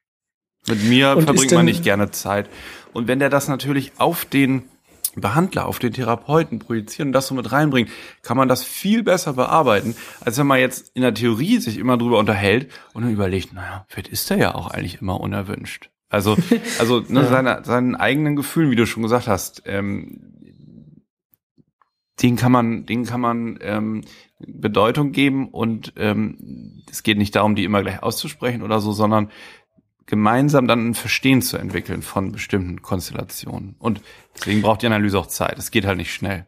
Mit 0.68 0.84
mir 0.84 1.16
Und 1.16 1.24
verbringt 1.24 1.52
man 1.54 1.66
nicht 1.66 1.84
gerne 1.84 2.12
Zeit. 2.12 2.50
Und 2.94 3.08
wenn 3.08 3.20
der 3.20 3.30
das 3.30 3.48
natürlich 3.48 3.94
auf 3.98 4.26
den 4.26 4.64
Behandler, 5.16 5.66
auf 5.66 5.80
den 5.80 5.94
Therapeuten 5.94 6.60
projizieren 6.60 7.10
und 7.10 7.14
das 7.14 7.28
so 7.28 7.36
mit 7.36 7.52
reinbringt, 7.52 7.90
kann 8.22 8.38
man 8.38 8.48
das 8.48 8.64
viel 8.64 9.04
besser 9.04 9.34
bearbeiten, 9.34 9.96
als 10.22 10.38
wenn 10.38 10.48
man 10.48 10.60
jetzt 10.60 10.92
in 10.96 11.02
der 11.02 11.14
Theorie 11.14 11.58
sich 11.58 11.78
immer 11.78 11.98
drüber 11.98 12.20
unterhält 12.20 12.72
und 12.94 13.04
dann 13.04 13.12
überlegt, 13.12 13.54
naja, 13.54 13.86
vielleicht 13.88 14.10
ist 14.10 14.30
er 14.30 14.38
ja 14.38 14.56
auch 14.56 14.70
eigentlich 14.70 15.02
immer 15.02 15.20
unerwünscht. 15.20 15.90
Also, 16.10 16.38
also 16.80 17.04
ne, 17.08 17.22
ja. 17.24 17.28
seine, 17.28 17.64
seinen 17.64 17.96
eigenen 17.96 18.36
Gefühlen, 18.36 18.72
wie 18.72 18.76
du 18.76 18.86
schon 18.86 19.04
gesagt 19.04 19.28
hast, 19.28 19.64
ähm, 19.66 20.39
den 22.22 22.36
kann 22.36 22.52
man, 22.52 22.86
den 22.86 23.06
kann 23.06 23.22
man 23.22 23.60
ähm, 23.62 24.04
Bedeutung 24.40 25.12
geben 25.12 25.50
und 25.50 25.94
ähm, 25.98 26.84
es 26.90 27.04
geht 27.04 27.18
nicht 27.18 27.36
darum, 27.36 27.56
die 27.56 27.64
immer 27.64 27.82
gleich 27.82 28.02
auszusprechen 28.02 28.62
oder 28.62 28.80
so, 28.80 28.92
sondern 28.92 29.30
gemeinsam 30.06 30.68
dann 30.68 30.90
ein 30.90 30.94
Verstehen 30.96 31.42
zu 31.42 31.58
entwickeln 31.58 32.02
von 32.02 32.32
bestimmten 32.32 32.82
Konstellationen. 32.82 33.76
Und 33.78 34.02
deswegen 34.36 34.62
braucht 34.62 34.82
die 34.82 34.88
Analyse 34.88 35.20
auch 35.20 35.28
Zeit. 35.28 35.58
Es 35.60 35.72
geht 35.72 35.86
halt 35.86 35.98
nicht 35.98 36.14
schnell. 36.14 36.48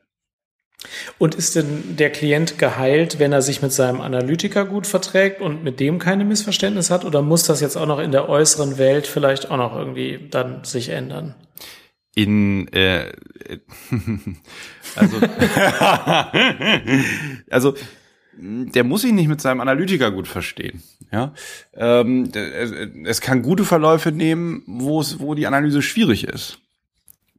Und 1.19 1.35
ist 1.35 1.55
denn 1.55 1.95
der 1.95 2.09
Klient 2.09 2.57
geheilt, 2.57 3.19
wenn 3.19 3.31
er 3.31 3.43
sich 3.43 3.61
mit 3.61 3.71
seinem 3.71 4.01
Analytiker 4.01 4.65
gut 4.65 4.87
verträgt 4.87 5.39
und 5.39 5.63
mit 5.63 5.79
dem 5.79 5.99
keine 5.99 6.25
Missverständnisse 6.25 6.91
hat? 6.91 7.05
Oder 7.05 7.21
muss 7.21 7.43
das 7.43 7.61
jetzt 7.61 7.77
auch 7.77 7.85
noch 7.85 7.99
in 7.99 8.11
der 8.11 8.29
äußeren 8.29 8.79
Welt 8.79 9.05
vielleicht 9.05 9.51
auch 9.51 9.57
noch 9.57 9.75
irgendwie 9.75 10.27
dann 10.31 10.63
sich 10.63 10.89
ändern? 10.89 11.35
In 12.15 12.67
äh, 12.69 13.11
also 14.95 15.17
also 17.49 17.75
der 18.37 18.83
muss 18.83 19.01
sich 19.01 19.11
nicht 19.11 19.27
mit 19.27 19.41
seinem 19.41 19.61
Analytiker 19.61 20.11
gut 20.11 20.27
verstehen. 20.27 20.81
Ja, 21.11 21.33
ähm, 21.73 22.31
es 23.05 23.21
kann 23.21 23.41
gute 23.41 23.65
Verläufe 23.65 24.11
nehmen, 24.11 24.63
wo 24.65 25.01
es, 25.01 25.19
wo 25.19 25.35
die 25.35 25.47
Analyse 25.47 25.81
schwierig 25.81 26.23
ist. 26.23 26.59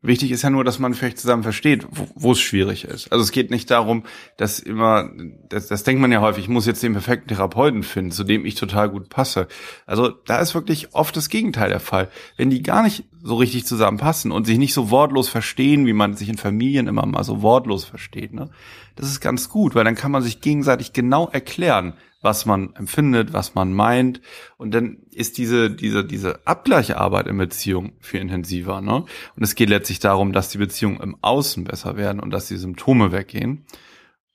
Wichtig 0.04 0.32
ist 0.32 0.42
ja 0.42 0.50
nur, 0.50 0.64
dass 0.64 0.80
man 0.80 0.94
vielleicht 0.94 1.18
zusammen 1.18 1.44
versteht, 1.44 1.86
wo, 1.90 2.32
es 2.32 2.40
schwierig 2.40 2.84
ist. 2.84 3.12
Also 3.12 3.22
es 3.22 3.30
geht 3.30 3.52
nicht 3.52 3.70
darum, 3.70 4.02
dass 4.36 4.58
immer, 4.58 5.08
das, 5.48 5.68
das 5.68 5.84
denkt 5.84 6.02
man 6.02 6.10
ja 6.10 6.20
häufig, 6.20 6.44
ich 6.44 6.48
muss 6.48 6.66
jetzt 6.66 6.82
den 6.82 6.94
perfekten 6.94 7.28
Therapeuten 7.28 7.84
finden, 7.84 8.10
zu 8.10 8.24
dem 8.24 8.44
ich 8.44 8.56
total 8.56 8.90
gut 8.90 9.10
passe. 9.10 9.46
Also 9.86 10.08
da 10.08 10.40
ist 10.40 10.54
wirklich 10.56 10.92
oft 10.94 11.16
das 11.16 11.28
Gegenteil 11.28 11.68
der 11.68 11.78
Fall. 11.78 12.08
Wenn 12.36 12.50
die 12.50 12.64
gar 12.64 12.82
nicht 12.82 13.04
so 13.22 13.36
richtig 13.36 13.64
zusammenpassen 13.64 14.32
und 14.32 14.44
sich 14.44 14.58
nicht 14.58 14.74
so 14.74 14.90
wortlos 14.90 15.28
verstehen, 15.28 15.86
wie 15.86 15.92
man 15.92 16.14
sich 16.14 16.28
in 16.28 16.36
Familien 16.36 16.88
immer 16.88 17.06
mal 17.06 17.22
so 17.22 17.40
wortlos 17.40 17.84
versteht, 17.84 18.34
ne? 18.34 18.50
Das 18.96 19.08
ist 19.08 19.20
ganz 19.20 19.48
gut, 19.48 19.74
weil 19.74 19.84
dann 19.84 19.94
kann 19.94 20.10
man 20.10 20.22
sich 20.22 20.40
gegenseitig 20.40 20.92
genau 20.92 21.28
erklären, 21.28 21.94
was 22.22 22.46
man 22.46 22.74
empfindet, 22.76 23.32
was 23.32 23.54
man 23.54 23.72
meint. 23.72 24.20
Und 24.56 24.72
dann 24.72 24.98
ist 25.12 25.36
diese, 25.38 25.70
diese, 25.70 26.04
diese 26.04 26.46
Abgleicharbeit 26.46 27.26
in 27.26 27.36
Beziehung 27.36 27.92
viel 28.00 28.20
intensiver. 28.20 28.80
Ne? 28.80 29.04
Und 29.36 29.42
es 29.42 29.54
geht 29.54 29.68
letztlich 29.68 29.98
darum, 29.98 30.32
dass 30.32 30.48
die 30.48 30.58
Beziehungen 30.58 31.00
im 31.00 31.16
Außen 31.20 31.64
besser 31.64 31.96
werden 31.96 32.20
und 32.20 32.30
dass 32.30 32.48
die 32.48 32.56
Symptome 32.56 33.12
weggehen. 33.12 33.66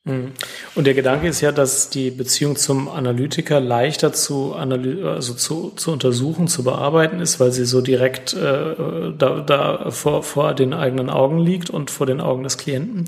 Mhm. 0.08 0.32
Und 0.76 0.88
der 0.88 0.94
Gedanke 0.94 1.28
ist 1.28 1.42
ja, 1.42 1.52
dass 1.52 1.90
die 1.90 2.12
Beziehung 2.12 2.56
zum 2.56 2.88
Analytiker 2.88 3.60
leichter 3.60 4.14
zu, 4.14 4.54
also 4.54 5.34
zu, 5.34 5.72
zu 5.76 5.92
untersuchen, 5.92 6.48
zu 6.48 6.64
bearbeiten 6.64 7.20
ist, 7.20 7.40
weil 7.40 7.52
sie 7.52 7.66
so 7.66 7.82
direkt 7.82 8.34
äh, 8.34 8.76
da, 9.18 9.42
da 9.46 9.92
vor, 9.92 10.24
vor 10.24 10.54
den 10.54 10.74
eigenen 10.74 11.10
Augen 11.10 11.40
liegt 11.40 11.70
und 11.70 11.92
vor 11.92 12.08
den 12.08 12.22
Augen 12.22 12.44
des 12.44 12.58
Klienten. 12.58 13.06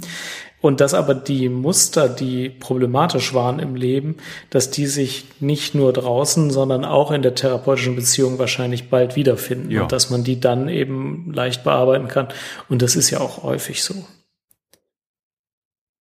Und 0.62 0.82
dass 0.82 0.94
aber 0.94 1.14
die 1.14 1.48
Muster, 1.48 2.10
die 2.10 2.50
problematisch 2.50 3.34
waren 3.34 3.60
im 3.60 3.76
Leben, 3.76 4.18
dass 4.50 4.70
die 4.72 4.88
sich 4.88 5.26
nicht 5.40 5.74
nur 5.74 5.94
draußen, 5.94 6.52
sondern 6.52 6.84
auch 6.84 7.12
in 7.12 7.22
der 7.22 7.36
therapeutischen 7.36 7.96
Beziehung 7.96 8.40
wahrscheinlich 8.40 8.90
bald 8.90 9.16
wiederfinden 9.16 9.72
ja. 9.72 9.84
und 9.84 9.92
dass 9.92 10.10
man 10.10 10.24
die 10.24 10.40
dann 10.40 10.68
eben 10.68 11.32
leicht 11.34 11.64
bearbeiten 11.64 12.10
kann. 12.10 12.28
Und 12.68 12.82
das 12.82 12.96
ist 12.96 13.10
ja 13.10 13.22
auch 13.22 13.44
häufig 13.44 13.84
so. 13.84 13.96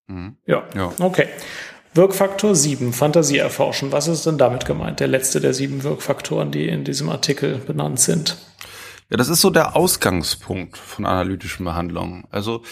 Mhm. 0.09 0.37
Ja. 0.47 0.65
ja, 0.75 0.93
okay. 1.01 1.29
Wirkfaktor 1.95 2.55
7, 2.55 2.93
Fantasie 2.93 3.39
erforschen. 3.39 3.93
Was 3.93 4.09
ist 4.09 4.27
denn 4.27 4.39
damit 4.39 4.67
gemeint? 4.67 5.01
Der 5.01 5.09
letzte 5.09 5.41
der 5.41 5.55
sieben 5.55 5.83
Wirkfaktoren, 5.85 6.51
die 6.51 6.69
in 6.69 6.85
diesem 6.85 7.09
Artikel 7.09 7.59
benannt 7.59 8.01
sind. 8.01 8.37
Ja, 9.11 9.17
das 9.17 9.29
ist 9.29 9.41
so 9.41 9.51
der 9.51 9.75
Ausgangspunkt 9.75 10.77
von 10.77 11.07
analytischen 11.07 11.65
Behandlungen. 11.65 12.25
Also 12.31 12.63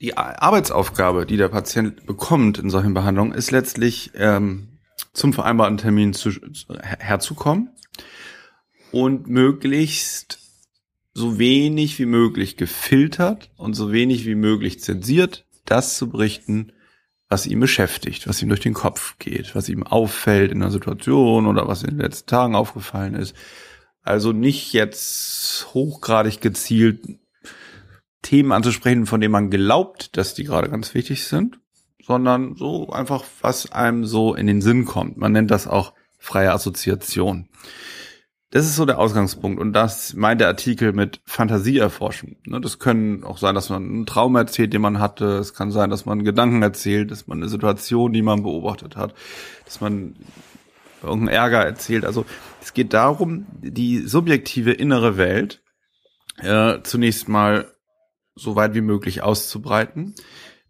die 0.00 0.16
Arbeitsaufgabe, 0.16 1.26
die 1.26 1.36
der 1.36 1.48
Patient 1.48 2.06
bekommt 2.06 2.58
in 2.58 2.70
solchen 2.70 2.94
Behandlungen, 2.94 3.32
ist 3.32 3.50
letztlich 3.50 4.12
ähm, 4.14 4.68
zum 5.12 5.32
vereinbarten 5.32 5.78
Termin 5.78 6.12
zu, 6.12 6.30
herzukommen 6.78 7.70
und 8.92 9.28
möglichst 9.28 10.38
so 11.14 11.38
wenig 11.38 11.98
wie 11.98 12.06
möglich 12.06 12.56
gefiltert 12.56 13.50
und 13.56 13.74
so 13.74 13.92
wenig 13.92 14.24
wie 14.24 14.36
möglich 14.36 14.80
zensiert 14.80 15.44
das 15.64 15.98
zu 15.98 16.08
berichten, 16.08 16.72
was 17.28 17.46
ihn 17.46 17.60
beschäftigt, 17.60 18.26
was 18.26 18.40
ihm 18.40 18.48
durch 18.48 18.60
den 18.60 18.74
Kopf 18.74 19.18
geht, 19.18 19.54
was 19.54 19.68
ihm 19.68 19.82
auffällt 19.82 20.50
in 20.50 20.60
der 20.60 20.70
Situation 20.70 21.46
oder 21.46 21.68
was 21.68 21.82
in 21.82 21.90
den 21.90 21.98
letzten 21.98 22.28
Tagen 22.28 22.54
aufgefallen 22.54 23.14
ist. 23.14 23.34
Also 24.02 24.32
nicht 24.32 24.72
jetzt 24.72 25.66
hochgradig 25.74 26.40
gezielt 26.40 27.18
Themen 28.28 28.52
anzusprechen, 28.52 29.06
von 29.06 29.22
denen 29.22 29.32
man 29.32 29.48
glaubt, 29.48 30.18
dass 30.18 30.34
die 30.34 30.44
gerade 30.44 30.68
ganz 30.68 30.92
wichtig 30.92 31.24
sind, 31.24 31.60
sondern 32.02 32.56
so 32.56 32.90
einfach, 32.90 33.24
was 33.40 33.72
einem 33.72 34.04
so 34.04 34.34
in 34.34 34.46
den 34.46 34.60
Sinn 34.60 34.84
kommt. 34.84 35.16
Man 35.16 35.32
nennt 35.32 35.50
das 35.50 35.66
auch 35.66 35.94
freie 36.18 36.52
Assoziation. 36.52 37.48
Das 38.50 38.66
ist 38.66 38.76
so 38.76 38.84
der 38.84 38.98
Ausgangspunkt 38.98 39.58
und 39.58 39.72
das 39.72 40.12
meint 40.12 40.42
der 40.42 40.48
Artikel 40.48 40.92
mit 40.92 41.22
Fantasie 41.24 41.78
erforschen. 41.78 42.36
Ne, 42.44 42.60
das 42.60 42.78
können 42.78 43.24
auch 43.24 43.38
sein, 43.38 43.54
dass 43.54 43.70
man 43.70 43.82
einen 43.82 44.06
Traum 44.06 44.36
erzählt, 44.36 44.74
den 44.74 44.82
man 44.82 45.00
hatte. 45.00 45.38
Es 45.38 45.54
kann 45.54 45.70
sein, 45.70 45.88
dass 45.88 46.04
man 46.04 46.22
Gedanken 46.22 46.60
erzählt, 46.60 47.10
dass 47.10 47.28
man 47.28 47.38
eine 47.38 47.48
Situation, 47.48 48.12
die 48.12 48.20
man 48.20 48.42
beobachtet 48.42 48.94
hat, 48.94 49.14
dass 49.64 49.80
man 49.80 50.16
irgendeinen 51.02 51.28
Ärger 51.28 51.64
erzählt. 51.64 52.04
Also 52.04 52.26
es 52.60 52.74
geht 52.74 52.92
darum, 52.92 53.46
die 53.52 54.00
subjektive 54.00 54.72
innere 54.72 55.16
Welt 55.16 55.62
äh, 56.42 56.82
zunächst 56.82 57.26
mal 57.30 57.72
so 58.38 58.56
weit 58.56 58.74
wie 58.74 58.80
möglich 58.80 59.22
auszubreiten. 59.22 60.14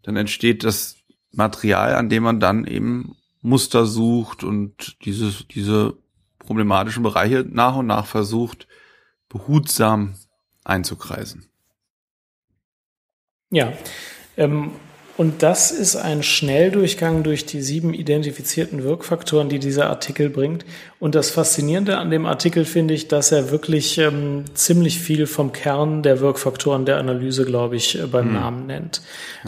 Dann 0.03 0.15
entsteht 0.15 0.63
das 0.63 0.97
Material, 1.31 1.95
an 1.95 2.09
dem 2.09 2.23
man 2.23 2.39
dann 2.39 2.65
eben 2.65 3.15
Muster 3.41 3.85
sucht 3.85 4.43
und 4.43 4.97
dieses, 5.05 5.47
diese 5.47 5.97
problematischen 6.39 7.03
Bereiche 7.03 7.45
nach 7.47 7.75
und 7.75 7.87
nach 7.87 8.05
versucht, 8.05 8.67
behutsam 9.29 10.15
einzukreisen. 10.63 11.49
Ja, 13.51 13.73
ähm, 14.37 14.71
und 15.19 15.43
das 15.43 15.71
ist 15.71 15.97
ein 15.97 16.23
Schnelldurchgang 16.23 17.23
durch 17.23 17.45
die 17.45 17.61
sieben 17.61 17.93
identifizierten 17.93 18.85
Wirkfaktoren, 18.85 19.49
die 19.49 19.59
dieser 19.59 19.89
Artikel 19.89 20.29
bringt. 20.29 20.63
Und 20.97 21.13
das 21.13 21.29
Faszinierende 21.29 21.97
an 21.97 22.09
dem 22.09 22.25
Artikel 22.25 22.63
finde 22.63 22.93
ich, 22.93 23.09
dass 23.09 23.33
er 23.33 23.51
wirklich 23.51 23.97
ähm, 23.97 24.45
ziemlich 24.53 24.97
viel 24.97 25.27
vom 25.27 25.51
Kern 25.51 26.03
der 26.03 26.21
Wirkfaktoren 26.21 26.85
der 26.85 26.99
Analyse, 26.99 27.43
glaube 27.43 27.75
ich, 27.75 27.99
äh, 27.99 28.07
beim 28.07 28.29
mhm. 28.29 28.33
Namen 28.33 28.65
nennt. 28.67 29.01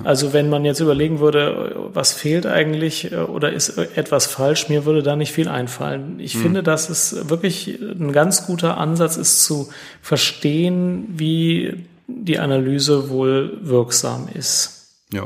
Also 0.04 0.34
wenn 0.34 0.50
man 0.50 0.66
jetzt 0.66 0.82
überlegen 0.82 1.22
würde, 1.22 1.90
was 1.94 2.12
fehlt 2.12 2.46
eigentlich 2.46 3.14
äh, 3.14 3.16
oder 3.16 3.54
ist 3.54 3.78
etwas 3.78 4.26
falsch, 4.26 4.68
mir 4.68 4.84
würde 4.84 5.04
da 5.04 5.16
nicht 5.16 5.32
viel 5.32 5.48
einfallen. 5.48 6.20
Ich 6.20 6.36
mhm. 6.36 6.42
finde, 6.42 6.64
dass 6.64 6.90
es 6.90 7.30
wirklich 7.30 7.80
ein 7.80 8.12
ganz 8.12 8.46
guter 8.46 8.78
Ansatz 8.78 9.16
ist 9.16 9.46
zu 9.46 9.70
verstehen, 10.02 11.06
wie 11.16 11.86
die 12.08 12.40
Analyse 12.40 13.10
wohl 13.10 13.58
wirksam 13.62 14.28
ist. 14.34 14.81
Ja, 15.14 15.26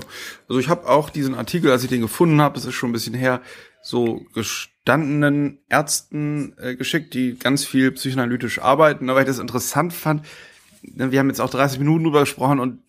also 0.50 0.60
ich 0.60 0.70
habe 0.70 0.88
auch 0.88 1.10
diesen 1.10 1.36
Artikel, 1.36 1.72
als 1.72 1.84
ich 1.84 1.90
den 1.90 2.02
gefunden 2.02 2.42
habe, 2.42 2.58
es 2.58 2.66
ist 2.66 2.74
schon 2.74 2.90
ein 2.90 2.94
bisschen 2.94 3.14
her, 3.14 3.42
so 3.82 4.26
gestandenen 4.34 5.60
Ärzten 5.70 6.56
äh, 6.58 6.76
geschickt, 6.76 7.14
die 7.14 7.38
ganz 7.38 7.66
viel 7.66 7.92
psychoanalytisch 7.92 8.60
arbeiten, 8.60 9.08
weil 9.08 9.22
ich 9.22 9.28
das 9.28 9.40
interessant 9.40 9.94
fand. 9.94 10.26
Wir 10.82 11.20
haben 11.20 11.30
jetzt 11.30 11.40
auch 11.40 11.50
30 11.50 11.80
Minuten 11.80 12.06
drüber 12.06 12.22
gesprochen 12.22 12.60
und 12.60 12.80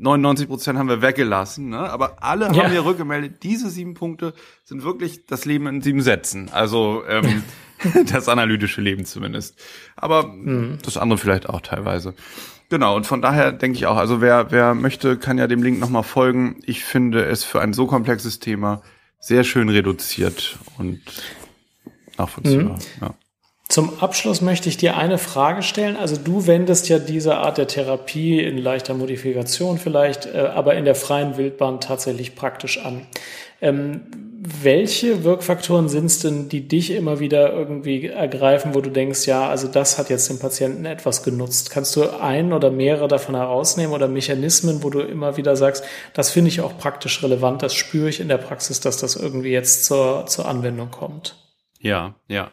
99 0.00 0.48
Prozent 0.48 0.78
haben 0.78 0.88
wir 0.88 1.02
weggelassen, 1.02 1.68
ne? 1.68 1.78
aber 1.78 2.22
alle 2.22 2.46
ja. 2.52 2.64
haben 2.64 2.72
mir 2.72 2.84
rückgemeldet, 2.84 3.42
diese 3.42 3.68
sieben 3.68 3.94
Punkte 3.94 4.32
sind 4.64 4.82
wirklich 4.82 5.26
das 5.26 5.44
Leben 5.44 5.66
in 5.66 5.82
sieben 5.82 6.00
Sätzen. 6.00 6.48
Also 6.50 7.02
ähm, 7.06 7.42
das 8.10 8.28
analytische 8.28 8.80
Leben 8.80 9.04
zumindest. 9.04 9.58
Aber 9.96 10.26
mhm. 10.26 10.78
das 10.82 10.96
andere 10.96 11.18
vielleicht 11.18 11.48
auch 11.48 11.60
teilweise. 11.60 12.14
Genau, 12.70 12.94
und 12.94 13.04
von 13.04 13.20
daher 13.20 13.50
denke 13.50 13.76
ich 13.76 13.86
auch, 13.86 13.96
also 13.96 14.20
wer, 14.20 14.52
wer 14.52 14.74
möchte, 14.74 15.18
kann 15.18 15.38
ja 15.38 15.48
dem 15.48 15.62
Link 15.62 15.80
nochmal 15.80 16.04
folgen. 16.04 16.60
Ich 16.64 16.84
finde 16.84 17.24
es 17.24 17.42
für 17.42 17.60
ein 17.60 17.72
so 17.72 17.86
komplexes 17.86 18.38
Thema 18.38 18.80
sehr 19.18 19.42
schön 19.42 19.68
reduziert 19.68 20.56
und 20.78 21.00
nachvollziehbar. 22.16 22.76
Mhm. 22.76 22.80
Ja. 23.00 23.14
Zum 23.68 24.00
Abschluss 24.00 24.40
möchte 24.40 24.68
ich 24.68 24.76
dir 24.76 24.96
eine 24.96 25.18
Frage 25.18 25.62
stellen. 25.62 25.96
Also 25.96 26.16
du 26.16 26.46
wendest 26.46 26.88
ja 26.88 26.98
diese 26.98 27.36
Art 27.36 27.58
der 27.58 27.66
Therapie 27.66 28.40
in 28.40 28.56
leichter 28.58 28.94
Modifikation 28.94 29.78
vielleicht, 29.78 30.26
äh, 30.26 30.50
aber 30.54 30.74
in 30.74 30.84
der 30.84 30.94
freien 30.94 31.36
Wildbahn 31.36 31.80
tatsächlich 31.80 32.34
praktisch 32.34 32.78
an. 32.78 33.06
Ähm, 33.60 34.02
welche 34.42 35.22
Wirkfaktoren 35.22 35.90
sind 35.90 36.06
es 36.06 36.20
denn, 36.20 36.48
die 36.48 36.66
dich 36.66 36.92
immer 36.92 37.20
wieder 37.20 37.52
irgendwie 37.52 38.06
ergreifen, 38.06 38.74
wo 38.74 38.80
du 38.80 38.88
denkst, 38.88 39.26
ja, 39.26 39.46
also 39.48 39.68
das 39.68 39.98
hat 39.98 40.08
jetzt 40.08 40.30
dem 40.30 40.38
Patienten 40.38 40.86
etwas 40.86 41.22
genutzt? 41.22 41.70
Kannst 41.70 41.94
du 41.94 42.08
ein 42.08 42.54
oder 42.54 42.70
mehrere 42.70 43.06
davon 43.06 43.34
herausnehmen 43.34 43.94
oder 43.94 44.08
Mechanismen, 44.08 44.82
wo 44.82 44.88
du 44.88 45.00
immer 45.00 45.36
wieder 45.36 45.56
sagst, 45.56 45.84
das 46.14 46.30
finde 46.30 46.48
ich 46.48 46.62
auch 46.62 46.78
praktisch 46.78 47.22
relevant, 47.22 47.62
das 47.62 47.74
spüre 47.74 48.08
ich 48.08 48.20
in 48.20 48.28
der 48.28 48.38
Praxis, 48.38 48.80
dass 48.80 48.96
das 48.96 49.14
irgendwie 49.14 49.50
jetzt 49.50 49.84
zur, 49.84 50.24
zur 50.26 50.48
Anwendung 50.48 50.90
kommt? 50.90 51.36
Ja, 51.78 52.14
ja. 52.28 52.50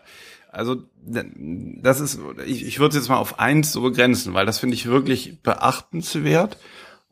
Also 0.52 0.76
das 1.06 2.02
ist, 2.02 2.20
ich, 2.46 2.66
ich 2.66 2.80
würde 2.80 2.98
es 2.98 3.04
jetzt 3.04 3.10
mal 3.10 3.18
auf 3.18 3.40
eins 3.40 3.72
so 3.72 3.82
begrenzen, 3.82 4.34
weil 4.34 4.46
das 4.46 4.60
finde 4.60 4.76
ich 4.76 4.88
wirklich 4.88 5.42
beachtenswert. 5.42 6.58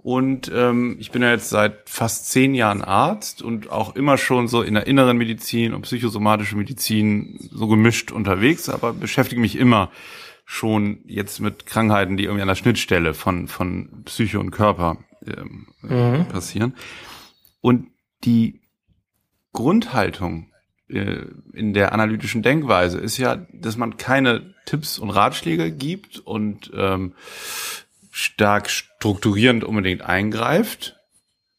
Und 0.06 0.52
ähm, 0.54 0.98
ich 1.00 1.10
bin 1.10 1.24
ja 1.24 1.32
jetzt 1.32 1.50
seit 1.50 1.90
fast 1.90 2.30
zehn 2.30 2.54
Jahren 2.54 2.84
Arzt 2.84 3.42
und 3.42 3.72
auch 3.72 3.96
immer 3.96 4.20
schon 4.20 4.48
so 4.48 4.62
in 4.62 4.76
der 4.76 4.86
inneren 4.86 5.18
Medizin 5.18 5.74
und 5.74 5.82
psychosomatische 5.82 6.56
Medizin 6.56 7.40
so 7.52 7.68
gemischt 7.68 8.12
unterwegs, 8.12 8.70
aber 8.70 8.94
beschäftige 8.94 9.42
mich 9.42 9.56
immer 9.56 9.90
schon 10.46 11.00
jetzt 11.06 11.40
mit 11.40 11.66
Krankheiten, 11.66 12.18
die 12.18 12.26
irgendwie 12.26 12.44
an 12.44 12.48
der 12.48 12.54
Schnittstelle 12.54 13.16
von, 13.16 13.48
von 13.48 14.04
Psyche 14.06 14.40
und 14.40 14.52
Körper 14.52 14.98
ähm, 15.26 15.66
mhm. 15.82 16.28
passieren. 16.28 16.76
Und 17.62 17.88
die 18.26 18.62
Grundhaltung 19.54 20.52
äh, 20.88 21.18
in 21.52 21.74
der 21.74 21.94
analytischen 21.94 22.44
Denkweise 22.44 23.00
ist 23.00 23.18
ja, 23.18 23.38
dass 23.52 23.76
man 23.76 23.98
keine 23.98 24.54
Tipps 24.68 25.00
und 25.00 25.10
Ratschläge 25.10 25.72
gibt 25.72 26.20
und 26.20 26.70
ähm, 26.76 27.16
stark 28.18 28.70
strukturierend 28.70 29.66
unbedingt 29.66 30.02
eingreift, 30.02 30.96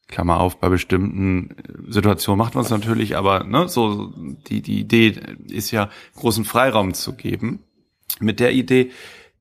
Klammer 0.07 0.39
auf, 0.39 0.59
bei 0.59 0.69
bestimmten 0.69 1.51
äh, 1.51 1.91
Situationen 1.91 2.37
macht 2.37 2.55
man 2.55 2.63
es 2.63 2.71
natürlich, 2.71 3.15
aber 3.15 3.43
ne, 3.43 3.67
so 3.67 4.13
die, 4.49 4.61
die 4.61 4.79
Idee 4.79 5.19
ist 5.49 5.71
ja, 5.71 5.89
großen 6.15 6.45
Freiraum 6.45 6.93
zu 6.93 7.13
geben. 7.13 7.59
Mit 8.19 8.39
der 8.39 8.53
Idee, 8.53 8.91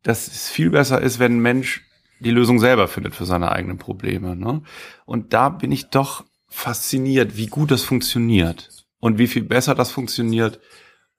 dass 0.03 0.27
es 0.27 0.51
viel 0.51 0.71
besser 0.71 1.01
ist, 1.01 1.19
wenn 1.19 1.37
ein 1.37 1.41
Mensch 1.41 1.85
die 2.21 2.31
Lösung 2.31 2.59
selber 2.59 2.89
findet 2.89 3.15
für 3.15 3.25
seine 3.25 3.53
eigenen 3.53 3.79
Probleme. 3.79 4.37
Ne? 4.37 4.63
Und 5.05 5.33
da 5.33 5.49
bin 5.49 5.71
ich 5.73 5.89
doch 5.89 6.25
fasziniert, 6.49 7.37
wie 7.37 7.47
gut 7.47 7.71
das 7.71 7.83
funktioniert 7.83 8.87
und 8.99 9.19
wie 9.19 9.27
viel 9.27 9.45
besser 9.45 9.75
das 9.75 9.91
funktioniert, 9.91 10.61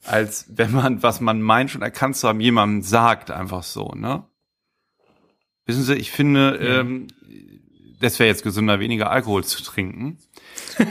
als 0.04 0.46
wenn 0.50 0.72
man, 0.74 1.02
was 1.02 1.22
man 1.22 1.42
meint 1.42 1.72
schon 1.72 1.82
erkannt 1.82 2.18
zu 2.18 2.28
haben, 2.28 2.40
jemandem 2.40 2.82
sagt 2.82 3.32
einfach 3.32 3.64
so. 3.64 3.94
Ne? 3.96 4.26
Wissen 5.68 5.84
Sie, 5.84 5.94
ich 5.96 6.12
finde, 6.12 6.60
ja. 6.60 6.80
ähm, 6.80 7.08
das 8.00 8.20
wäre 8.20 8.30
jetzt 8.30 8.44
gesünder, 8.44 8.80
weniger 8.80 9.12
Alkohol 9.12 9.44
zu 9.44 9.62
trinken. 9.64 10.18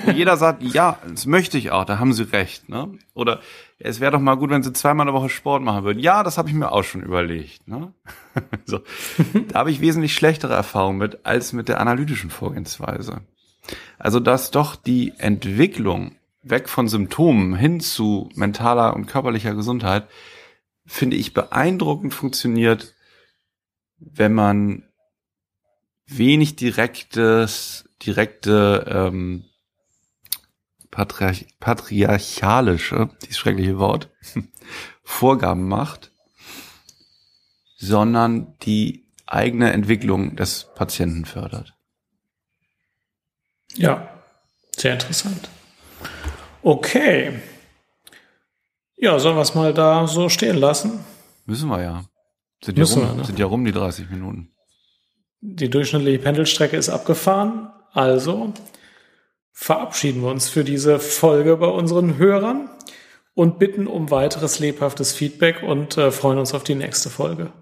Wo 0.04 0.10
jeder 0.10 0.36
sagt, 0.36 0.62
ja, 0.62 0.98
das 1.08 1.26
möchte 1.26 1.58
ich 1.58 1.70
auch, 1.70 1.84
da 1.84 1.98
haben 1.98 2.12
Sie 2.12 2.22
recht. 2.24 2.68
Ne? 2.68 2.98
Oder 3.14 3.40
es 3.78 4.00
wäre 4.00 4.12
doch 4.12 4.20
mal 4.20 4.36
gut, 4.36 4.50
wenn 4.50 4.62
Sie 4.62 4.72
zweimal 4.72 5.06
in 5.06 5.12
der 5.12 5.20
Woche 5.20 5.30
Sport 5.30 5.62
machen 5.62 5.84
würden. 5.84 5.98
Ja, 5.98 6.22
das 6.22 6.38
habe 6.38 6.48
ich 6.48 6.54
mir 6.54 6.72
auch 6.72 6.82
schon 6.82 7.02
überlegt. 7.02 7.66
Ne? 7.66 7.92
so. 8.64 8.80
Da 9.48 9.60
habe 9.60 9.70
ich 9.70 9.80
wesentlich 9.80 10.14
schlechtere 10.14 10.54
Erfahrungen 10.54 10.98
mit 10.98 11.24
als 11.24 11.52
mit 11.52 11.68
der 11.68 11.80
analytischen 11.80 12.30
Vorgehensweise. 12.30 13.22
Also 13.98 14.20
dass 14.20 14.50
doch 14.50 14.76
die 14.76 15.12
Entwicklung 15.18 16.16
weg 16.42 16.68
von 16.68 16.86
Symptomen 16.86 17.56
hin 17.56 17.80
zu 17.80 18.28
mentaler 18.34 18.94
und 18.94 19.06
körperlicher 19.06 19.54
Gesundheit, 19.54 20.06
finde 20.86 21.16
ich 21.16 21.34
beeindruckend 21.34 22.14
funktioniert, 22.14 22.94
wenn 23.98 24.32
man 24.32 24.84
wenig 26.06 26.56
direktes, 26.56 27.88
direkte 28.02 28.84
ähm, 28.88 29.44
patriarch 30.90 31.46
patriarchalische, 31.60 33.10
dieses 33.22 33.38
schreckliche 33.38 33.78
Wort, 33.78 34.10
Vorgaben 35.02 35.68
macht, 35.68 36.10
sondern 37.76 38.56
die 38.62 39.06
eigene 39.26 39.72
Entwicklung 39.72 40.36
des 40.36 40.68
Patienten 40.74 41.24
fördert. 41.24 41.74
Ja, 43.74 44.08
sehr 44.74 44.94
interessant. 44.94 45.50
Okay. 46.62 47.40
Ja, 48.96 49.18
sollen 49.18 49.36
wir 49.36 49.42
es 49.42 49.54
mal 49.54 49.74
da 49.74 50.06
so 50.06 50.28
stehen 50.28 50.56
lassen? 50.56 51.04
Müssen 51.44 51.68
wir 51.68 51.82
ja. 51.82 52.04
Sind, 52.62 52.78
ja, 52.78 52.84
rum, 52.84 53.02
wir, 53.02 53.14
ne? 53.14 53.24
sind 53.24 53.38
ja 53.38 53.46
rum 53.46 53.64
die 53.64 53.72
30 53.72 54.10
Minuten. 54.10 54.50
Die 55.40 55.70
durchschnittliche 55.70 56.18
Pendelstrecke 56.18 56.76
ist 56.76 56.88
abgefahren. 56.88 57.70
Also 57.92 58.52
verabschieden 59.52 60.22
wir 60.22 60.30
uns 60.30 60.48
für 60.48 60.64
diese 60.64 60.98
Folge 60.98 61.56
bei 61.56 61.68
unseren 61.68 62.18
Hörern 62.18 62.68
und 63.34 63.58
bitten 63.58 63.86
um 63.86 64.10
weiteres 64.10 64.58
lebhaftes 64.58 65.12
Feedback 65.12 65.62
und 65.62 65.96
äh, 65.96 66.10
freuen 66.10 66.38
uns 66.38 66.54
auf 66.54 66.64
die 66.64 66.74
nächste 66.74 67.10
Folge. 67.10 67.52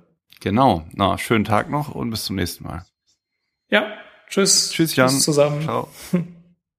Genau. 0.40 0.84
Na, 0.92 1.18
schönen 1.18 1.45
Tag 1.45 1.70
noch 1.70 1.95
und 1.95 2.11
bis 2.11 2.24
zum 2.24 2.36
nächsten 2.36 2.64
Mal. 2.64 2.84
Ja, 3.70 3.92
tschüss. 4.28 4.70
Tschüss, 4.70 4.97
Jan. 4.97 5.09
Tschüss 5.09 5.24
zusammen. 5.24 5.62
Ciao. 5.62 5.88